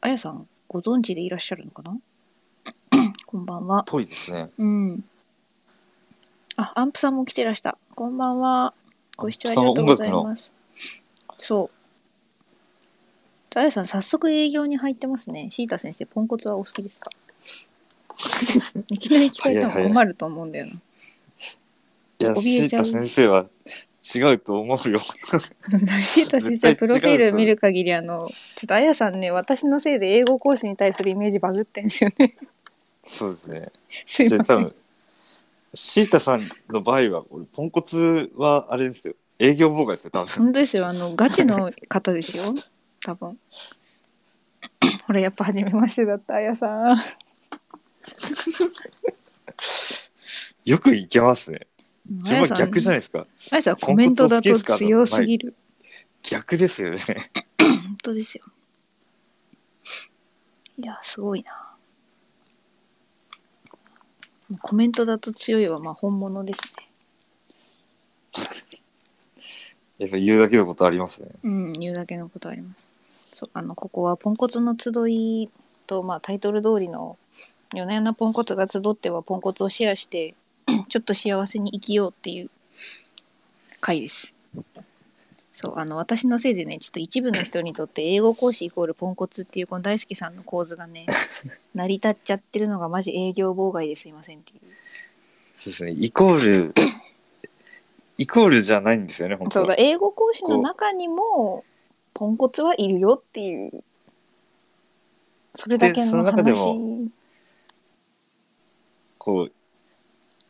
[0.00, 3.12] あやさんご存知でいらっしゃるのかな？
[3.26, 3.84] こんばんは。
[3.84, 4.50] ぽいですね。
[4.58, 5.04] うん。
[6.56, 7.78] あアンプさんも来てらした。
[7.94, 8.74] こんばんは。
[9.16, 10.52] ご視聴ありがとうございます。
[11.38, 11.83] そう
[13.60, 15.48] あやさん早速営業に入ってますね。
[15.50, 17.10] シータ先生ポンコツはお好きですか？
[18.88, 20.72] いきなり聞かれても困ると思うんだよな。
[20.72, 20.76] い
[22.24, 23.46] やシータ先生は
[24.14, 25.00] 違うと思うよ。
[26.02, 32.34] シータ先生はプロフィール見る限りあのちょっとあやさんね私のせいで英語講師に対するイメージバグってんですよね。
[33.06, 33.72] そうですね。
[34.06, 34.74] すいません。
[35.74, 36.40] シータさん
[36.70, 39.14] の場合は俺ポンコツはあれですよ。
[39.38, 40.32] 営業妨害ですよ多分。
[40.44, 40.86] 本当ですよ。
[40.86, 42.54] あのガチの方ですよ
[43.04, 43.38] 多分。
[45.06, 46.98] ほらやっぱ初めましてだったあやさん。
[50.64, 51.66] よくいけますね。
[52.08, 53.26] 自分はあやさん逆じゃないですか。
[53.52, 55.54] あやさんコメントだと強すぎる。
[56.22, 56.98] 逆ですよね。
[57.58, 58.44] 本当ですよ。
[60.78, 61.76] いやすごいな。
[64.62, 66.88] コメントだと強いはまあ本物ですね。
[69.98, 71.28] やっぱ言うだけのことありますね。
[71.42, 72.83] うん、言うだけのことあります。
[73.34, 75.50] そう、あの、ここはポンコツの集い
[75.88, 77.18] と、まあ、タイトル通りの、
[77.74, 80.34] 夜な夜なポンコツが集ってはポンコツをシェアして、
[80.88, 82.50] ちょっと幸せに生きようっていう
[83.80, 84.36] 回です。
[85.52, 91.06] そう、あの、私のせいでね、ちょっと一部の人にとって英語講師イコールポンコツっていうこの大好きさんの構図がね、
[91.74, 94.60] 成り立っちゃってるのがマジ営業妨害ですいませんっていう。
[95.58, 96.74] そうですねイコール
[98.18, 101.64] イコールじゃないんですよね本当はそうだ、英語講師の中にも、
[102.14, 103.84] ポンコツはいるよっていう、
[105.54, 106.78] それだけでそのの中で話。
[106.78, 107.08] も
[109.18, 109.50] こうい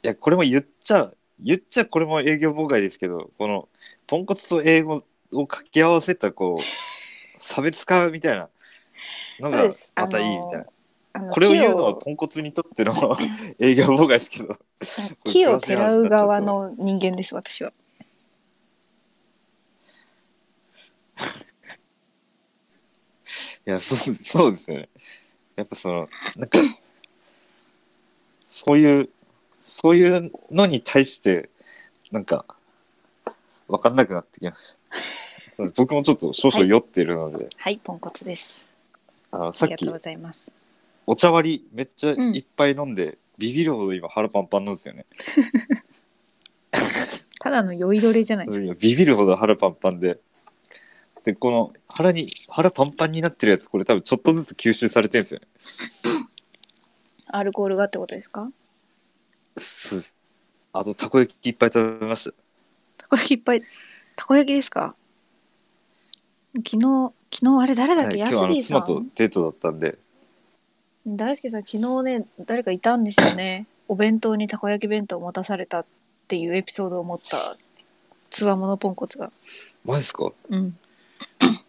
[0.02, 3.68] やこれも言っちゃ言っちゃこれも営業妨害ですけどこの
[4.06, 6.62] ポンコツと英語を掛け合わせたこう
[7.40, 8.48] 差別化みたいな
[9.40, 10.66] のがまたいいみたい
[11.14, 12.92] な、これを言うの木はポンコツにとっての
[13.60, 14.58] 営業妨害ですけど。
[15.24, 17.72] 木をてらう側の人間です、私は。
[23.66, 24.88] いやそう そうですよね。
[25.56, 26.58] やっぱそのなんか
[28.48, 29.08] そういう
[29.62, 31.48] そういうのに対して
[32.12, 32.44] なんか
[33.68, 34.76] 分かんなくなってきまし
[35.56, 35.64] た。
[35.76, 38.70] 僕もちょっと少々酔ってるので、はい、ポンコツです。
[39.30, 40.52] あのさっきありがとうございます。
[41.06, 45.06] お茶割りめっちゃいっぱい飲んで、ビビるほど今腹パンパンなんですよね。
[47.40, 48.74] ただの酔いどれじゃないですか。
[48.78, 50.18] ビビるほど腹パンパンで
[51.24, 55.46] でこの腹に腹パンパンになってるやつこれ多分ちょっとずつ吸収されてるんですよね
[57.28, 58.50] アルコールがってことですか？
[59.56, 60.14] そうです
[60.72, 62.32] あとたこ焼きいっぱい食べました
[62.98, 63.62] たこ焼きいっぱい。
[64.16, 64.94] たこ焼きですか？
[66.56, 69.98] 昨日、昨日あれ誰だっけ、はい、今日あのヤスリーさ妻とんデートだったんで
[71.06, 73.66] 大輔さん、昨日ね、誰かいたんですよね。
[73.88, 75.86] お弁当にたこ焼き弁当を持たされたっ
[76.28, 77.56] ていうエピソードを持った
[78.30, 79.30] つわものポンコツが。
[79.84, 80.30] マジですか？
[80.48, 80.78] うん。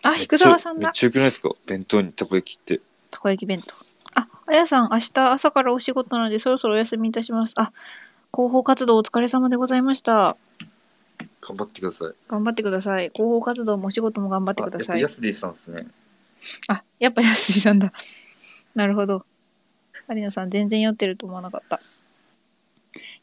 [0.04, 0.88] あ、菊沢さんだ。
[0.88, 1.50] めっちゃよくないですか？
[1.66, 2.80] 弁当にたこ焼きって
[3.10, 3.74] たこ焼き弁当。
[4.16, 7.54] あ、あやさん、明日朝からお仕事なのでそろそろお休みいたします。
[7.58, 7.72] あ、
[8.34, 10.38] 広報活動お疲れ様でございました。
[11.42, 13.12] 頑張ってください頑張ってください。
[13.14, 15.10] 広報活動もお仕事も頑張ってくださいあやっぱヤ。
[15.10, 15.88] スディさんですね
[16.68, 17.94] あ、やっぱ安井さんだ。
[18.74, 19.26] なるほど。
[20.10, 21.80] 有野さん、全然酔ってると思わなかった。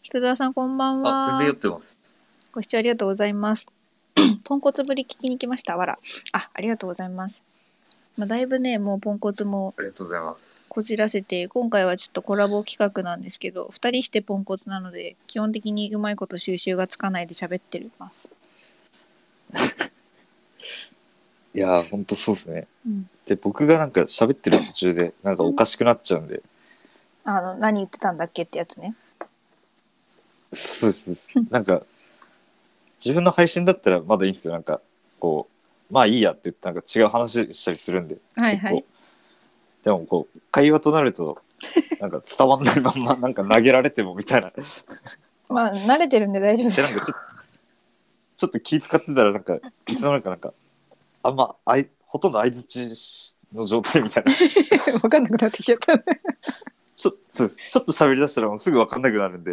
[0.03, 1.21] 菊沢さん、こんばんは。
[1.21, 2.01] あ全然酔ってます
[2.53, 3.69] ご視聴ありがとうございます。
[4.45, 5.77] ポンコツぶり聞きに来ました。
[5.77, 5.99] わら。
[6.33, 7.43] あ、ありがとうございます。
[8.17, 18.31] まあ、だいぶね、もうポンコツもありがとうございますこじらせて、今回はちょっとコラボ企画なんですけど、2人してポンコツなので、基本的にうまいこと収集がつかないで喋ってます。
[21.55, 23.09] いやーほんとそうですねうん。
[23.27, 26.43] で僕がなんか喋ってる途中でなんかおかしくなっちゃうんで
[27.25, 28.95] あの、何言ってたんだっけってやつね。
[30.53, 31.83] そうですそうですなんか
[33.05, 34.55] 自分の配信だったらまだいいんですよ。
[34.55, 34.81] なんか
[35.19, 35.49] こ
[35.91, 38.85] うまあいいやって言ってなんか違う話したりするんではいはい。
[39.83, 41.39] でもこう会話となると
[42.01, 44.51] なんか伝わんないまんまなんか投げられてもみたいな。
[44.51, 44.63] で
[45.49, 46.99] まあ慣れてるんで大丈夫ですよ。
[46.99, 47.13] ちょっと
[48.37, 49.59] ちょっと気使ってたらなんか
[49.89, 50.53] いつの間にかなんか
[51.25, 54.33] あんまあいほとんど相づちの状態みたいな。
[55.01, 55.99] 分かんなくなってきちゃった。
[56.95, 57.71] ちょそうです。
[57.71, 59.53] ちょっと喋りだしたらもうすぐ分かんなくなるんで。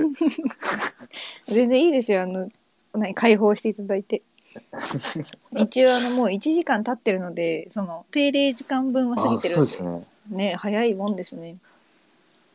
[1.47, 2.21] 全然いいですよ。
[2.21, 2.49] あの
[2.93, 4.21] 何解放していただいて。
[5.57, 9.63] 一応あのもう1時間経ってるのでその定例時間分は過ぎてるんで。
[9.63, 10.07] あそうですね。
[10.29, 11.57] ね早いもんですね。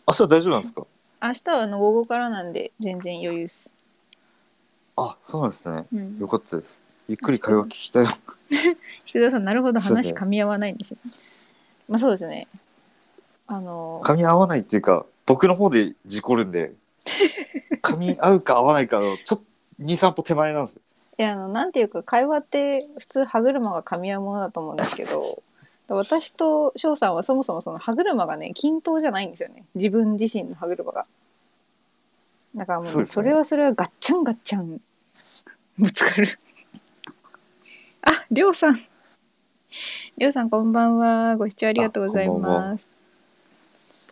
[0.06, 0.86] 明日大丈夫なんですか？
[1.23, 3.73] 明日はあの午後からなんで全然余裕っす、
[4.97, 5.86] あそうなんですね。
[5.93, 6.19] うん。
[6.19, 6.82] よかったです。
[7.09, 8.06] ゆっくり会話聞きたい。
[9.06, 10.98] 菊田さんなるほど話噛み合わないんですよ、
[11.89, 12.48] まあそうですね。
[13.47, 16.73] あの噛み合わないっていうか僕の方で事故るんで
[17.82, 19.44] 噛み合うか合わないかのちょっと
[19.81, 20.83] 23歩手前なんですよ。
[21.19, 25.43] いやあのなんていうか会話って普通歯車が噛み合うものだと思うんですけど
[25.89, 29.65] 私と翔さんはそもそもその歯車がね均等じゃないんですよね。
[29.75, 31.05] 自分自身の歯車が。
[32.57, 33.15] だからもうそうですね。
[33.15, 34.81] それはそれはガッチャンガッチャン
[35.79, 36.39] ぶつかる。
[38.03, 38.77] ありょうさん。
[40.17, 41.37] りょうさんこんばんは。
[41.37, 42.61] ご視聴ありがとうございあこんばんは。
[42.71, 42.89] ます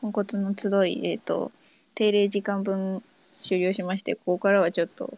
[0.01, 1.53] ポンコツの集いえっ、と
[1.95, 3.03] 定例時間分
[3.43, 5.17] 終了しましてここからはちょっと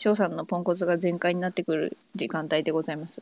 [0.00, 3.20] 翔さんのポンコツが全開になってくる時間帯でございます。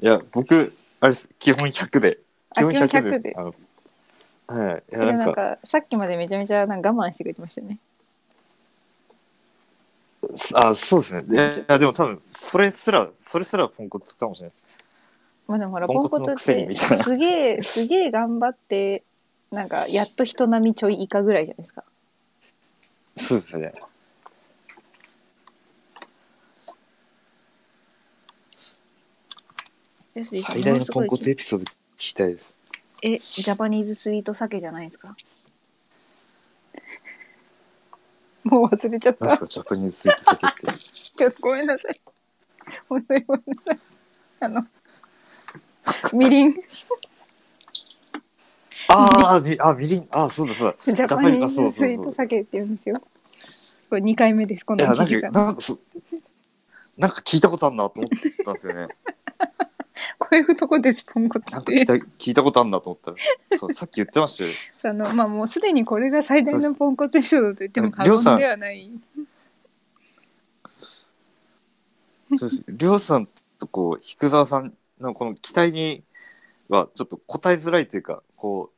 [0.00, 1.28] いや僕あれです。
[1.38, 2.18] 基本100で。
[2.56, 3.34] あ基本100で。
[3.36, 3.54] あの
[4.46, 4.82] はい。
[4.88, 7.78] いでもななんかかさっきまでめちゃめちゃなんか我慢してくれてましたよね
[10.54, 11.34] あそうですね。
[11.34, 14.56] いやいやでも多分それすらそれすらポンコツかもしれない。
[15.48, 17.04] まあでもほらポポンコツっンコツのくせにてみたいな。
[17.04, 19.04] すげえすげえ頑張って
[19.50, 21.84] なんかやっと人並みちょい以下ぐらいじゃないですか
[23.16, 23.72] そうですね。
[30.14, 31.68] よし最大のポンコツエピソード聞
[31.98, 32.54] きたいです。
[33.02, 35.14] えジャパニーズスイート酒じゃないですか？
[38.44, 40.80] もう忘れちゃっなんたですかジャパニーズスイート酒って。
[41.16, 42.00] ちょっとごめんなさい。
[42.88, 43.78] 本当にごめんなさい。
[44.40, 44.66] あの
[46.12, 46.54] みりん
[48.88, 50.94] あーみあみりんあそうだそうだ。
[50.94, 52.96] ジャパニーズスイート酒って言うんですよ。
[53.88, 54.64] これ2回目です。
[54.64, 55.32] この1いやなん時間。
[55.32, 55.78] かなんかそ
[56.96, 58.08] なんか聞いたことあるなと思っ
[58.44, 58.88] たんですよね。
[60.18, 61.84] こういうとこですポンコツって。
[61.84, 63.10] なんか聞いた聞いたことあるなと思った。
[63.12, 64.50] らそう さっき言ってましたよ。
[64.76, 68.90] そのまあもうすでにこれが最大のポンコツエピソードと言っても過言ではない。
[72.36, 72.64] そうです。
[72.68, 76.02] りょうさんとこう菊沢さんのこの期待に
[76.68, 78.75] はちょっと答えづらいというかこう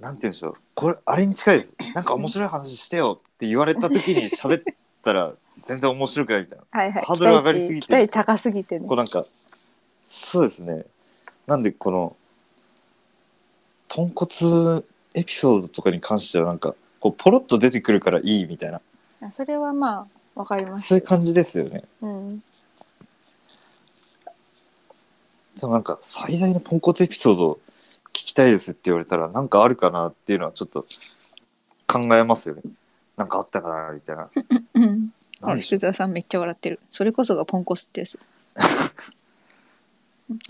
[0.00, 0.54] なんて言うんでしょう。
[0.74, 1.74] これあれに近いです。
[1.94, 6.64] なんか面白い話してよって言われた時に 喋ったら全然面白くないみたいな。
[6.70, 7.04] はいはい。
[7.04, 7.86] ハードル上がりすぎて。
[7.86, 8.86] 期待値高すぎてね。
[8.88, 9.24] こうなんか
[10.04, 10.84] そうですね。
[11.46, 12.16] なんでこの
[13.88, 18.80] ポンコツエピソードとかに関してはなんかこうポロッと出てくるからいいみたいな。
[19.20, 20.88] あそれはまあわかります。
[20.88, 21.82] そういう感じですよね。
[22.02, 22.42] うん。
[25.58, 27.58] でもなんか最大のポンコツエピソード聞
[28.12, 30.86] きたいですって言われたらなんかあるかなっていうのはちょっと
[31.86, 32.62] 考えますよね。
[33.16, 34.30] なんかあったかなみたいな。
[34.74, 35.12] うん。
[35.40, 36.80] あなんでしょ福沢さんめっちゃ笑ってる。
[36.90, 38.18] それこそがポンコツってやつ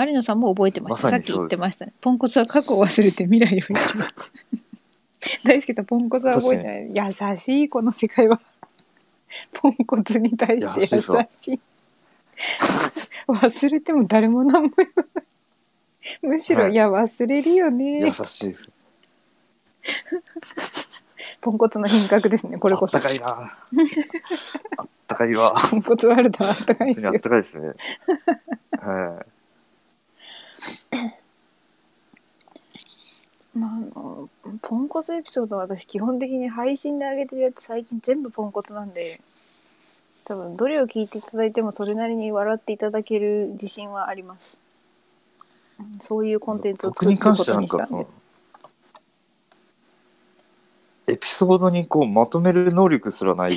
[0.01, 1.93] 有野さんも覚えてました、まささっき言ってましたね。
[2.01, 4.23] ポンコツは過去を忘れて未来を生きます
[5.45, 7.09] 大好きなポンコツは覚えてない。
[7.31, 8.41] 優しいこの世界は。
[9.53, 11.61] ポンコツに対して優しい優しい。
[13.29, 15.25] 忘れても誰も何も言わない
[16.23, 16.73] むしろ、はい。
[16.73, 18.01] い、や忘れるよね。
[18.01, 18.71] 優しいです。
[21.41, 22.97] ポンコツの品格ですねこれこそ。
[22.97, 23.29] あったかいな。
[24.77, 25.55] あったかいわ。
[25.71, 27.69] ポンコツワールドはあったかい本当にあっですよたかいですね。
[28.81, 29.27] はい。
[33.59, 34.29] まあ、あの
[34.63, 39.19] ポンコツエピソードは私基本的に配信で上げてるやつ最近全部ポンコツなんで
[40.27, 44.61] 多分どれを聞いていただいてもそれなりに笑っていただける自信はあります。
[44.63, 44.68] うん
[46.01, 48.05] そういうコンテンツを僕に関作っていくこしてはなんかそとにしたんで。
[48.05, 48.11] の
[51.09, 53.53] エピソードにこうまとめる能力すらない。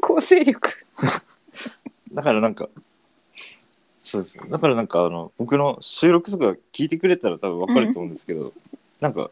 [0.00, 0.70] 構成力。
[2.12, 2.68] だからなんか
[4.00, 4.44] そうですね。
[4.48, 8.52] だからなんかあの僕の収録とか聞いてくれたら多分わかると思うんですけど、
[9.00, 9.30] なんか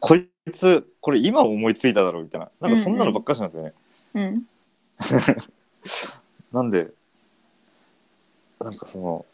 [0.00, 2.50] こいつこれ今思いついただろうみたいな。
[2.60, 3.74] なんかそんなのばっかしなんですよね、
[4.14, 4.46] うん。
[6.52, 6.92] なんで
[8.62, 9.24] なんかその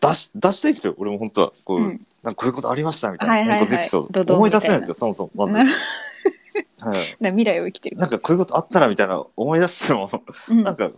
[0.00, 0.94] 出し出したいんですよ。
[0.98, 1.52] 俺も本当は。
[1.64, 2.00] こう、うん。
[2.22, 3.58] なんかこういうことありましたみたいな、はいはいはい。
[3.60, 5.46] ポンコツエピソードドンド思い出せないんみですよそもそも。
[5.46, 5.54] まず、
[6.78, 7.96] はい、な未来を生きてる。
[7.96, 10.10] なんかこういうことあったなみたいな思い出しても
[10.48, 10.62] うん。
[10.62, 10.90] なんか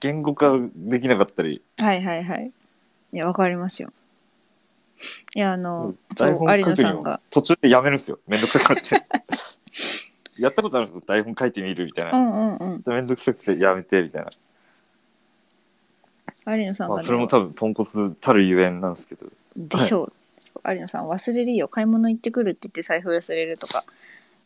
[0.00, 2.52] 言語化できなかったり、はいはいはい。
[3.12, 3.92] いやわかりますよ。
[5.34, 8.18] いやあの、そう台本有野書くのさんが途中でやめるんですよ。
[8.26, 9.02] めんどくさくなって。
[10.38, 11.02] やったことあるんですよ。
[11.06, 12.18] 台本書いてみるみたいうな。
[12.18, 12.82] んうんうん。
[12.84, 14.28] めんどくさくてやめてみたいな。
[16.46, 16.98] 有野さんが、ね。
[16.98, 19.26] まあ、それも多分ポンコツたるゆえんなんですけど。
[19.56, 23.84] でしょう、そう有野さん忘れるよ買い物行ってくるって言って財布忘れるとか。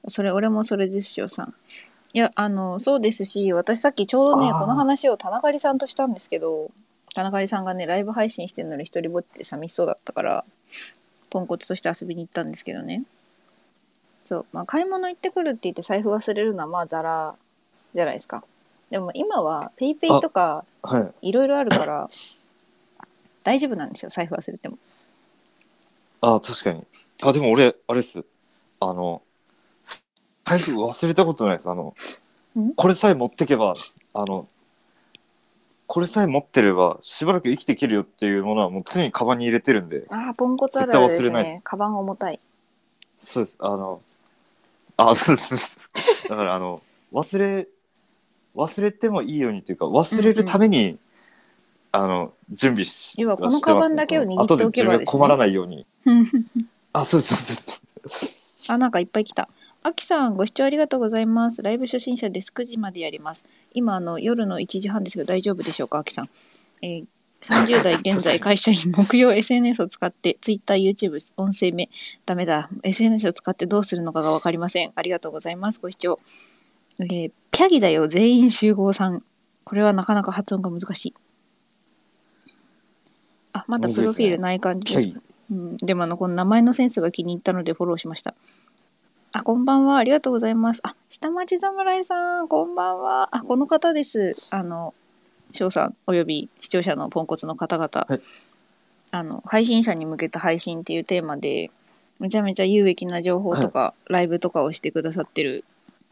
[0.08, 1.54] それ俺もそれですよさん。
[2.12, 6.72] いやあのそうですし私さっきちょうどねこの話を田中さんとしたんですけど
[7.14, 10.44] 田中さんがねライブ配信してるのに一人ぼっちで寂しそうだったから
[11.28, 13.04] ポンコツとして遊びに行ったんですけどね。
[14.26, 17.34] そう、まあ、買い物行ってくるって言って財布忘れるのはまあザラ
[17.94, 18.44] じゃないですか
[18.90, 21.28] でも今はペイペイとかはい。
[21.28, 22.10] いろいろあるから
[23.44, 24.78] 大丈夫なんですよ財布忘れても
[26.20, 26.84] ああ、確かに。
[27.22, 28.24] あ、でも俺、あれっす。
[28.78, 29.22] あの、
[30.44, 31.70] 財布忘れたことないです。
[31.70, 31.94] あの
[32.58, 33.74] ん、これさえ持ってけば、
[34.12, 34.46] あの、
[35.86, 41.60] これさえ持ってれば、しばらく生きていけるよっていうものはもう常にカバンに入れてるんで、ああ、ポンコツあるあるです絶対忘れなね。
[41.64, 42.40] カバン重たい。
[43.16, 43.56] そうです。
[43.60, 44.02] あの、
[44.98, 45.90] あ、そうです。
[46.28, 46.80] だから、あの、
[47.12, 47.66] 忘れ、
[48.54, 50.98] 忘れてもいいようにというか、忘れるために、
[51.92, 55.86] あの、準備し、要はこのカバンだけを握っておけばですね後で自分が困らないように。
[56.92, 58.72] あ、そうです、そうです。
[58.72, 59.48] あ、なんかいっぱい来た。
[59.82, 61.62] あきさん、ご視聴ありがとうございます。
[61.62, 62.52] ライブ初心者です。
[62.54, 63.44] 9時までやります。
[63.72, 66.28] 今、あの、夜の1時半ですけど、大丈夫でしょうか、あきさん。
[66.82, 67.04] えー
[67.40, 71.88] 30代現在 会社員木曜 SNS を使って Twitter、YouTube、音声目
[72.26, 76.18] ダメだ SNS を使ってどうするのかが分かりませんありがとうございますご視聴
[77.00, 79.22] えー、ピャギだよ全員集合さん。
[79.64, 81.14] これはなかなか発音が難しい。
[83.52, 85.08] あまだプロフィールない感じです。
[85.08, 85.20] キャ
[85.50, 88.34] うん、でもあのこの名前のセンスが気に入ったのでフォローしました。
[89.32, 89.98] あこんばんは。
[89.98, 90.80] ありがとうございます。
[90.84, 92.48] あ下町侍さん。
[92.48, 93.28] こんばんは。
[93.34, 94.36] あこの方です。
[94.50, 94.94] あの
[95.50, 98.20] 翔さんおよび視聴者のポンコツの方々、はい。
[99.10, 101.70] あの配信者に向けた配信っていうテーマで
[102.20, 105.64] めちゃめちゃ有益な情報とか、ライブとかをしてくださってる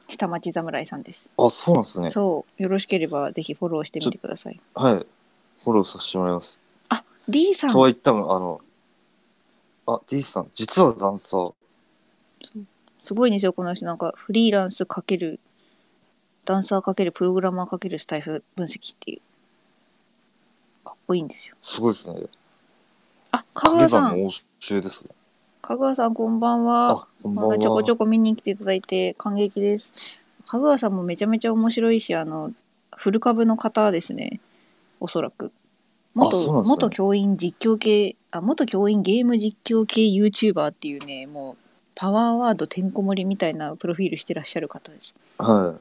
[0.08, 2.10] 下町侍さんです、あ、そうなんですね。
[2.10, 5.06] そうよろしければぜひフォローしてみてくださいはい。
[5.62, 6.58] フォローさせてもらいます。
[6.88, 8.60] あ D さんとは言ったの、あの、
[9.86, 11.54] あ、D さん、実はダンサー。
[13.02, 15.40] すごいんですよこの人なんかフリーランスかける
[16.44, 19.20] ダンサーかけるプログラマーかけるスタイフ分析っていう
[20.84, 22.20] かっこいいんですよすごいですね。
[23.30, 24.26] あかぐ影わさん山の応
[24.60, 25.10] 酬ですね。
[25.68, 26.90] かぐわさんこんばんは。
[26.92, 27.58] あ、こんばんは。
[27.58, 29.92] ちょこちょこ見に来ていただいて感激です。
[30.46, 32.52] かぐわさんもめちゃめちゃ面白いしあの
[32.96, 34.40] フル株の方ですね。
[34.98, 35.52] おそらく。
[36.14, 36.66] 元,、ね。
[36.66, 41.56] 元教員実況系あ元教員ゲーム実況系 YouTuber っていうねもう
[41.94, 45.14] パワーワードてんこ盛りみたいなプロフィールしてらっしゃる方です。
[45.36, 45.46] はい。
[45.46, 45.76] こ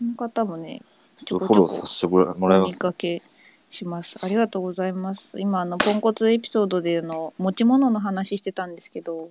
[0.00, 0.82] の方もね
[1.24, 2.66] ちょっとフォローさせてもらもらいます。
[2.66, 3.22] お見かけ
[3.76, 4.18] します。
[4.24, 5.38] ありがとうございます。
[5.38, 9.30] 今あのポンコツエピソードであの持ち物の話してたんですけど、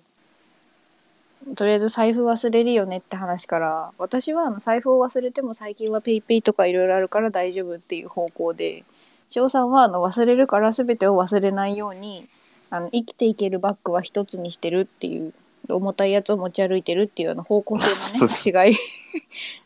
[1.56, 8.84] とりあえず財布忘れるよねって話から、私はあの財布を忘れても最近はペイペイとかいろいろあるから大丈夫っていう方向で、
[9.30, 12.22] 翔さんはあの忘れるから全てを忘れないように、
[12.70, 15.34] あの生きていけるバッグは一つにしてるっていう。
[15.68, 18.78] 重たいやつを持ち歩いてるっていうあの方向性のね違い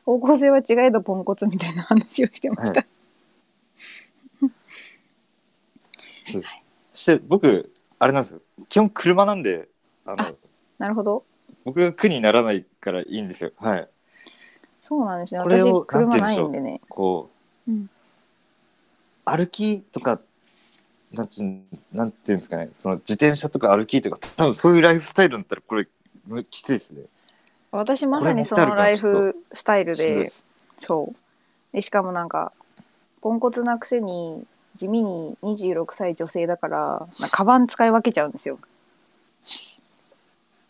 [0.06, 2.86] 方向性は違いどポンコツみたいな話をしてました、
[6.34, 6.44] そう
[6.94, 8.42] して僕、あれなんですよ。
[8.68, 9.68] 基本車なんで、
[10.06, 10.34] あのあ
[10.78, 11.24] なるほど
[11.66, 13.52] 僕が苦にならないからいいんですよ。
[13.58, 13.88] はい。
[14.82, 15.40] そうなんですね。
[15.40, 16.82] 私これを車なんて言うんんでね。
[16.90, 17.30] こ
[17.68, 17.90] う、うん
[19.26, 20.20] 歩きとか、
[21.12, 25.88] なんていうんなんていうんですかね、その自転車とか歩きとか、多分そういうライフスタイルだったら、これ、
[26.26, 27.04] むきついですね。
[27.72, 30.46] 私まさにそのライフスタイルでしんどいで、す
[30.80, 31.16] そう。
[31.72, 32.52] でしかもなんか
[33.22, 34.44] ポンコツなくせに
[34.80, 38.58] 地味に26歳女性だから、なカバン使い分けちゃうんですよ。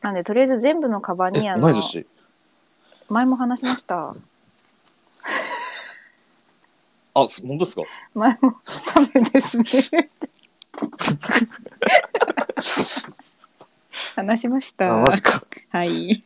[0.02, 2.08] なんでとりあえず全部のカバンえ、にあの同い年？
[3.10, 4.16] 前も話しました。
[7.14, 7.84] あ、そ本当ですか？
[8.16, 8.54] 前も
[8.96, 9.66] ダメですね。
[14.16, 14.98] 話しました。
[14.98, 15.44] あ、マジか。
[15.70, 16.24] はい。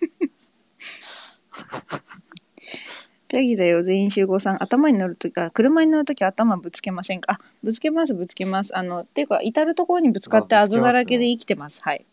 [3.33, 4.61] ピャギだよ、全員集合さん。
[4.61, 7.33] 頭に乗るとき、あ、車に乗るとき頭ぶつけませんか？
[7.33, 8.77] あ、ぶつけます、ぶつけます。
[8.77, 11.83] あの、っていうか、至る所にぶつかってあざだらけで生きてます。
[11.83, 12.05] はい。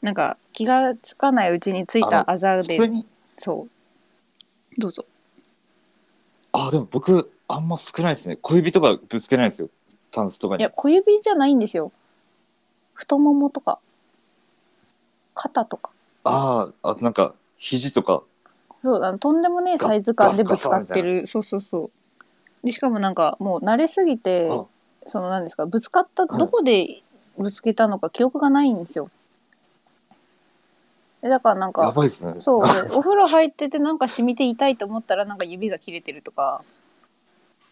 [0.00, 2.78] なんか、気がつかないうちについたあざで、
[3.36, 4.80] そう。
[4.80, 5.04] どうぞ。
[6.52, 8.36] あ、でも僕、あんま少ないですね。
[8.36, 9.70] 小指とかぶつけないんですよ。
[10.12, 10.60] タンスとかに。
[10.60, 11.90] いや、小指じゃないんですよ。
[12.94, 13.80] 太ももとか、
[15.34, 15.90] 肩とか。
[16.22, 18.22] ああ、あなんか、肘とか。
[18.82, 21.26] そう、あのとんでもねえサイズ感でぶつかってる。
[21.26, 21.90] そうそうそう。
[22.64, 24.64] でしかもなんかもう慣れすぎてあ
[25.06, 27.02] その何ですかぶつかったはいどこで
[27.36, 29.10] ぶつけたのか記憶がないんですよ。
[31.22, 32.08] でだからなんやかね。
[32.08, 36.62] そうでお風呂入っててなんか染みて痛いと思ったらなんか指が切れてるとか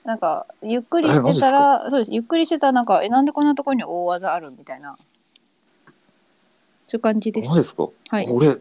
[0.04, 4.96] なんかゆっくりしてたらそうですゆっくりしてたらなんかえなんでこんなところに大技あるみたいな
[6.86, 7.60] そういう感じですマジ。
[7.60, 8.56] ですか、はい俺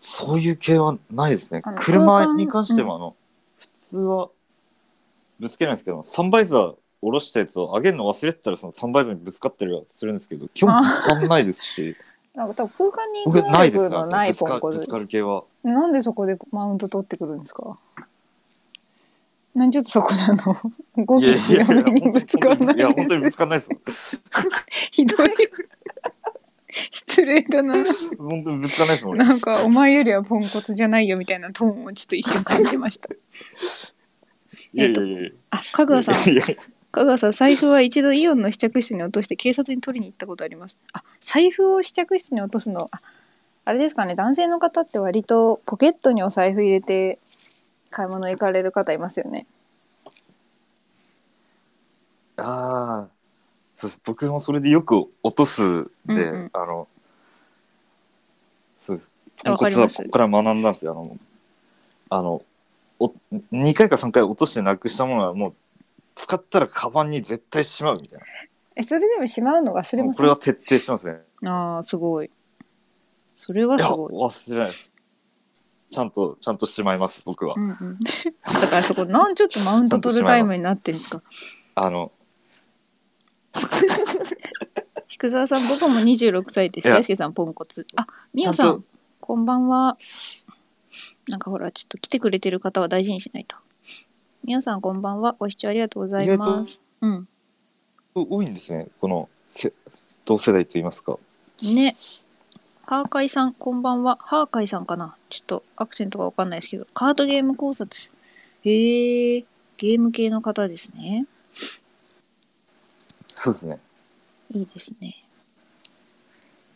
[0.00, 1.60] そういう系はないですね。
[1.64, 3.16] あの車に関してもあの、
[3.58, 4.30] 普通は
[5.40, 11.96] ぶつけないんですけどサンバイザー下ろしたやつを上げるの忘れてたらそのサンバイザーにぶつかったりはするんですけど基本ぶつかんないですし。
[12.34, 15.44] なんか多分空間に僕ないですのないねぶつポンコツかぶつかる系は。
[15.64, 17.76] なんでそこでマウント取ってくるんですか？
[19.54, 21.04] なんちょっとそこであの？
[21.04, 24.20] 語気いやいやいや強めにぶつかんないいや本当にぶつかんないです
[24.92, 25.28] ひどい
[26.92, 27.74] 失礼だな。
[28.18, 29.14] 本当にぶつかんないですもん。
[29.14, 33.08] 俺なんかお前よりはポンコツじゃないよみたいなトーンをちょっと一瞬感じました。
[33.12, 33.16] い
[34.74, 35.20] やいやいや。
[35.20, 36.14] いやあかぐわさん。
[36.90, 40.76] 香川さん財布は一度イオンの試着室に落として警察に取りに行ったことあります。
[40.92, 43.00] あ財布を試着室に落とすのあ
[43.64, 44.14] あれですかね。
[44.14, 47.18] 男性の方って割とポケットにお財布入れて
[47.90, 49.46] 買い物行かれる方いますよね。
[52.36, 53.17] ああ
[53.80, 56.50] そうです僕もそれでよく落とすで、うんうん。
[56.52, 56.88] あの
[58.80, 59.10] そうです。
[59.44, 59.98] あわかります。
[59.98, 60.90] ポンコツはここから学んだんですよ。
[60.90, 61.16] あの
[62.10, 62.42] あの
[62.98, 63.14] お
[63.52, 65.54] 2回か3回落としてなくしたものはもう
[66.16, 68.20] 使ったらカバンに絶対しまうみたい
[68.74, 70.06] えそれでもしまうの忘れません？
[70.08, 71.20] なこれは徹底してますね。
[71.44, 72.30] あーすごい。
[73.36, 74.12] それはいすやごい。
[74.12, 74.90] 忘れないです。
[75.92, 77.98] ちゃんとちゃんとしまいます僕は、うんうん、
[78.60, 81.22] だからそこなんちょっとマウント取るタイムになってるんですか？
[81.76, 82.10] あの
[85.08, 86.88] 菊沢さん僕も26歳です。
[86.88, 86.96] いや。
[86.96, 87.86] 大輔さんポンコツ。
[87.96, 88.84] あみおさんちゃんと。
[89.20, 89.98] こんばんは。
[91.28, 93.56] なんかほらちょっと来てくれてる方は大事にしないと。
[94.44, 95.34] みおさんこんばんは。
[95.38, 97.28] ご視聴ありがとうござい意外とますうん。
[98.14, 98.88] 多いんですね。
[99.00, 99.72] このせ
[100.24, 101.18] 同世代と言いますか。
[101.62, 101.96] ね。
[102.84, 104.18] ハーカイさんこんばんは。
[104.20, 105.16] ハーカイさんかな。
[105.30, 106.86] ちょっとアクセントがわかんないですけど。
[106.94, 108.12] カードゲーム考察。
[108.62, 109.44] へえ
[109.76, 111.26] ゲーム系の方ですね
[113.38, 113.78] そうですね
[114.54, 115.16] いいですね。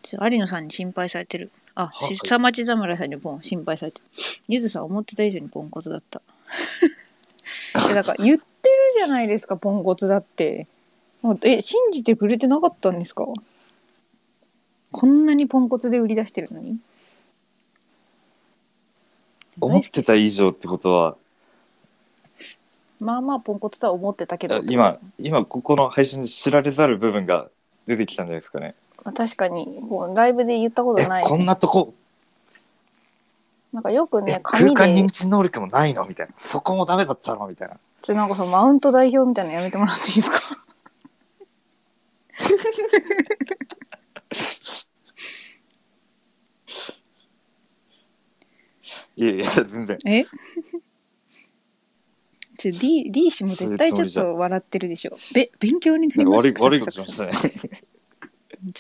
[0.03, 1.51] ちょ有野さんに心配されてる。
[1.75, 4.05] あ、はい下町侍さんにポン心配されてる。
[4.49, 6.21] ゆずさん思ってた以上にポンコツだった。
[7.87, 10.67] いやだから言ってるじゃないですか、ポンコツだって。
[11.23, 13.27] もうえ、信じてくれてなかったんですか？
[14.91, 16.79] こんなにポンコツで売り出してるのに。
[19.61, 21.17] 思ってた以上ってことは
[23.03, 27.49] まあまあポンコツとは思ってたけど今今ここの配信で知られざる部分が
[27.87, 28.75] 出てきたんじゃないですかね
[29.05, 29.83] まあ確かに。
[29.89, 31.25] こうライブで言ったことえない。
[31.25, 31.93] こんなとこ？
[33.73, 35.13] なんかよくえね紙空間認で。
[35.13, 36.05] 知能力もないの？
[36.05, 36.33] みたいな。
[36.37, 37.49] そこもダメだったの？
[37.49, 37.77] みたいな。
[38.03, 40.39] ちょなんかそのマウント代表みたいなのやめてもらっていいですか？
[49.17, 49.99] いやいや全然。
[50.07, 50.25] え？
[52.63, 55.17] ちょ D, D 氏も絶対ちょっと笑ってるでしょ。
[55.35, 56.47] べ勉強になります？
[56.47, 57.33] 悪い悪いことしましたね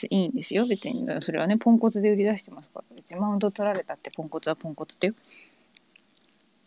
[0.09, 0.65] いいんですよ。
[0.67, 1.05] 別に。
[1.21, 2.95] それはねポンコツで売り出してますから。
[2.95, 5.15] 別にマウント取られたってポンコツはポンコツだよ。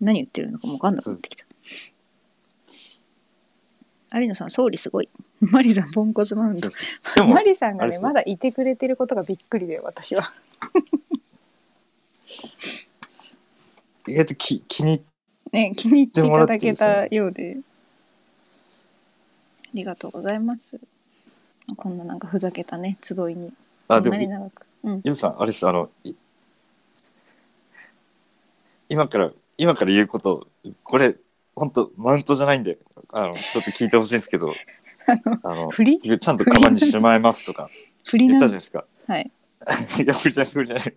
[0.01, 1.45] 何言ってるのかも分かんなくなってきた。
[4.19, 5.07] 有野さん総理すごい。
[5.39, 6.69] マリさんポンコツマウント
[7.29, 10.33] マリさんがねまだいてくれてることがびっくりだよ私は。
[14.05, 15.01] 意外と気気に
[15.55, 17.27] ね 気に入っていただけでもらってたよ。
[17.27, 17.57] うで。
[17.57, 17.61] あ
[19.73, 20.79] りがとうございます。
[21.75, 23.51] こんななんかふざけたね集いに。
[23.87, 24.65] あでも長く。
[24.83, 25.01] うん。
[25.03, 26.13] ゆずさんあれですあのい
[28.89, 30.47] 今から今から言うこと
[30.83, 31.15] これ
[31.55, 32.77] 本当マウントじゃないんで
[33.09, 34.53] あのちょっと聞いてほしいんですけど。
[35.43, 36.19] あの振り？
[36.19, 37.69] ちゃんとカバンにしまえますとか。
[38.05, 39.13] 振り言っなんでたじゃないですか。
[39.13, 39.31] はい。
[40.03, 40.95] いや、フリじゃない、フリじゃない。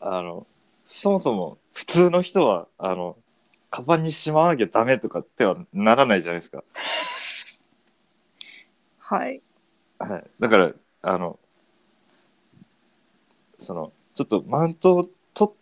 [0.00, 0.46] あの、
[0.86, 3.16] そもそも普通の人は、あの、
[3.70, 6.64] カバンにしまわなきゃダメとかってはならないじゃないですか。
[8.98, 9.40] はい
[9.98, 10.24] はい。
[10.40, 10.72] だから、
[11.02, 11.38] あの、
[13.58, 15.54] その、ちょっとマウントを取っ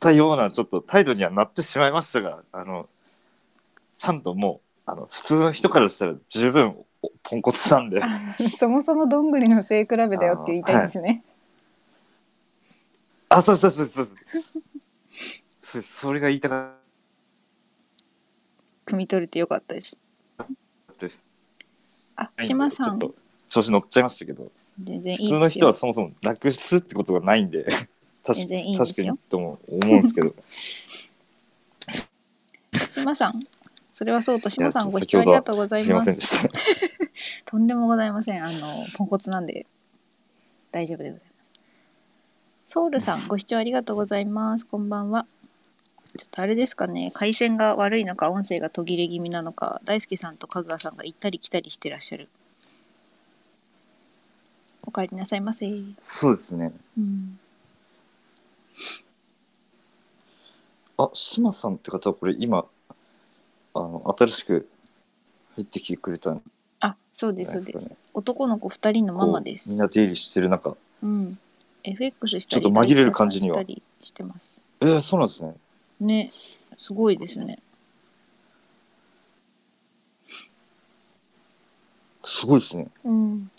[0.00, 2.88] たような、ちょっと態度にはなってしまいましたが、あの、
[3.96, 8.08] ちゃんともう、あの、普通の人からしたら十分おポンコツなんで、あ
[8.58, 11.24] そもそもどんぐりの背比べだよって言いたいんですね、
[13.28, 14.08] あ、そうそうそうそう。
[15.62, 16.83] そそれが言いたかっ
[18.86, 19.98] 汲み取れてよかったです
[20.38, 20.46] た
[21.00, 21.22] です。
[22.16, 23.00] あ島さん
[23.48, 24.50] 調子乗っちゃいましたけど
[24.82, 27.64] 全然い普通のいですよ人はそもそもなくすってことがないんで
[28.24, 30.34] 確全然いいんですよ確かにとも思うんですけど
[32.90, 33.46] 島さん
[33.94, 36.48] それはそうと、しまさんご視聴ありがとうございますした。
[37.46, 38.44] とんでもございません。
[38.44, 39.68] あの、ポンコツなんで、
[40.72, 41.30] 大丈夫でございま
[42.66, 42.72] す。
[42.72, 44.66] ソウルさん、ご視聴ありがとうございます。
[44.66, 45.28] こんばんは。
[46.16, 52.28] ちょっとあれですかね、回線が悪いのか、音声が途切れ気味なのか、大輔さんとかぐわさんが行ったり来たりしてらっしゃる。
[54.86, 55.68] お帰りなさいませ。
[56.00, 56.72] そうですね。
[56.96, 57.38] うん。
[60.96, 62.64] あ、島さんって方はこれ今、
[63.74, 64.68] あの、新しく
[65.56, 66.42] 入ってきてくれたん
[66.80, 67.96] あ、そうです、そうです。
[68.12, 69.70] 男の子二人のママです。
[69.70, 71.38] みんな出入りしてる中、うん。
[71.82, 73.60] FX したり、ちょっと紛れる感じには
[74.02, 74.62] してます。
[74.80, 75.54] えー、そうなんですね。
[76.04, 77.58] ね、すごいですね。
[82.24, 82.88] すごいですね。
[83.04, 83.50] うん。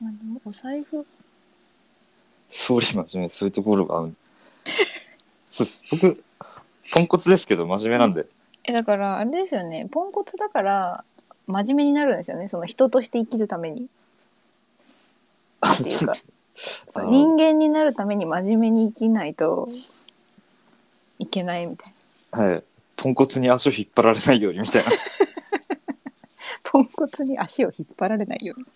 [0.00, 1.06] まあでもお財布、
[2.48, 4.16] 総理真面目、そういうところが合う。
[5.50, 5.82] そうです。
[5.92, 6.24] 僕、
[6.92, 8.26] ポンコツですけど、真面目なんで。
[8.64, 11.04] え、だからあれですよね、ポンコツだから
[11.46, 13.88] 真面目になるんですよね、その人として生きるために。
[15.60, 16.14] なんていうか、
[16.88, 19.68] 人間になるために真面目に生きないと
[21.18, 21.92] いけないみたい
[22.32, 22.44] な。
[22.44, 22.64] はい。
[22.96, 24.90] ポンコツに足を引っ張られないようにみたいな。
[26.64, 28.66] ポンコツに足を引っ張られないように。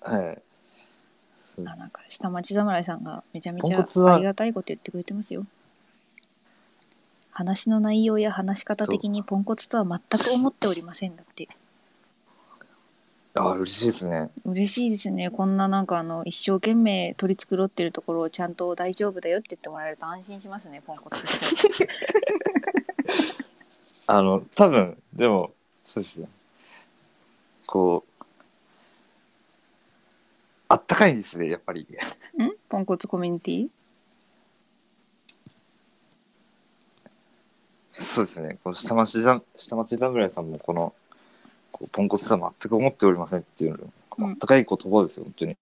[0.00, 0.42] はい。
[1.66, 3.84] あなんか下町侍さんがめちゃめちゃ
[4.14, 5.44] ありがたいこと言ってくれてますよ。
[7.30, 11.48] 話の内容や話し方的にポンコツとは全く思っておりませんだって。
[13.34, 14.30] あ、嬉しいですね。
[14.44, 15.30] 嬉しいですね。
[15.30, 21.24] こんななんかあの一生懸命取り繕ってるところをちゃんと大丈夫だよって言ってもらえると安心しますね、ポンコツ。
[24.08, 25.52] あの、多分、でも、
[25.86, 26.28] そうですね。
[27.66, 28.24] こう、
[30.68, 31.82] あったかいんですね、やっぱり。
[31.82, 31.86] ん？
[32.68, 33.68] ポンコツコミュニティ？
[37.92, 38.58] そうですね。
[38.64, 40.94] この下町だ、下町侍さんもこの、
[41.72, 45.56] こうポンコツとは全く思っておりませんっていうの、うんあったかい言葉ですよ、本当に。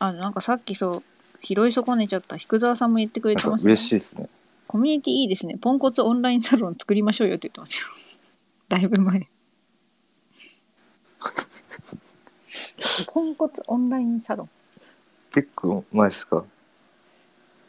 [0.00, 1.02] あ、なんかさっきそう、
[1.40, 3.70] 拾い損ねちゃった福沢さんも言ってくれてますね。
[3.70, 4.28] 嬉しいですね。
[4.66, 5.56] コミュニティいいですね。
[5.60, 7.86] ポンコツオンラインサロン作りましょうよって言ってますよ。
[8.68, 9.28] だいぶ前。
[13.06, 14.50] ポンコツオンラインサロン。
[15.32, 16.44] 結構前ですか？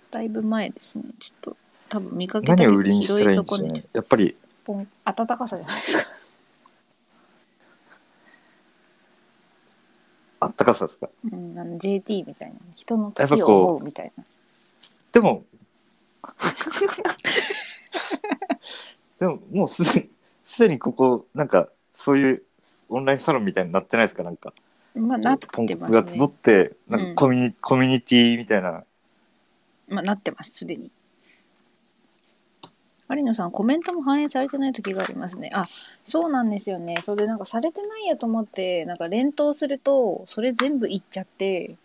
[0.10, 1.04] だいぶ前ですね。
[1.20, 1.58] ちょっと
[1.90, 3.84] 多分見かけたけど何を売りにしたらいいんでしょ拾いう損ねちゃっ。
[3.84, 6.04] ねやっぱり、たポン暖かさじゃないですか。
[10.46, 11.10] あったかさですか？
[11.32, 12.56] うん、あの JT みたいな。
[12.76, 14.24] 人の時を思うみたいな。
[15.12, 15.44] でも、
[19.20, 20.10] でももうすでに、
[20.44, 22.44] すでにここ、なんか、そういう
[22.90, 24.24] オンラインサロンみたいになってないですか？
[24.24, 24.54] なんか。
[24.96, 26.34] まあなってポンコますツが集っね。
[26.44, 28.84] て、なんかコミュニ、コミュニティみたいな。
[29.88, 30.92] まあなってます、すでに。
[33.10, 35.52] 有野さん、コメントも反映されてない時がありますね。
[35.54, 35.66] あ、
[36.04, 36.96] そうなんですよね。
[37.04, 41.76] それでなんかされてないやと思って、なんか連投すると、それ全部言っちゃって、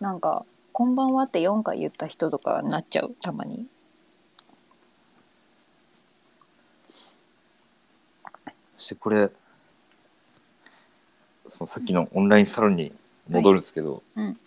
[0.00, 3.66] なんか、こんばんはって4回言った人とかなっちゃう、たまに。
[8.76, 9.30] そしてこれ、
[11.52, 12.92] そのさっきのオンラインサロンに
[13.30, 14.38] 戻るんですけど、うん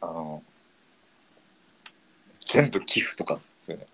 [0.00, 0.42] あの、
[2.52, 3.86] 全部寄付とかですよね。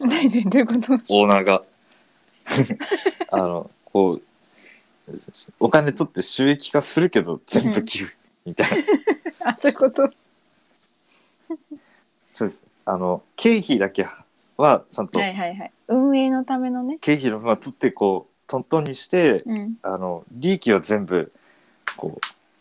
[0.00, 1.62] 何どういうことオーナーが。
[3.30, 4.22] あの、こう、
[5.58, 8.70] お金取って収益化するけど、全部寄付みたい
[9.40, 9.50] な。
[9.52, 10.10] あ、そういうこと？
[12.34, 12.62] そうです。
[12.84, 14.06] あの、経費だけ
[14.56, 15.72] は、ちゃんと、はいはいはい。
[15.88, 16.98] 運営のためのね。
[17.00, 19.76] 経費の分は取って、こう、トントンにして、うん。
[19.82, 21.32] あの、利益は全部、
[21.96, 22.20] こう、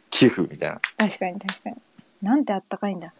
[0.09, 0.81] 寄付みたいな。
[0.97, 1.77] 確かに確かに。
[2.21, 3.13] なんてあったかいんだ。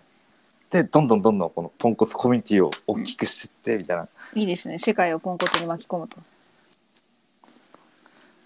[0.72, 4.06] で、どんどんどんどんこのポンコツコミュニティを大きくしてって、みたいな。
[4.34, 4.78] いいですね。
[4.78, 6.18] 世界をポンコツに巻き込むと。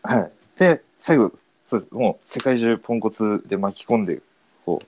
[0.03, 0.31] はい。
[0.57, 1.31] で、最後、
[1.65, 4.21] そうもう世界中ポンコツで巻き込んで、
[4.65, 4.81] こ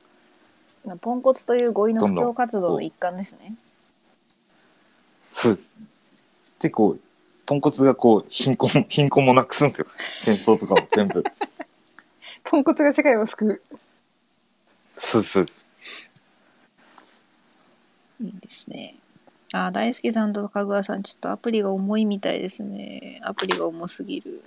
[0.85, 3.55] う、ポンコツという語彙の布教活動の一環ですね。
[5.31, 5.72] そうです。
[6.60, 6.99] で、こう、
[7.45, 9.88] ポンコツがこう、貧困、 貧困もなくすんですよ。
[9.97, 11.23] 戦争とかも全部。
[12.43, 13.61] ポンコツが世界を救う。
[14.95, 16.12] そうです、そうです。
[18.23, 18.95] いいですね。
[19.53, 23.19] あ、大輔さんとかぐわさん、ちょっとアプリが重いみたいですね。
[23.23, 24.43] アプリが重すぎる。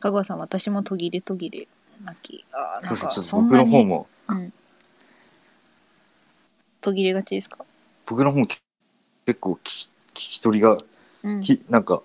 [0.00, 1.68] かぐわさん、私も途切れ途切れ。
[2.04, 2.44] 泣き。
[2.52, 4.52] あ、なんかそんなに、の方も、うん。
[6.80, 7.64] 途切れがちですか？
[8.06, 8.58] 僕の方もけ
[9.26, 10.78] 結構聞き聞き取りが、
[11.24, 11.40] うん。
[11.40, 12.02] きなんか、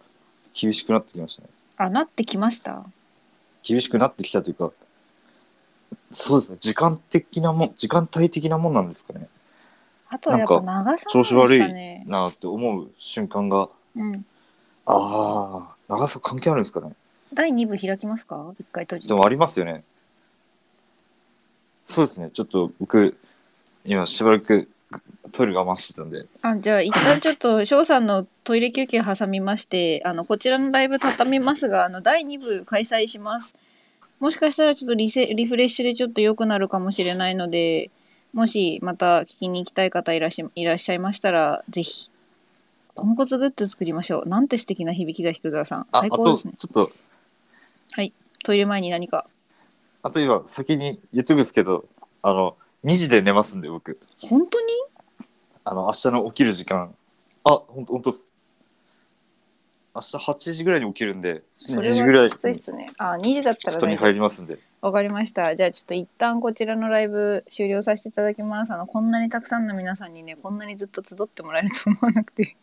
[0.53, 1.49] 厳しくなってきましたね。
[1.77, 2.83] あ、なってきました？
[3.63, 4.71] 厳しくなってきたというか、
[6.11, 6.57] そうですね。
[6.59, 9.27] 時間的なもん、時間帯的なもんなんですかね。
[10.13, 12.03] あとはやっぱ長さなんですかね。
[12.05, 14.25] なって思う瞬間がうん。
[14.85, 16.93] ああ長さ関係あるんですかね
[17.33, 18.53] 第2部開きますか？
[18.59, 19.13] 一回閉じて。
[19.13, 19.83] でもありますよね
[21.85, 23.15] そうですねちょっと僕
[23.85, 24.67] 今しばらく
[25.31, 33.55] トイレ我慢してたんであじゃあ一旦ちょっと翔さんのトイレ休憩挟みましてあのこちらのライブ畳みますがあの第2部開催します
[34.19, 37.89] もしかしたらちょっとリセリフレッシュでちょっと良くなるかもしれないので
[38.33, 42.09] もしまた聞きに行きたい方いらっしゃいらっしゃいましたらぜひ
[42.95, 44.27] ポンコツグッズ作りましょう。
[44.27, 45.87] なんて素敵な響きだ人澤さん。
[45.93, 46.53] 最高ですね。
[46.57, 46.89] ちょっと。
[48.43, 49.25] トイレ前に何か。
[50.03, 51.85] あと今先に言っとくんですけど
[52.21, 53.99] あの2時で寝ますんで僕。
[54.21, 54.67] 本当に？
[55.63, 56.93] あの明日の起きる時間。
[57.43, 58.27] あほんとほんとっす。
[59.93, 62.91] 明日8時ぐらいに起きるんで2それ時ぐらはいきついっすね。
[62.97, 65.55] あ2時だったら布団に入りますんでわかりました。
[65.55, 68.73] じゃあちょっと一旦こちらのライブ終了させていただきます。
[68.73, 72.55] あのこんなにたくさんの皆さんにね、こんなにずっと集ってもらえると思わなくて、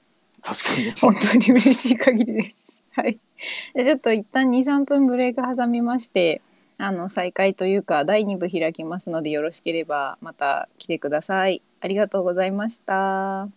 [0.43, 2.83] 確かに本当に嬉しい限りです。
[2.93, 3.19] はい。
[3.75, 6.43] じゃあちょっと一旦2、3分ブレイク挟みまして、
[6.79, 11.63] あの再開というか第2部開きますのでよろしければまた来てください。
[11.81, 13.49] ありがとうございました。